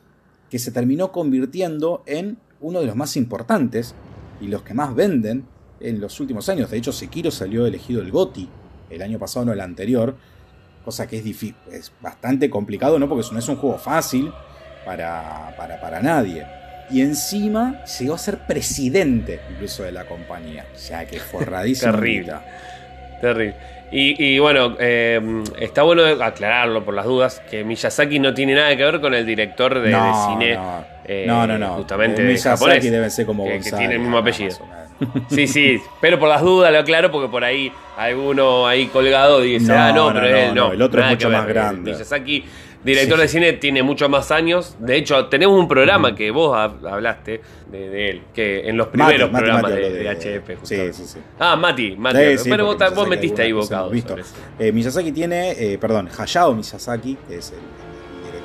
[0.51, 3.95] que se terminó convirtiendo en uno de los más importantes
[4.41, 5.45] y los que más venden
[5.81, 6.71] en los últimos años.
[6.71, 8.49] De hecho, Sekiro salió elegido el GOTI
[8.91, 10.17] el año pasado, no el anterior.
[10.85, 13.09] Cosa que es, difícil, es bastante complicado, ¿no?
[13.09, 14.31] Porque no es un juego fácil
[14.85, 16.47] para, para, para nadie.
[16.91, 20.65] Y encima llegó a ser presidente incluso de la compañía.
[20.73, 21.93] O sea que forradísimo.
[21.97, 22.35] Terrible.
[23.21, 23.57] Terrible.
[23.93, 25.21] Y, y bueno, eh,
[25.61, 29.25] está bueno aclararlo por las dudas, que Miyazaki no tiene nada que ver con el
[29.25, 30.55] director de, No, de cine.
[30.57, 30.85] no.
[31.05, 31.69] eh, no, no, no.
[31.75, 34.57] Justamente Eh, de Miyazaki japonés, debe ser como que, que González, tiene el mismo apellido.
[35.29, 39.67] Sí, sí, pero por las dudas lo aclaro porque por ahí alguno ahí colgado dice,
[39.71, 40.73] No, ah, no, pero él no.
[40.73, 41.93] el otro es mucho más grande.
[41.93, 42.45] Miyazaki,
[42.85, 43.23] director Sí.
[43.23, 44.77] de cine, tiene muchos más años.
[44.79, 47.41] De hecho, tenemos un programa que vos hab- hablaste
[47.71, 50.53] de, de él, que en los primeros Mati, programas Mati de, de de- HP.
[50.55, 50.93] Sí, justamente.
[50.95, 51.19] sí, sí.
[51.39, 52.19] Ah, Mati, Mati.
[52.19, 53.85] Sí, sí, pero vos, metiste ahí alguna vez bocado.
[53.87, 54.17] hemos visto.
[54.59, 57.59] Eh, Miyazaki tiene, eh, perdón, Hayao Miyazaki, que es el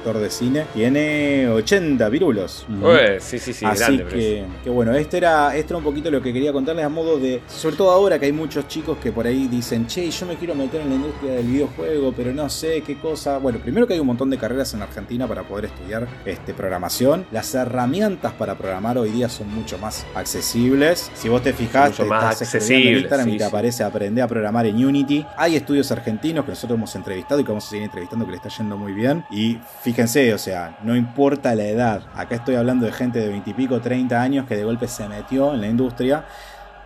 [0.02, 2.66] director de cine, tiene 80 virulos.
[2.82, 4.06] Ué, sí, sí, sí, Así grande.
[4.06, 7.20] que, que bueno, este era, este era un poquito lo que quería contarles a modo
[7.20, 10.36] de, sobre todo ahora que hay muchos chicos que por ahí dicen, che, yo me
[10.36, 13.38] quiero meter en la industria del videojuego, pero no sé qué cosa.
[13.38, 17.26] Bueno, primero que hay un montón de carreras en Argentina para poder estudiar este, programación.
[17.32, 21.12] Las herramientas para programar hoy día son mucho más accesibles.
[21.14, 23.50] Si vos te fijás, te más estás scrolleando en Instagram y sí, te sí.
[23.50, 25.26] aparece aprender a programar en Unity.
[25.38, 28.38] Hay estudios argentinos que nosotros hemos entrevistado y que vamos a seguir entrevistando que le
[28.38, 29.24] está yendo muy bien.
[29.30, 29.58] Y
[29.92, 32.04] fíjense, o sea, no importa la edad.
[32.16, 35.06] Acá estoy hablando de gente de 20 y pico, 30 años que de golpe se
[35.10, 36.24] metió en la industria.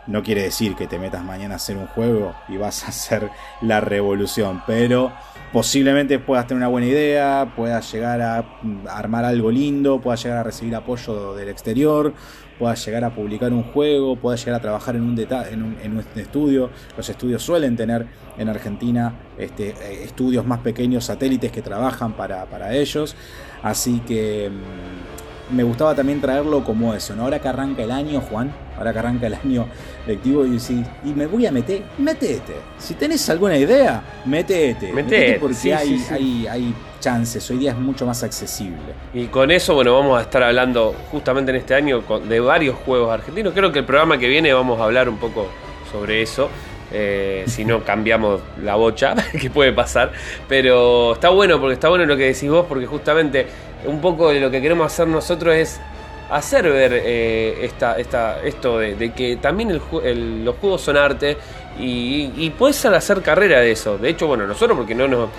[0.08, 3.30] No quiere decir que te metas mañana a hacer un juego y vas a hacer
[3.62, 5.14] la revolución, pero
[5.54, 8.44] posiblemente puedas tener una buena idea, puedas llegar a
[8.90, 12.12] armar algo lindo, puedas llegar a recibir apoyo del exterior,
[12.58, 15.92] puedas llegar a publicar un juego, puedas llegar a trabajar en un, en un, en
[15.94, 16.70] un estudio.
[16.96, 18.06] Los estudios suelen tener
[18.38, 23.16] en Argentina este, eh, estudios más pequeños, satélites que trabajan para, para ellos.
[23.64, 27.14] Así que mm, me gustaba también traerlo como eso.
[27.20, 29.68] Ahora que arranca el año, Juan, ahora que arranca el año
[30.06, 32.54] lectivo y decís, y me voy a meter, metete.
[32.78, 34.92] Si tenés alguna idea, metete.
[34.94, 36.06] Metete, porque sí, hay, sí.
[36.10, 38.96] Hay, hay chances, hoy día es mucho más accesible.
[39.14, 43.12] Y con eso, bueno, vamos a estar hablando justamente en este año de varios juegos
[43.14, 43.54] argentinos.
[43.54, 45.56] Creo que el programa que viene vamos a hablar un poco
[45.92, 46.50] sobre eso.
[46.92, 50.12] eh, si no cambiamos la bocha, que puede pasar.
[50.48, 53.48] Pero está bueno, porque está bueno lo que decís vos, porque justamente
[53.86, 55.82] un poco de lo que queremos hacer nosotros es
[56.30, 61.38] hacer ver eh, esta, esta, esto de, que también el el- los juegos son arte
[61.80, 63.98] y, y puedes hacer carrera de eso.
[63.98, 65.30] De hecho, bueno, nosotros porque no nos,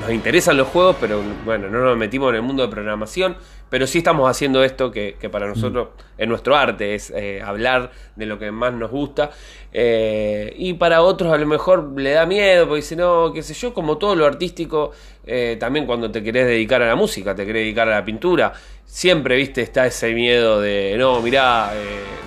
[0.00, 3.36] nos interesan los juegos, pero bueno, no nos metimos en el mundo de programación,
[3.72, 5.88] pero sí estamos haciendo esto que, que para nosotros
[6.18, 9.30] es nuestro arte, es eh, hablar de lo que más nos gusta.
[9.72, 13.54] Eh, y para otros a lo mejor le da miedo, porque dice, no, qué sé
[13.54, 14.90] yo, como todo lo artístico,
[15.24, 18.52] eh, también cuando te querés dedicar a la música, te querés dedicar a la pintura,
[18.84, 21.72] siempre, viste, está ese miedo de, no, mirá,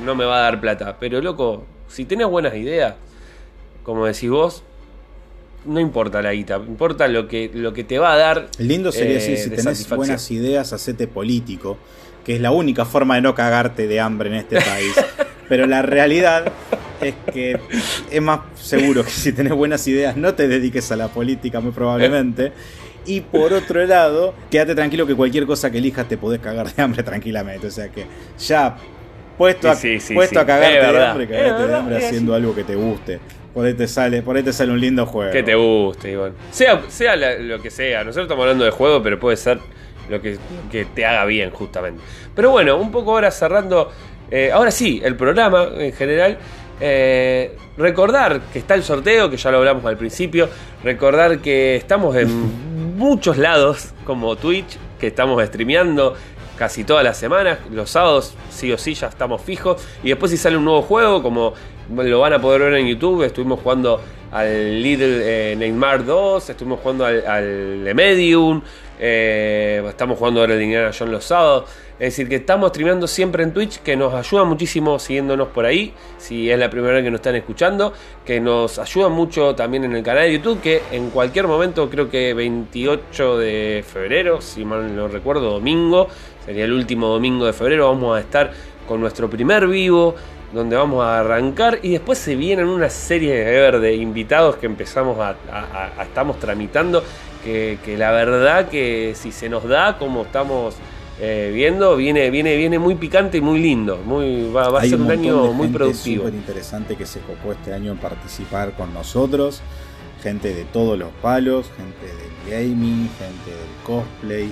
[0.04, 0.98] no me va a dar plata.
[1.00, 2.96] Pero loco, si tenés buenas ideas,
[3.84, 4.64] como decís vos,
[5.66, 8.48] no importa la guita, importa lo que, lo que te va a dar.
[8.58, 11.78] Lindo sería eh, decir, si de tenés buenas ideas, hacete político,
[12.24, 14.94] que es la única forma de no cagarte de hambre en este país.
[15.50, 16.52] Pero la realidad
[17.02, 17.60] es que
[18.10, 21.72] es más seguro que si tenés buenas ideas no te dediques a la política muy
[21.72, 22.52] probablemente.
[23.08, 26.82] Y por otro lado, quédate tranquilo que cualquier cosa que elijas te podés cagar de
[26.82, 27.68] hambre tranquilamente.
[27.68, 28.08] O sea que
[28.40, 28.78] ya
[29.38, 30.42] puesto a, Sí, sí, sí, puesto sí.
[30.42, 33.20] a cagarte de hambre, cagarte de hambre haciendo algo que te guste.
[33.56, 35.32] Por ahí te sale, por ahí te sale un lindo juego.
[35.32, 36.34] Que te guste, Iván.
[36.52, 38.04] Sea, sea la- lo que sea.
[38.04, 39.58] Nosotros estamos hablando de juego, pero puede ser
[40.10, 40.38] lo que,
[40.72, 42.04] que te haga bien, justamente.
[42.36, 43.92] Pero bueno, un poco ahora cerrando.
[44.30, 46.38] eh, ahora sí, el programa en general.
[46.82, 50.50] eh, recordar que está el sorteo, que ya lo hablamos al principio.
[50.84, 52.28] Recordar que estamos en
[52.98, 56.16] muchos lados, como Twitch, que estamos streameando
[56.58, 57.60] casi todas las semanas.
[57.72, 59.82] Los sábados, sí o sí, ya estamos fijos.
[60.04, 61.54] Y después, si sale un nuevo juego, como
[61.90, 64.02] lo van a poder ver en YouTube, estuvimos jugando
[64.32, 68.62] al Little eh, Neymar 2, estuvimos jugando al, al Medium,
[69.00, 71.70] eh, estamos jugando ahora el Indiana Jones los sábados.
[71.98, 75.94] Es decir, que estamos streameando siempre en Twitch, que nos ayuda muchísimo siguiéndonos por ahí,
[76.18, 77.94] si es la primera vez que nos están escuchando,
[78.26, 82.10] que nos ayuda mucho también en el canal de YouTube, que en cualquier momento, creo
[82.10, 86.10] que 28 de febrero, si mal no recuerdo, domingo,
[86.46, 88.52] sería el último domingo de febrero, vamos a estar
[88.86, 90.16] con nuestro primer vivo
[90.56, 95.36] donde vamos a arrancar y después se vienen una serie de invitados que empezamos a,
[95.52, 97.04] a- a- estamos tramitando,
[97.44, 100.76] que, que la verdad que si se nos da como estamos
[101.20, 105.00] eh, viendo, viene, viene, viene muy picante y muy lindo, muy, va, va a ser
[105.00, 106.24] un, año de muy gente productivo.
[106.24, 109.62] súper interesante que se copó este año en participar con nosotros.
[110.24, 114.52] Gente de todos los palos, gente del gaming, gente del cosplay,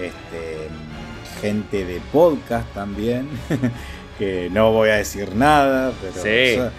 [0.00, 0.68] este,
[1.42, 3.28] gente de podcast también.
[4.20, 6.12] que no voy a decir nada, pero.
[6.12, 6.20] Sí.
[6.20, 6.72] o sea,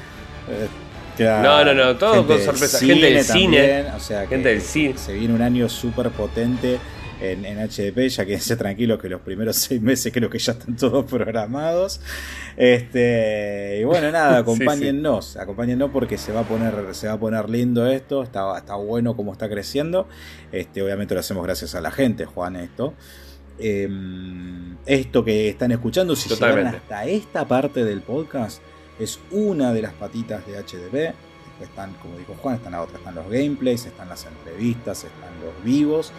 [1.18, 2.78] eh, No, no, no, todo con del sorpresa.
[2.78, 4.98] Gente del cine, o sea, gente que del cine.
[4.98, 6.78] Se viene un año súper potente
[7.20, 10.76] en, en HDP, ya quédense tranquilos que los primeros seis meses creo que ya están
[10.76, 12.00] todos programados.
[12.58, 17.20] Este, y bueno, nada, Sí, acompáñennos, acompáñennos porque se va a poner, se va a
[17.20, 20.08] poner lindo esto, está, está bueno como está creciendo.
[20.52, 22.94] Este, obviamente lo hacemos gracias a la gente, Juan, esto.
[23.62, 23.88] Eh,
[24.86, 28.62] esto que están escuchando, si llegaron hasta esta parte del podcast,
[29.00, 31.14] es una de las patitas de HDB.
[31.14, 35.30] Después están, como dijo Juan, están las otras, están los gameplays, están las entrevistas, están
[35.44, 36.12] los vivos.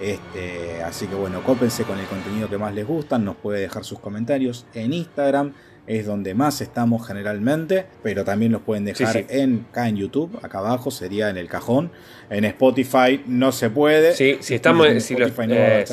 [0.00, 3.84] Este, así que bueno, cópense con el contenido que más les gusta, nos puede dejar
[3.84, 5.54] sus comentarios en Instagram,
[5.88, 9.24] es donde más estamos generalmente, pero también los pueden dejar Sí, sí.
[9.40, 11.90] en acá en YouTube, acá abajo sería en el cajón.
[12.30, 14.12] En Spotify no se puede.
[14.14, 15.84] Sí, si estamos En si no eh.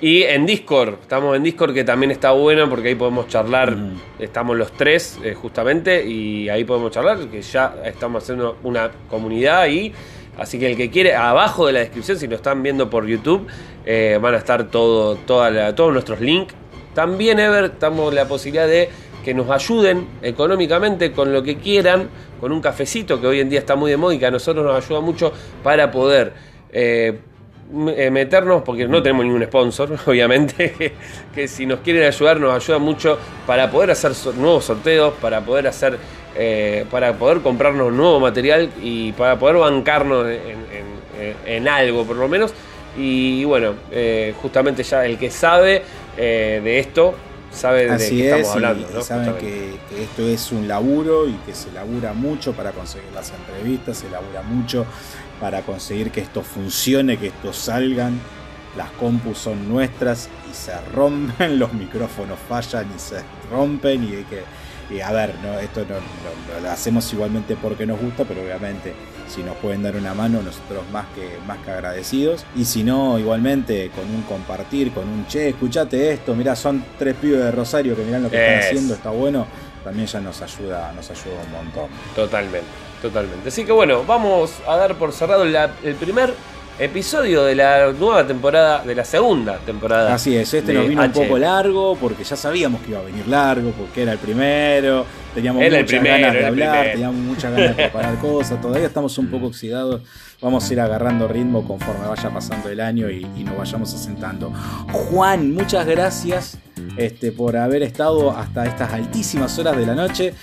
[0.00, 3.76] Y en Discord, estamos en Discord que también está bueno porque ahí podemos charlar,
[4.20, 9.62] estamos los tres eh, justamente y ahí podemos charlar, que ya estamos haciendo una comunidad
[9.62, 9.92] ahí.
[10.38, 13.48] Así que el que quiere, abajo de la descripción, si lo están viendo por YouTube,
[13.84, 16.54] eh, van a estar todo, toda la- todos nuestros links.
[16.94, 18.88] También, Ever, damos la posibilidad de
[19.24, 22.08] que nos ayuden económicamente con lo que quieran,
[22.40, 24.64] con un cafecito que hoy en día está muy de moda y que a nosotros
[24.64, 25.32] nos ayuda mucho
[25.62, 26.32] para poder
[26.72, 27.18] eh,
[27.96, 30.94] eh, meternos, porque no tenemos ningún sponsor, obviamente,
[31.34, 35.68] que, si nos quieren ayudar nos ayuda mucho para poder hacer nuevos sorteos, para poder
[35.68, 35.98] hacer,
[36.36, 40.26] eh, para poder comprarnos nuevo material y para poder bancarnos
[41.46, 42.52] en, algo por lo menos.
[42.96, 43.74] Y bueno,
[44.42, 45.82] justamente ya el que sabe
[46.16, 47.14] de esto,
[47.52, 48.88] sabe de Así qué es, estamos hablando.
[48.90, 49.02] y ¿no?
[49.02, 53.30] saben que, que esto es un laburo y que se labura mucho para conseguir las
[53.32, 54.86] entrevistas, se labura mucho
[55.40, 58.20] para conseguir que esto funcione, que esto salgan.
[58.76, 63.20] Las compus son nuestras y se rompen, los micrófonos fallan y se
[63.50, 64.42] rompen y hay que...
[64.94, 68.94] y a ver, no, esto no, no- lo hacemos igualmente porque nos gusta, pero obviamente
[69.30, 72.44] si nos pueden dar una mano, nosotros más que, más que agradecidos.
[72.56, 77.14] Y si no, igualmente con un compartir, con un che, escuchate esto, mirá, son tres
[77.14, 78.42] pibes de Rosario que miran lo que Es.
[78.42, 79.46] están haciendo, está bueno,
[79.84, 81.86] también ya nos ayuda, nos ayuda un montón.
[82.14, 82.66] Totalmente,
[83.00, 83.48] totalmente.
[83.48, 86.34] Así que bueno, vamos a dar por cerrado la- el primer
[86.80, 90.14] episodio de la nueva temporada, de la segunda temporada.
[90.14, 93.28] Así es, este nos vino un poco largo porque ya sabíamos que iba a venir
[93.28, 95.04] largo, porque era el primero,
[95.34, 99.16] teníamos Era muchas primero, ganas de hablar, teníamos muchas ganas de preparar cosas, todavía estamos
[99.18, 100.00] un poco oxidados,
[100.40, 104.50] vamos a ir agarrando ritmo conforme vaya pasando el año y, y nos vayamos asentando.
[104.90, 106.58] Juan, muchas gracias
[106.96, 110.34] este, por haber estado hasta estas altísimas horas de la noche.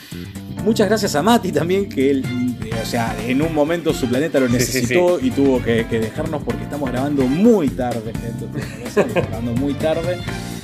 [0.63, 2.25] Muchas gracias a Mati también, que él,
[2.65, 5.85] eh, o sea, en un momento su planeta lo Sí, sí, necesitó y tuvo que,
[5.89, 8.61] que dejarnos porque estamos grabando muy tarde, gente.
[8.85, 10.17] Estamos grabando muy tarde,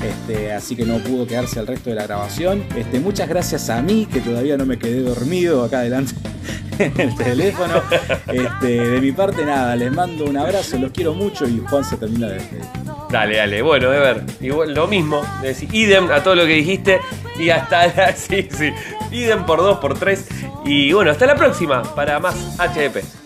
[0.04, 2.64] este, así que no pudo quedarse el resto de la grabación.
[2.76, 6.14] Este, muchas gracias a mí, que todavía no me quedé dormido acá adelante
[6.80, 7.82] en el teléfono.
[8.28, 11.98] Este, de mi parte, nada, les mando un abrazo, los quiero mucho y Juan se
[11.98, 12.66] termina de despedir.
[13.10, 13.62] Dale, dale.
[13.62, 15.22] Bueno, Ever, igual lo mismo.
[15.42, 17.00] Decir, idem a todo lo que dijiste.
[17.38, 18.14] Y hasta la.
[18.16, 18.74] Sí, sí.
[19.12, 20.28] Idem por dos, por tres.
[20.66, 23.23] Y bueno, hasta la próxima para más HDP.